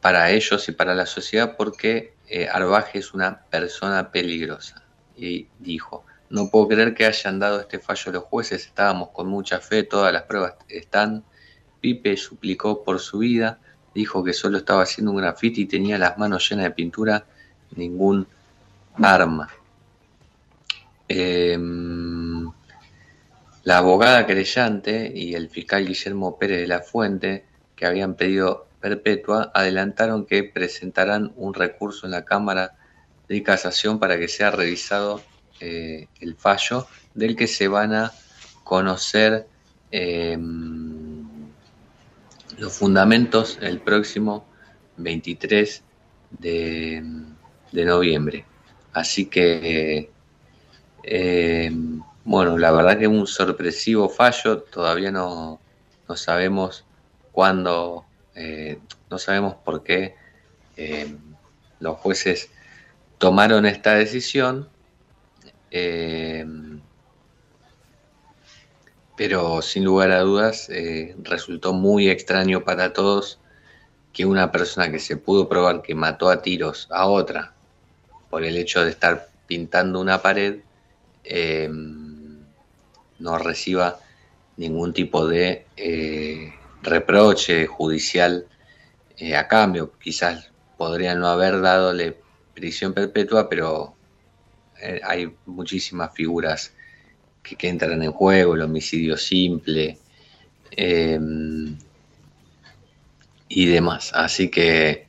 para 0.00 0.30
ellos 0.30 0.68
y 0.68 0.72
para 0.72 0.94
la 0.94 1.06
sociedad 1.06 1.56
porque 1.56 2.14
eh, 2.28 2.48
Arbaje 2.50 2.98
es 2.98 3.14
una 3.14 3.44
persona 3.44 4.10
peligrosa. 4.10 4.82
Y 5.16 5.48
dijo, 5.58 6.04
no 6.30 6.50
puedo 6.50 6.68
creer 6.68 6.94
que 6.94 7.06
hayan 7.06 7.38
dado 7.38 7.60
este 7.60 7.78
fallo 7.78 8.12
los 8.12 8.24
jueces, 8.24 8.66
estábamos 8.66 9.10
con 9.10 9.28
mucha 9.28 9.60
fe, 9.60 9.82
todas 9.82 10.12
las 10.12 10.22
pruebas 10.24 10.54
están. 10.68 11.24
Pipe 11.80 12.16
suplicó 12.16 12.84
por 12.84 13.00
su 13.00 13.18
vida, 13.18 13.58
dijo 13.94 14.22
que 14.22 14.32
solo 14.32 14.58
estaba 14.58 14.82
haciendo 14.82 15.12
un 15.12 15.18
grafiti 15.18 15.62
y 15.62 15.66
tenía 15.66 15.98
las 15.98 16.18
manos 16.18 16.48
llenas 16.48 16.64
de 16.64 16.70
pintura, 16.72 17.24
ningún 17.76 18.26
arma. 18.96 19.48
Eh, 21.08 21.58
la 23.68 23.76
abogada 23.76 24.26
querellante 24.26 25.12
y 25.14 25.34
el 25.34 25.50
fiscal 25.50 25.86
Guillermo 25.86 26.38
Pérez 26.38 26.60
de 26.60 26.66
la 26.66 26.80
Fuente, 26.80 27.44
que 27.76 27.84
habían 27.84 28.14
pedido 28.14 28.66
perpetua, 28.80 29.50
adelantaron 29.52 30.24
que 30.24 30.42
presentarán 30.42 31.32
un 31.36 31.52
recurso 31.52 32.06
en 32.06 32.12
la 32.12 32.24
Cámara 32.24 32.76
de 33.28 33.42
Casación 33.42 33.98
para 33.98 34.18
que 34.18 34.28
sea 34.28 34.50
revisado 34.50 35.20
eh, 35.60 36.08
el 36.20 36.34
fallo, 36.36 36.86
del 37.12 37.36
que 37.36 37.46
se 37.46 37.68
van 37.68 37.92
a 37.92 38.12
conocer 38.64 39.46
eh, 39.90 40.38
los 42.58 42.72
fundamentos 42.72 43.58
el 43.62 43.80
próximo 43.80 44.44
23 44.96 45.82
de, 46.30 47.02
de 47.72 47.84
noviembre. 47.84 48.44
Así 48.92 49.26
que 49.26 50.10
eh, 51.02 51.70
bueno, 52.24 52.58
la 52.58 52.70
verdad 52.70 52.98
que 52.98 53.06
un 53.06 53.26
sorpresivo 53.26 54.10
fallo, 54.10 54.62
todavía 54.62 55.10
no, 55.10 55.58
no 56.06 56.16
sabemos 56.16 56.84
cuándo, 57.32 58.04
eh, 58.34 58.78
no 59.10 59.18
sabemos 59.18 59.54
por 59.64 59.82
qué 59.82 60.14
eh, 60.76 61.16
los 61.80 61.96
jueces 61.96 62.50
tomaron 63.16 63.64
esta 63.64 63.94
decisión, 63.94 64.68
pero 69.18 69.62
sin 69.62 69.84
lugar 69.84 70.12
a 70.12 70.20
dudas 70.20 70.70
eh, 70.70 71.16
resultó 71.24 71.72
muy 71.72 72.08
extraño 72.08 72.62
para 72.62 72.92
todos 72.92 73.40
que 74.12 74.24
una 74.24 74.52
persona 74.52 74.92
que 74.92 75.00
se 75.00 75.16
pudo 75.16 75.48
probar 75.48 75.82
que 75.82 75.96
mató 75.96 76.30
a 76.30 76.40
tiros 76.40 76.86
a 76.92 77.08
otra 77.08 77.52
por 78.30 78.44
el 78.44 78.56
hecho 78.56 78.84
de 78.84 78.90
estar 78.90 79.28
pintando 79.48 80.00
una 80.00 80.22
pared, 80.22 80.60
eh, 81.24 81.68
no 83.18 83.38
reciba 83.38 83.98
ningún 84.56 84.92
tipo 84.92 85.26
de 85.26 85.66
eh, 85.76 86.54
reproche 86.82 87.66
judicial 87.66 88.46
a 89.36 89.48
cambio. 89.48 89.90
Quizás 89.98 90.52
podrían 90.76 91.18
no 91.18 91.26
haber 91.26 91.60
dadole 91.60 92.20
prisión 92.54 92.92
perpetua, 92.92 93.48
pero 93.48 93.94
hay 95.02 95.34
muchísimas 95.44 96.14
figuras 96.14 96.72
que, 97.56 97.68
entran 97.68 98.02
en 98.02 98.12
juego, 98.12 98.54
el 98.54 98.62
homicidio 98.62 99.16
simple 99.16 99.98
em, 100.70 101.76
y 103.48 103.66
demás. 103.66 104.12
Así 104.14 104.50
que 104.50 105.06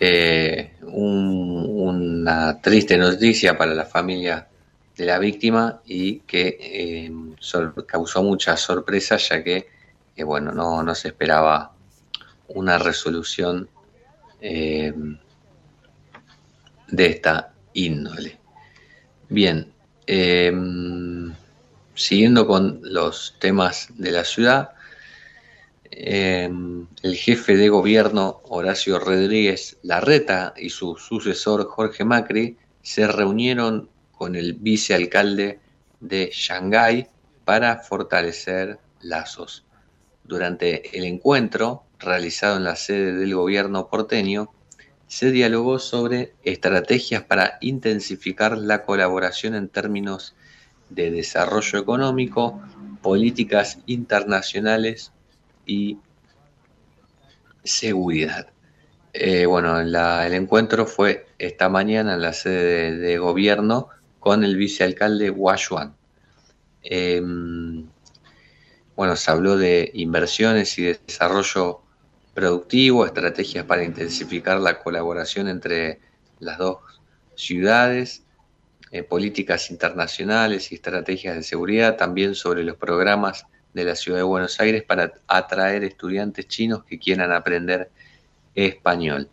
eh, 0.00 0.72
un, 0.82 1.66
una 1.68 2.60
triste 2.60 2.96
noticia 2.96 3.56
para 3.56 3.74
la 3.74 3.84
familia 3.84 4.48
de 4.96 5.06
la 5.06 5.18
víctima 5.18 5.80
y 5.86 6.20
que 6.20 7.10
sor 7.38 7.86
causó 7.86 8.22
mucha 8.22 8.56
sorpresa 8.56 9.16
ya 9.16 9.42
que 9.42 9.68
eh, 10.14 10.24
bueno 10.24 10.52
no, 10.52 10.82
no, 10.82 10.94
se 10.94 11.08
esperaba 11.08 11.74
una 12.48 12.78
resolución 12.78 13.68
eh, 14.40 14.92
de 16.88 17.06
esta 17.06 17.54
índole. 17.72 18.38
Bien, 19.28 19.71
em, 20.14 21.32
siguiendo 21.94 22.46
con 22.46 22.80
los 22.82 23.34
temas 23.38 23.88
de 23.96 24.10
la 24.10 24.24
ciudad, 24.24 24.72
em, 25.90 26.86
el 27.02 27.16
jefe 27.16 27.56
de 27.56 27.70
gobierno 27.70 28.42
Horacio 28.44 28.98
Rodríguez 28.98 29.78
Larreta 29.82 30.52
y 30.56 30.68
su 30.68 30.96
sucesor 30.96 31.66
Jorge 31.66 32.04
Macri 32.04 32.58
se 32.82 33.06
reunieron 33.06 33.88
con 34.10 34.36
el 34.36 34.52
vicealcalde 34.52 35.60
de 36.00 36.30
Shanghái 36.30 37.06
para 37.46 37.78
fortalecer 37.78 38.78
lazos. 39.00 39.64
Durante 40.24 40.94
el 40.96 41.04
encuentro, 41.04 41.84
realizado 41.98 42.58
en 42.58 42.64
la 42.64 42.76
sede 42.76 43.14
del 43.14 43.34
gobierno 43.34 43.88
porteño, 43.88 44.50
se 45.12 45.30
dialogó 45.30 45.78
sobre 45.78 46.32
estrategias 46.42 47.22
para 47.22 47.58
intensificar 47.60 48.56
la 48.56 48.82
colaboración 48.82 49.54
en 49.54 49.68
términos 49.68 50.34
de 50.88 51.10
desarrollo 51.10 51.78
económico, 51.78 52.62
políticas 53.02 53.80
internacionales 53.84 55.12
y 55.66 55.98
seguridad. 57.62 58.48
Eh, 59.12 59.44
bueno, 59.44 59.80
el 59.80 60.32
encuentro 60.32 60.86
fue 60.86 61.26
esta 61.38 61.68
mañana 61.68 62.14
en 62.14 62.22
la 62.22 62.32
sede 62.32 62.96
de, 62.96 63.18
gobierno 63.18 63.90
con 64.18 64.44
el 64.44 64.56
vicealcalde 64.56 65.28
Huayuan. 65.28 65.94
Em, 66.82 67.86
bueno, 68.96 69.16
se 69.16 69.30
habló 69.30 69.58
de 69.58 69.90
inversiones 69.92 70.78
y 70.78 70.84
de 70.84 71.00
desarrollo 71.06 71.82
productivo, 72.34 73.04
estrategias 73.04 73.64
para 73.64 73.84
intensificar 73.84 74.60
la 74.60 74.78
colaboración 74.78 75.48
entre 75.48 76.00
las 76.40 76.58
dos 76.58 76.78
ciudades, 77.34 78.22
eh, 78.90 79.02
políticas 79.02 79.70
internacionales 79.70 80.72
y 80.72 80.74
estrategias 80.74 81.36
de 81.36 81.42
seguridad, 81.42 81.96
también 81.96 82.34
sobre 82.34 82.62
los 82.64 82.76
programas 82.76 83.46
de 83.74 83.84
la 83.84 83.94
ciudad 83.94 84.18
de 84.18 84.24
Buenos 84.24 84.60
Aires 84.60 84.82
para 84.82 85.14
atraer 85.26 85.84
estudiantes 85.84 86.46
chinos 86.46 86.84
que 86.84 86.98
quieran 86.98 87.32
aprender 87.32 87.90
español. 88.54 89.28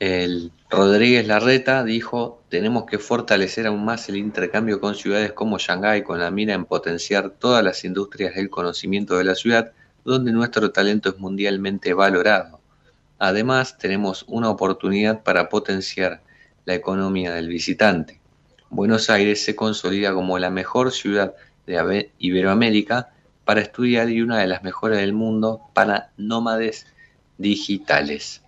El 0.00 0.52
Rodríguez 0.70 1.26
Larreta 1.26 1.84
dijo, 1.84 2.42
tenemos 2.48 2.84
que 2.84 2.98
fortalecer 2.98 3.66
aún 3.66 3.84
más 3.84 4.08
el 4.08 4.16
intercambio 4.16 4.80
con 4.80 4.94
ciudades 4.96 5.32
como 5.32 5.58
Shanghái 5.58 6.02
con 6.02 6.18
la 6.18 6.30
mira 6.30 6.54
en 6.54 6.64
potenciar 6.64 7.30
todas 7.30 7.62
las 7.62 7.84
industrias 7.84 8.34
del 8.34 8.50
conocimiento 8.50 9.16
de 9.16 9.24
la 9.24 9.34
ciudad, 9.34 9.72
donde 10.04 10.32
nuestro 10.32 10.70
talento 10.70 11.08
es 11.10 11.18
mundialmente 11.18 11.94
valorado. 11.94 12.60
Además, 13.18 13.78
tenemos 13.78 14.24
una 14.28 14.50
oportunidad 14.50 15.22
para 15.22 15.48
potenciar 15.48 16.22
la 16.64 16.74
economía 16.74 17.32
del 17.32 17.48
visitante. 17.48 18.20
Buenos 18.70 19.08
Aires 19.08 19.44
se 19.44 19.54
consolida 19.54 20.12
como 20.12 20.38
la 20.38 20.50
mejor 20.50 20.92
ciudad 20.92 21.34
de 21.66 22.10
Iberoamérica 22.18 23.10
para 23.44 23.60
estudiar 23.60 24.10
y 24.10 24.20
una 24.20 24.38
de 24.38 24.46
las 24.46 24.62
mejores 24.62 24.98
del 24.98 25.12
mundo 25.12 25.60
para 25.74 26.10
nómades 26.16 26.86
digitales. 27.38 28.42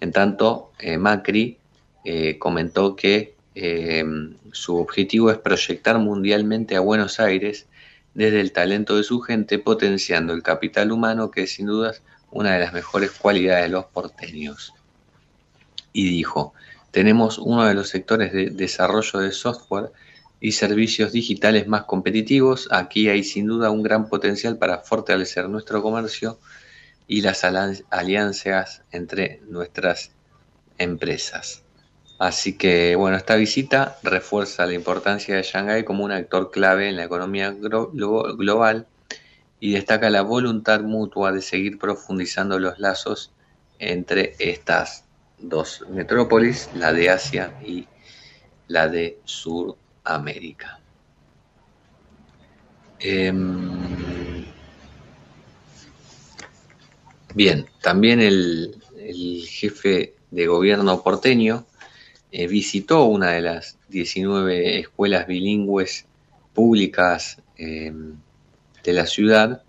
En 0.00 0.12
tanto, 0.12 0.72
eh, 0.78 0.98
Macri 0.98 1.58
eh, 2.04 2.38
comentó 2.38 2.94
que 2.96 3.34
eh, 3.54 4.04
su 4.52 4.76
objetivo 4.76 5.30
es 5.30 5.38
proyectar 5.38 5.98
mundialmente 5.98 6.76
a 6.76 6.80
Buenos 6.80 7.20
Aires 7.20 7.66
desde 8.14 8.40
el 8.40 8.52
talento 8.52 8.96
de 8.96 9.02
su 9.02 9.20
gente, 9.20 9.58
potenciando 9.58 10.32
el 10.32 10.42
capital 10.42 10.92
humano, 10.92 11.30
que 11.30 11.42
es 11.42 11.54
sin 11.54 11.66
dudas 11.66 12.02
una 12.30 12.54
de 12.54 12.60
las 12.60 12.72
mejores 12.72 13.10
cualidades 13.10 13.64
de 13.64 13.70
los 13.70 13.86
porteños. 13.86 14.72
Y 15.92 16.08
dijo, 16.08 16.54
tenemos 16.90 17.38
uno 17.38 17.64
de 17.64 17.74
los 17.74 17.88
sectores 17.88 18.32
de 18.32 18.50
desarrollo 18.50 19.18
de 19.18 19.32
software 19.32 19.90
y 20.40 20.52
servicios 20.52 21.12
digitales 21.12 21.66
más 21.66 21.84
competitivos. 21.84 22.68
Aquí 22.70 23.08
hay 23.08 23.24
sin 23.24 23.46
duda 23.46 23.70
un 23.70 23.82
gran 23.82 24.08
potencial 24.08 24.58
para 24.58 24.78
fortalecer 24.78 25.48
nuestro 25.48 25.82
comercio 25.82 26.38
y 27.08 27.20
las 27.20 27.44
alianzas 27.44 28.82
entre 28.92 29.40
nuestras 29.48 30.12
empresas. 30.78 31.63
Así 32.18 32.56
que, 32.56 32.94
bueno, 32.96 33.16
esta 33.16 33.34
visita 33.34 33.98
refuerza 34.02 34.66
la 34.66 34.74
importancia 34.74 35.36
de 35.36 35.42
Shanghái 35.42 35.84
como 35.84 36.04
un 36.04 36.12
actor 36.12 36.50
clave 36.50 36.88
en 36.88 36.96
la 36.96 37.04
economía 37.04 37.50
global 37.50 38.86
y 39.60 39.72
destaca 39.72 40.10
la 40.10 40.22
voluntad 40.22 40.80
mutua 40.80 41.32
de 41.32 41.42
seguir 41.42 41.78
profundizando 41.78 42.58
los 42.58 42.78
lazos 42.78 43.32
entre 43.78 44.34
estas 44.38 45.04
dos 45.38 45.84
metrópolis, 45.90 46.70
la 46.74 46.92
de 46.92 47.10
Asia 47.10 47.52
y 47.64 47.86
la 48.68 48.88
de 48.88 49.18
Sudamérica. 49.24 50.80
Em, 53.00 54.44
bien, 57.34 57.66
también 57.82 58.20
el, 58.20 58.80
jefe 59.46 60.14
de 60.30 60.46
gobierno 60.46 61.02
porteño 61.02 61.66
eh, 62.36 62.48
visitó 62.48 63.04
una 63.04 63.30
de 63.30 63.42
las 63.42 63.78
19 63.90 64.80
escuelas 64.80 65.28
bilingües 65.28 66.04
públicas 66.52 67.38
em, 67.56 68.16
de 68.82 68.92
la 68.92 69.06
ciudad 69.06 69.62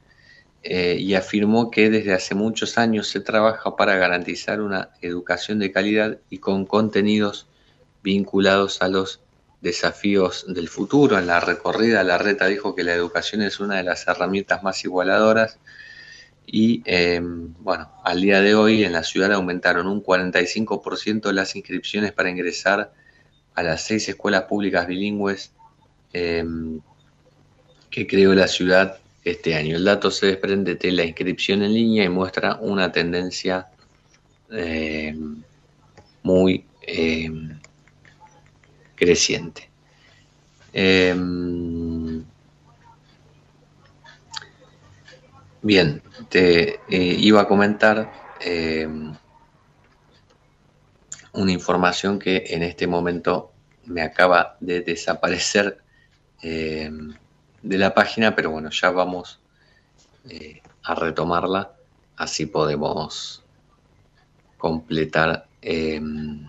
eh, 0.63 0.97
y 0.99 1.13
afirmó 1.13 1.69
que 1.69 1.91
desde 1.91 2.15
hace 2.15 2.33
muchos 2.33 2.79
años 2.79 3.07
se 3.07 3.19
trabaja 3.19 3.75
para 3.75 3.97
garantizar 3.97 4.61
una 4.61 4.89
educación 5.03 5.59
de 5.59 5.71
calidad 5.71 6.17
y 6.31 6.39
con 6.39 6.65
contenidos 6.65 7.45
vinculados 8.01 8.81
a 8.81 8.87
los 8.87 9.19
desafíos 9.61 10.51
del 10.51 10.67
futuro. 10.67 11.19
En 11.19 11.27
la 11.27 11.39
recorrida, 11.41 12.03
la 12.03 12.17
reta 12.17 12.47
dijo 12.47 12.73
que 12.73 12.83
la 12.83 12.95
educación 12.95 13.43
es 13.43 13.59
una 13.59 13.75
de 13.77 13.83
las 13.83 14.07
herramientas 14.07 14.63
más 14.63 14.83
igualadoras 14.83 15.59
y 16.47 16.83
eh, 16.85 17.19
bueno, 17.21 17.91
al 18.03 18.21
día 18.21 18.41
de 18.41 18.55
hoy 18.55 18.83
en 18.83 18.93
la 18.93 19.03
ciudad 19.03 19.31
aumentaron 19.33 19.87
un 19.87 20.03
45% 20.03 21.31
las 21.31 21.55
inscripciones 21.55 22.11
para 22.11 22.29
ingresar 22.29 22.93
a 23.55 23.63
las 23.63 23.83
seis 23.83 24.07
escuelas 24.09 24.43
públicas 24.43 24.87
bilingües 24.87 25.51
eh, 26.13 26.45
que 27.89 28.07
creó 28.07 28.33
la 28.35 28.47
ciudad 28.47 28.99
este 29.23 29.55
año. 29.55 29.75
El 29.75 29.83
dato 29.83 30.11
se 30.11 30.27
desprende 30.27 30.75
de 30.75 30.91
la 30.91 31.03
inscripción 31.03 31.63
en 31.63 31.73
línea 31.73 32.03
y 32.03 32.09
muestra 32.09 32.55
una 32.61 32.91
tendencia 32.91 33.67
eh, 34.51 35.17
muy 36.23 36.65
eh, 36.81 37.31
creciente. 38.95 39.69
Em, 40.73 42.23
bien, 45.61 46.01
te 46.29 46.79
eh, 46.89 47.15
iba 47.19 47.41
a 47.41 47.47
comentar 47.47 48.11
em, 48.39 49.13
una 51.33 51.51
información 51.51 52.19
que 52.19 52.43
en 52.47 52.63
este 52.63 52.87
momento 52.87 53.51
me 53.85 54.01
acaba 54.01 54.57
de 54.59 54.81
desaparecer 54.81 55.79
em, 56.41 57.13
de 57.61 57.77
la 57.77 57.93
página, 57.93 58.35
pero 58.35 58.51
bueno, 58.51 58.69
ya 58.69 58.91
vamos 58.91 59.39
eh, 60.29 60.61
a 60.83 60.95
retomarla, 60.95 61.73
así 62.17 62.45
podemos 62.45 63.43
completar 64.57 65.47
em, 65.61 66.47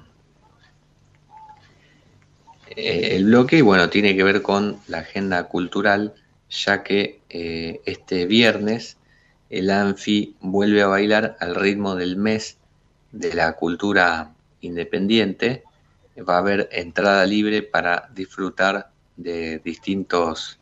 eh, 2.77 3.17
el 3.17 3.25
bloque. 3.27 3.59
Y 3.59 3.63
bueno, 3.63 3.91
tiene 3.91 4.15
que 4.17 4.23
ver 4.23 4.43
con 4.43 4.79
la 4.87 4.99
agenda 4.99 5.45
cultural, 5.45 6.15
ya 6.49 6.83
que 6.83 7.21
eh, 7.29 7.81
este 7.87 8.27
viernes 8.27 8.97
el 9.51 9.71
ANFI 9.71 10.37
vuelve 10.41 10.83
a 10.83 10.89
bailar 10.89 11.37
al 11.41 11.55
ritmo 11.55 11.95
del 11.95 12.17
mes 12.17 12.59
de 13.13 13.35
la 13.35 13.53
cultura 13.53 14.35
independiente. 14.61 15.65
Va 16.29 16.37
a 16.37 16.39
haber 16.39 16.69
entrada 16.73 17.25
libre 17.27 17.63
para 17.63 18.09
disfrutar 18.15 18.91
de 19.17 19.59
distintos 19.61 20.59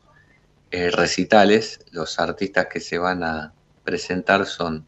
eh, 0.71 0.91
recitales. 0.91 1.81
Los 1.93 2.19
artistas 2.19 2.67
que 2.67 2.81
se 2.81 2.99
van 2.99 3.23
a 3.23 3.53
presentar 3.85 4.47
son 4.47 4.87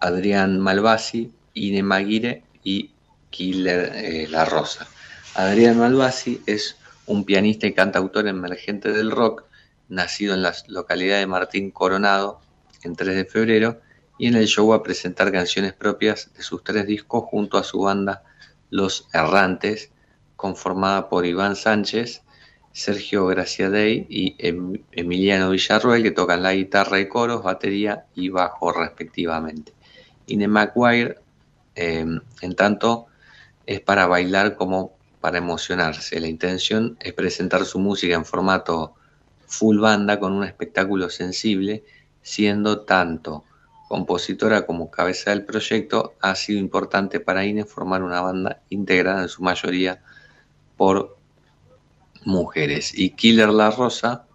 Adrián 0.00 0.60
Malvasi, 0.60 1.32
Ine 1.54 1.82
Maguire 1.82 2.44
y 2.62 2.92
Killer 3.30 3.92
eh, 3.94 4.28
La 4.30 4.44
Rosa. 4.44 4.86
Adrián 5.34 5.78
Malvasi 5.78 6.42
es 6.46 6.76
un 7.06 7.24
pianista 7.24 7.66
y 7.66 7.74
cantautor 7.74 8.26
emergente 8.26 8.92
del 8.92 9.10
rock, 9.10 9.44
nacido 9.88 10.34
en 10.34 10.42
la 10.42 10.54
localidad 10.68 11.18
de 11.18 11.26
Martín 11.26 11.70
Coronado 11.70 12.40
en 12.82 12.94
3 12.96 13.16
de 13.16 13.24
febrero, 13.24 13.80
y 14.18 14.26
en 14.26 14.34
el 14.34 14.46
show 14.46 14.72
a 14.72 14.82
presentar 14.82 15.30
canciones 15.30 15.72
propias 15.72 16.32
de 16.34 16.42
sus 16.42 16.64
tres 16.64 16.86
discos 16.86 17.24
junto 17.24 17.56
a 17.56 17.64
su 17.64 17.80
banda 17.80 18.24
Los 18.70 19.08
Errantes, 19.12 19.90
conformada 20.36 21.08
por 21.08 21.24
Iván 21.24 21.56
Sánchez, 21.56 22.22
Sergio 22.72 23.26
Graciadei 23.26 24.06
y 24.08 24.36
em, 24.38 24.82
Emiliano 24.92 25.50
Villarroel, 25.50 26.02
que 26.02 26.10
tocan 26.10 26.42
la 26.42 26.54
guitarra 26.54 27.00
y 27.00 27.08
coros, 27.08 27.42
batería 27.42 28.06
y 28.14 28.28
bajo 28.28 28.72
respectivamente. 28.72 29.72
Ine 30.26 30.48
McGuire, 30.48 31.16
em, 31.74 32.20
en 32.42 32.54
tanto, 32.54 33.06
es 33.66 33.80
para 33.80 34.06
bailar 34.06 34.56
como 34.56 34.96
para 35.20 35.38
emocionarse. 35.38 36.20
La 36.20 36.28
intención 36.28 36.96
es 37.00 37.12
presentar 37.14 37.64
su 37.64 37.78
música 37.78 38.14
en 38.14 38.24
formato 38.24 38.94
full 39.46 39.78
banda 39.78 40.20
con 40.20 40.32
un 40.32 40.44
espectáculo 40.44 41.10
sensible, 41.10 41.84
siendo 42.28 42.80
tanto 42.82 43.44
compositora 43.88 44.66
como 44.66 44.90
cabeza 44.90 45.30
del 45.30 45.46
proyecto, 45.46 46.14
ha 46.20 46.34
sido 46.34 46.60
importante 46.60 47.20
para 47.20 47.46
Ine 47.46 47.64
formar 47.64 48.02
una 48.02 48.20
banda 48.20 48.60
integrada 48.68 49.22
en 49.22 49.28
su 49.30 49.42
mayoría 49.42 50.02
por 50.76 51.16
mujeres. 52.26 52.92
Y 52.96 53.10
Killer 53.10 53.48
La 53.48 53.70
Rosa, 53.70 54.26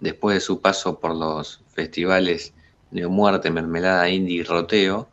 después 0.00 0.36
de 0.36 0.40
su 0.40 0.62
paso 0.62 0.98
por 0.98 1.14
los 1.14 1.62
festivales 1.74 2.54
Neomuerte, 2.92 3.50
Mermelada 3.50 4.08
Indie 4.08 4.36
y 4.38 4.42
Roteo, 4.42 5.06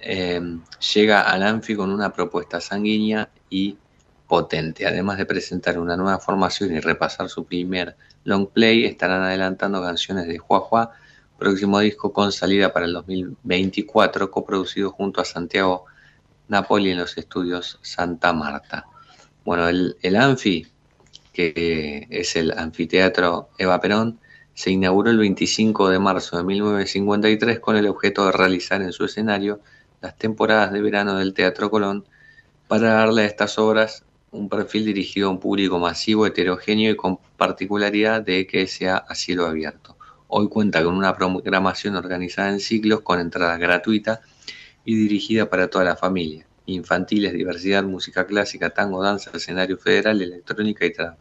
eh, 0.00 0.40
llega 0.94 1.20
al 1.22 1.44
Anfi 1.44 1.76
con 1.76 1.92
una 1.92 2.12
propuesta 2.12 2.60
sanguínea 2.60 3.30
y 3.48 3.78
potente. 4.26 4.84
Además 4.84 5.18
de 5.18 5.26
presentar 5.26 5.78
una 5.78 5.96
nueva 5.96 6.18
formación 6.18 6.74
y 6.74 6.80
repasar 6.80 7.28
su 7.28 7.44
primer 7.44 7.96
long 8.24 8.48
play, 8.48 8.84
estarán 8.84 9.22
adelantando 9.22 9.80
canciones 9.80 10.26
de 10.26 10.38
Juá 10.38 10.90
próximo 11.38 11.80
disco 11.80 12.12
con 12.12 12.32
salida 12.32 12.72
para 12.72 12.86
el 12.86 12.92
2024, 12.92 14.30
coproducido 14.30 14.90
junto 14.90 15.20
a 15.20 15.24
Santiago 15.24 15.84
Napoli 16.48 16.90
en 16.90 16.98
los 16.98 17.16
estudios 17.18 17.78
Santa 17.82 18.32
Marta. 18.32 18.86
Bueno, 19.44 19.68
el, 19.68 19.96
el 20.02 20.16
Anfi, 20.16 20.66
que 21.32 22.06
es 22.10 22.36
el 22.36 22.52
anfiteatro 22.52 23.50
Eva 23.58 23.80
Perón, 23.80 24.18
se 24.54 24.70
inauguró 24.70 25.10
el 25.10 25.18
25 25.18 25.90
de 25.90 25.98
marzo 25.98 26.38
de 26.38 26.44
1953 26.44 27.60
con 27.60 27.76
el 27.76 27.86
objeto 27.86 28.24
de 28.24 28.32
realizar 28.32 28.80
en 28.80 28.92
su 28.92 29.04
escenario 29.04 29.60
las 30.00 30.16
temporadas 30.16 30.72
de 30.72 30.80
verano 30.80 31.18
del 31.18 31.34
Teatro 31.34 31.70
Colón 31.70 32.06
para 32.66 32.94
darle 32.94 33.22
a 33.22 33.26
estas 33.26 33.58
obras 33.58 34.04
un 34.30 34.48
perfil 34.48 34.86
dirigido 34.86 35.28
a 35.28 35.30
un 35.30 35.40
público 35.40 35.78
masivo, 35.78 36.26
heterogéneo 36.26 36.90
y 36.90 36.96
con 36.96 37.18
particularidad 37.36 38.22
de 38.22 38.46
que 38.46 38.66
sea 38.66 38.96
a 38.96 39.14
cielo 39.14 39.46
abierto. 39.46 39.95
Hoy 40.28 40.48
cuenta 40.48 40.82
con 40.82 40.96
una 40.96 41.14
programación 41.16 41.94
organizada 41.94 42.50
en 42.50 42.58
ciclos 42.58 43.02
con 43.02 43.20
entrada 43.20 43.56
gratuita 43.58 44.22
y 44.84 44.96
dirigida 44.96 45.48
para 45.48 45.68
toda 45.68 45.84
la 45.84 45.96
familia. 45.96 46.46
Infantiles, 46.66 47.32
diversidad, 47.32 47.84
música 47.84 48.26
clásica, 48.26 48.70
tango, 48.70 49.02
danza, 49.02 49.30
escenario 49.32 49.78
federal, 49.78 50.20
electrónica 50.20 50.84
y 50.84 50.92
trap. 50.92 51.16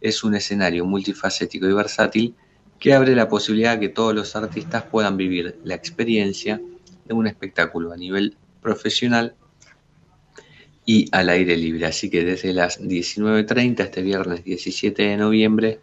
Es 0.00 0.24
un 0.24 0.34
escenario 0.34 0.84
multifacético 0.84 1.68
y 1.68 1.72
versátil 1.72 2.34
que 2.80 2.92
abre 2.92 3.14
la 3.14 3.28
posibilidad 3.28 3.74
de 3.74 3.80
que 3.80 3.88
todos 3.88 4.14
los 4.14 4.34
artistas 4.34 4.82
puedan 4.82 5.16
vivir 5.16 5.56
la 5.62 5.76
experiencia 5.76 6.60
de 7.04 7.14
un 7.14 7.28
espectáculo 7.28 7.92
a 7.92 7.96
nivel 7.96 8.36
profesional 8.60 9.36
y 10.84 11.08
al 11.12 11.28
aire 11.28 11.56
libre. 11.56 11.86
Así 11.86 12.10
que 12.10 12.24
desde 12.24 12.52
las 12.52 12.80
19.30 12.80 13.80
este 13.80 14.02
viernes 14.02 14.42
17 14.42 15.02
de 15.02 15.16
noviembre 15.16 15.80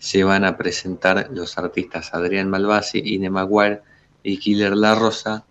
se 0.00 0.24
van 0.24 0.44
a 0.44 0.56
presentar 0.56 1.28
los 1.30 1.58
artistas 1.58 2.14
Adrián 2.14 2.48
Malvasi, 2.48 3.02
Ine 3.04 3.28
Maguire 3.28 3.82
y 4.22 4.38
Killer 4.38 4.74
La 4.74 4.94
Rosa 4.94 5.44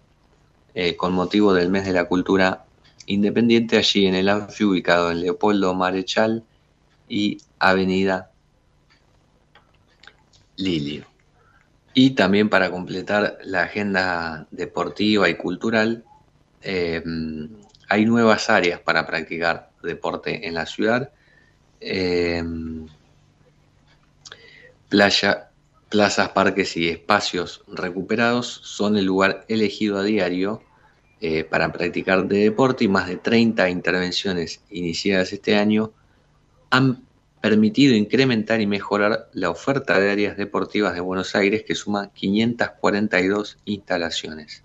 eh, 0.73 0.95
con 0.95 1.13
motivo 1.13 1.53
del 1.53 1.69
mes 1.69 1.85
de 1.85 1.93
la 1.93 2.05
cultura 2.05 2.65
independiente 3.05 3.77
allí 3.77 4.07
en 4.07 4.15
el 4.15 4.27
Anfi 4.27 4.63
ubicado 4.63 5.11
en 5.11 5.21
Leopoldo 5.21 5.75
Marechal 5.75 6.43
y 7.07 7.37
Avenida 7.59 8.31
Lilio. 10.57 11.05
Y 11.93 12.11
también 12.11 12.49
para 12.49 12.71
completar 12.71 13.37
la 13.43 13.63
agenda 13.63 14.47
deportiva 14.49 15.29
y 15.29 15.35
cultural, 15.35 16.05
eh, 16.63 17.03
hay 17.87 18.05
nuevas 18.05 18.49
áreas 18.49 18.79
para 18.79 19.05
practicar 19.05 19.69
deporte 19.83 20.47
en 20.47 20.55
la 20.55 20.65
ciudad. 20.65 21.11
Eh, 21.79 22.43
Playa, 24.89 25.51
plazas, 25.89 26.29
parques 26.29 26.75
y 26.75 26.89
espacios 26.89 27.63
recuperados 27.67 28.47
son 28.63 28.97
el 28.97 29.05
lugar 29.05 29.45
elegido 29.47 29.99
a 29.99 30.03
diario 30.03 30.63
eh, 31.21 31.43
para 31.43 31.71
practicar 31.71 32.27
de 32.27 32.39
deporte 32.39 32.85
y 32.85 32.87
más 32.87 33.07
de 33.07 33.17
30 33.17 33.69
intervenciones 33.69 34.63
iniciadas 34.69 35.31
este 35.31 35.55
año 35.55 35.91
han 36.69 37.03
permitido 37.41 37.95
incrementar 37.95 38.61
y 38.61 38.67
mejorar 38.67 39.29
la 39.33 39.49
oferta 39.49 39.99
de 39.99 40.11
áreas 40.11 40.37
deportivas 40.37 40.93
de 40.93 41.01
Buenos 41.01 41.35
Aires 41.35 41.63
que 41.65 41.75
suma 41.75 42.11
542 42.13 43.57
instalaciones. 43.65 44.63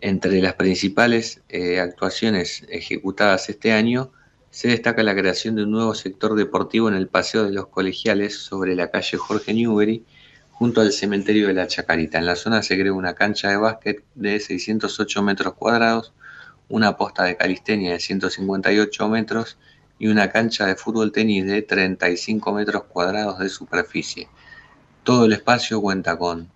Entre 0.00 0.40
las 0.40 0.54
principales 0.54 1.42
eh, 1.48 1.80
actuaciones 1.80 2.64
ejecutadas 2.68 3.48
este 3.48 3.72
año 3.72 4.12
se 4.52 4.68
destaca 4.68 5.02
la 5.02 5.16
creación 5.16 5.56
de 5.56 5.64
un 5.64 5.70
nuevo 5.70 5.94
sector 5.94 6.34
deportivo 6.34 6.86
en 6.86 6.94
el 6.94 7.08
Paseo 7.08 7.44
de 7.44 7.52
los 7.52 7.68
Colegiales 7.68 8.38
sobre 8.38 8.76
la 8.76 8.90
calle 8.90 9.16
Jorge 9.16 9.54
Newbery, 9.54 10.04
junto 10.50 10.82
al 10.82 10.92
cementerio 10.92 11.46
de 11.46 11.54
la 11.54 11.66
Chacarita. 11.66 12.18
En 12.18 12.26
la 12.26 12.36
zona 12.36 12.62
se 12.62 12.78
creó 12.78 12.94
una 12.94 13.14
cancha 13.14 13.48
de 13.48 13.56
básquet 13.56 14.04
de 14.14 14.38
608 14.38 15.22
metros 15.22 15.54
cuadrados, 15.54 16.12
una 16.68 16.98
posta 16.98 17.24
de 17.24 17.38
calistenia 17.38 17.92
de 17.92 18.00
158 18.00 19.08
metros 19.08 19.56
y 19.98 20.08
una 20.08 20.30
cancha 20.30 20.66
de 20.66 20.76
fútbol 20.76 21.12
tenis 21.12 21.46
de 21.46 21.62
35 21.62 22.52
metros 22.52 22.84
cuadrados 22.84 23.38
de 23.38 23.48
superficie. 23.48 24.28
Todo 25.02 25.24
el 25.24 25.32
espacio 25.32 25.80
cuenta 25.80 26.18
con 26.18 26.50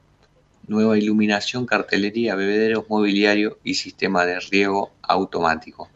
nueva 0.68 0.98
iluminación, 0.98 1.64
cartelería, 1.64 2.34
bebederos, 2.34 2.84
mobiliario 2.90 3.58
y 3.64 3.72
sistema 3.72 4.26
de 4.26 4.38
riego 4.38 4.92
automático. 5.00 5.88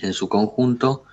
En 0.00 0.12
su 0.12 0.28
conjunto, 0.28 1.04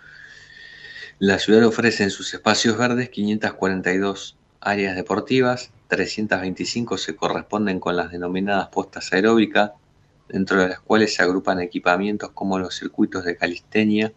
la 1.18 1.40
ciudad 1.40 1.66
ofrece 1.66 2.04
en 2.04 2.12
sus 2.12 2.34
espacios 2.34 2.78
verdes 2.78 3.10
542 3.10 4.38
áreas 4.62 4.96
deportivas, 4.96 5.72
325 5.88 6.98
se 6.98 7.16
corresponden 7.16 7.80
con 7.80 7.96
las 7.96 8.12
denominadas 8.12 8.68
postas 8.68 9.12
aeróbicas, 9.14 9.72
dentro 10.28 10.60
de 10.60 10.70
las 10.70 10.80
cuales 10.80 11.16
se 11.16 11.24
agrupan 11.24 11.62
equipamientos 11.62 12.32
como 12.32 12.60
los 12.60 12.76
circuitos 12.76 13.24
de 13.26 13.38
calistenia 13.38 14.12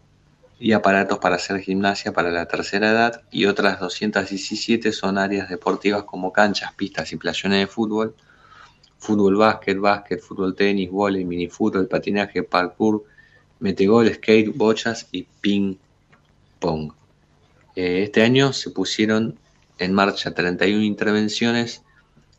y 0.59 0.73
aparatos 0.73 1.19
para 1.19 1.35
hacer 1.37 1.61
gimnasia 1.61 2.11
para 2.11 2.31
la 2.31 2.47
tercera 2.47 2.89
edad, 2.89 3.21
y 3.31 3.45
otras 3.45 3.79
217 3.79 4.91
son 4.91 5.17
áreas 5.17 5.49
deportivas 5.49 6.03
como 6.03 6.33
canchas, 6.33 6.73
pistas 6.73 7.11
y 7.13 7.17
playones 7.17 7.59
de 7.59 7.67
fútbol, 7.67 8.15
fútbol 8.97 9.37
básquet, 9.37 9.79
básquet, 9.79 10.19
fútbol 10.19 10.55
tenis, 10.55 10.91
mini 10.91 11.25
minifútbol, 11.25 11.87
patinaje, 11.87 12.43
parkour, 12.43 13.05
metegol, 13.59 14.13
skate, 14.13 14.51
bochas 14.55 15.07
y 15.11 15.27
ping 15.41 15.75
pong. 16.59 16.93
Eh, 17.75 18.03
este 18.03 18.21
año 18.23 18.53
se 18.53 18.71
pusieron 18.71 19.37
en 19.77 19.93
marcha 19.93 20.33
31 20.33 20.83
intervenciones 20.83 21.83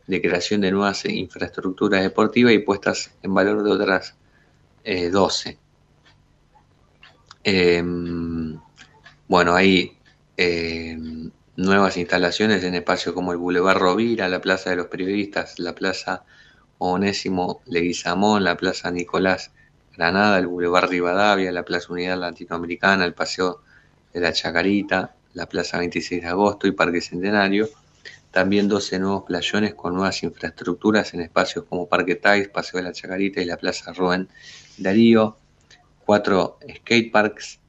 de 0.06 0.20
creación 0.20 0.60
de 0.60 0.72
nuevas 0.72 1.04
infraestructuras 1.04 2.02
deportivas 2.02 2.52
y 2.52 2.58
puestas 2.58 3.12
en 3.22 3.32
valor 3.32 3.62
de 3.62 3.70
otras 3.70 4.14
12. 4.84 5.58
Eh, 7.44 7.76
em, 7.76 8.58
bueno, 9.28 9.54
hay 9.54 9.96
em, 10.36 11.30
nuevas 11.56 11.96
instalaciones 11.96 12.64
en 12.64 12.74
espacios 12.74 13.14
como 13.14 13.32
el 13.32 13.38
Boulevard 13.38 13.78
Rovira, 13.78 14.28
la 14.28 14.40
Plaza 14.40 14.70
de 14.70 14.76
los 14.76 14.86
Periodistas, 14.86 15.58
la 15.58 15.74
Plaza 15.74 16.24
Onésimo 16.78 17.60
Leguizamón, 17.66 18.44
la 18.44 18.56
Plaza 18.56 18.90
Nicolás 18.90 19.52
Granada, 19.96 20.38
el 20.38 20.46
Boulevard 20.46 20.88
Rivadavia, 20.88 21.52
la 21.52 21.64
Plaza 21.64 21.92
Unidad 21.92 22.18
Latinoamericana, 22.18 23.04
el 23.04 23.14
Paseo 23.14 23.62
de 24.12 24.20
la 24.20 24.32
Chacarita, 24.32 25.14
la 25.34 25.46
Plaza 25.46 25.78
26 25.78 26.22
de 26.22 26.28
Agosto 26.28 26.66
y 26.66 26.72
Parque 26.72 27.00
Centenario. 27.00 27.68
También 28.30 28.68
12 28.68 28.98
nuevos 29.00 29.24
playones 29.24 29.74
con 29.74 29.94
nuevas 29.94 30.22
infraestructuras 30.22 31.14
en 31.14 31.22
espacios 31.22 31.64
como 31.68 31.88
Parque 31.88 32.14
Tais, 32.14 32.48
Paseo 32.48 32.78
de 32.78 32.84
la 32.84 32.92
Chacarita 32.92 33.40
y 33.40 33.44
la 33.44 33.56
Plaza 33.56 33.92
Rubén 33.92 34.28
Darío. 34.78 35.36
Cuatro 36.04 36.58
skateparks, 36.76 37.60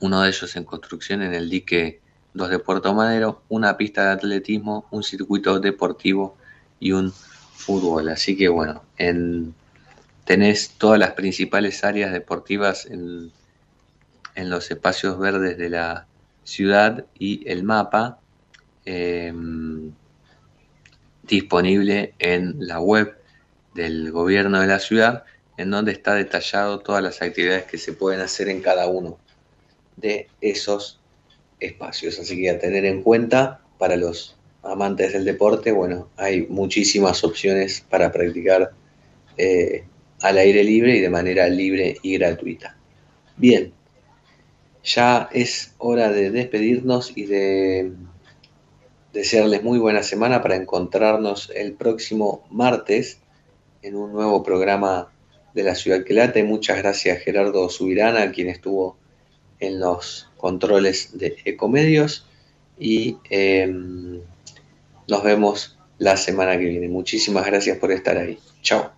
uno 0.00 0.22
de 0.22 0.28
ellos 0.28 0.56
en 0.56 0.64
construcción 0.64 1.22
en 1.22 1.34
el 1.34 1.48
dique 1.48 2.00
2 2.34 2.50
de 2.50 2.58
Puerto 2.58 2.94
Madero, 2.94 3.42
una 3.48 3.76
pista 3.76 4.04
de 4.04 4.10
atletismo, 4.12 4.86
un 4.90 5.02
circuito 5.02 5.60
deportivo 5.60 6.36
y 6.80 6.92
un 6.92 7.12
fútbol. 7.12 8.08
Así 8.08 8.36
que 8.36 8.48
bueno, 8.48 8.82
en 8.96 9.54
tenés 10.24 10.70
todas 10.78 10.98
las 10.98 11.12
principales 11.12 11.84
áreas 11.84 12.12
deportivas 12.12 12.86
en, 12.86 13.32
los 14.36 14.70
espacios 14.70 15.18
verdes 15.18 15.58
de 15.58 15.68
la 15.68 16.06
ciudad 16.44 17.04
y 17.18 17.48
el 17.48 17.64
mapa 17.64 18.18
em, 18.84 19.92
disponible 21.22 22.14
en 22.18 22.54
la 22.58 22.80
web 22.80 23.16
del 23.74 24.10
gobierno 24.10 24.60
de 24.60 24.66
la 24.66 24.78
ciudad, 24.78 25.24
en 25.56 25.70
donde 25.70 25.92
está 25.92 26.14
detallado 26.14 26.80
todas 26.80 27.02
las 27.02 27.22
actividades 27.22 27.64
que 27.64 27.78
se 27.78 27.92
pueden 27.92 28.20
hacer 28.20 28.48
en 28.48 28.62
cada 28.62 28.86
uno 28.86 29.18
de 29.96 30.28
esos 30.40 31.00
espacios. 31.60 32.18
Así 32.18 32.40
que 32.40 32.50
a 32.50 32.58
tener 32.58 32.84
en 32.84 33.02
cuenta 33.02 33.60
para 33.78 33.96
los 33.96 34.36
amantes 34.62 35.12
del 35.12 35.24
deporte, 35.24 35.72
bueno, 35.72 36.08
hay 36.16 36.46
muchísimas 36.46 37.24
opciones 37.24 37.84
para 37.88 38.12
practicar 38.12 38.72
eh, 39.36 39.84
al 40.22 40.38
aire 40.38 40.64
libre 40.64 40.96
y 40.96 41.00
de 41.00 41.10
manera 41.10 41.48
libre 41.48 41.96
y 42.02 42.16
gratuita. 42.16 42.76
Bien, 43.36 43.72
ya 44.84 45.28
es 45.32 45.74
hora 45.78 46.10
de 46.10 46.30
despedirnos 46.30 47.12
y 47.16 47.26
de 47.26 47.92
desearles 49.12 49.62
muy 49.62 49.78
buena 49.78 50.02
semana 50.02 50.42
para 50.42 50.56
encontrarnos 50.56 51.50
el 51.54 51.74
próximo 51.74 52.44
martes 52.50 53.18
en 53.82 53.96
un 53.96 54.12
nuevo 54.12 54.42
programa 54.42 55.12
de 55.54 55.62
la 55.62 55.74
Ciudad 55.74 56.04
que 56.04 56.14
Late. 56.14 56.44
Muchas 56.44 56.78
gracias 56.78 57.22
Gerardo 57.22 57.68
Subirana, 57.68 58.30
quien 58.32 58.48
estuvo 58.48 58.96
en 59.60 59.80
los 59.80 60.28
controles 60.36 61.16
de 61.18 61.36
Ecomedios 61.44 62.26
y 62.78 63.18
eh, 63.30 63.72
nos 65.08 65.22
vemos 65.22 65.78
la 65.98 66.16
semana 66.16 66.58
que 66.58 66.64
viene. 66.64 66.88
Muchísimas 66.88 67.46
gracias 67.46 67.78
por 67.78 67.92
estar 67.92 68.16
ahí. 68.16 68.38
Chao. 68.62 68.91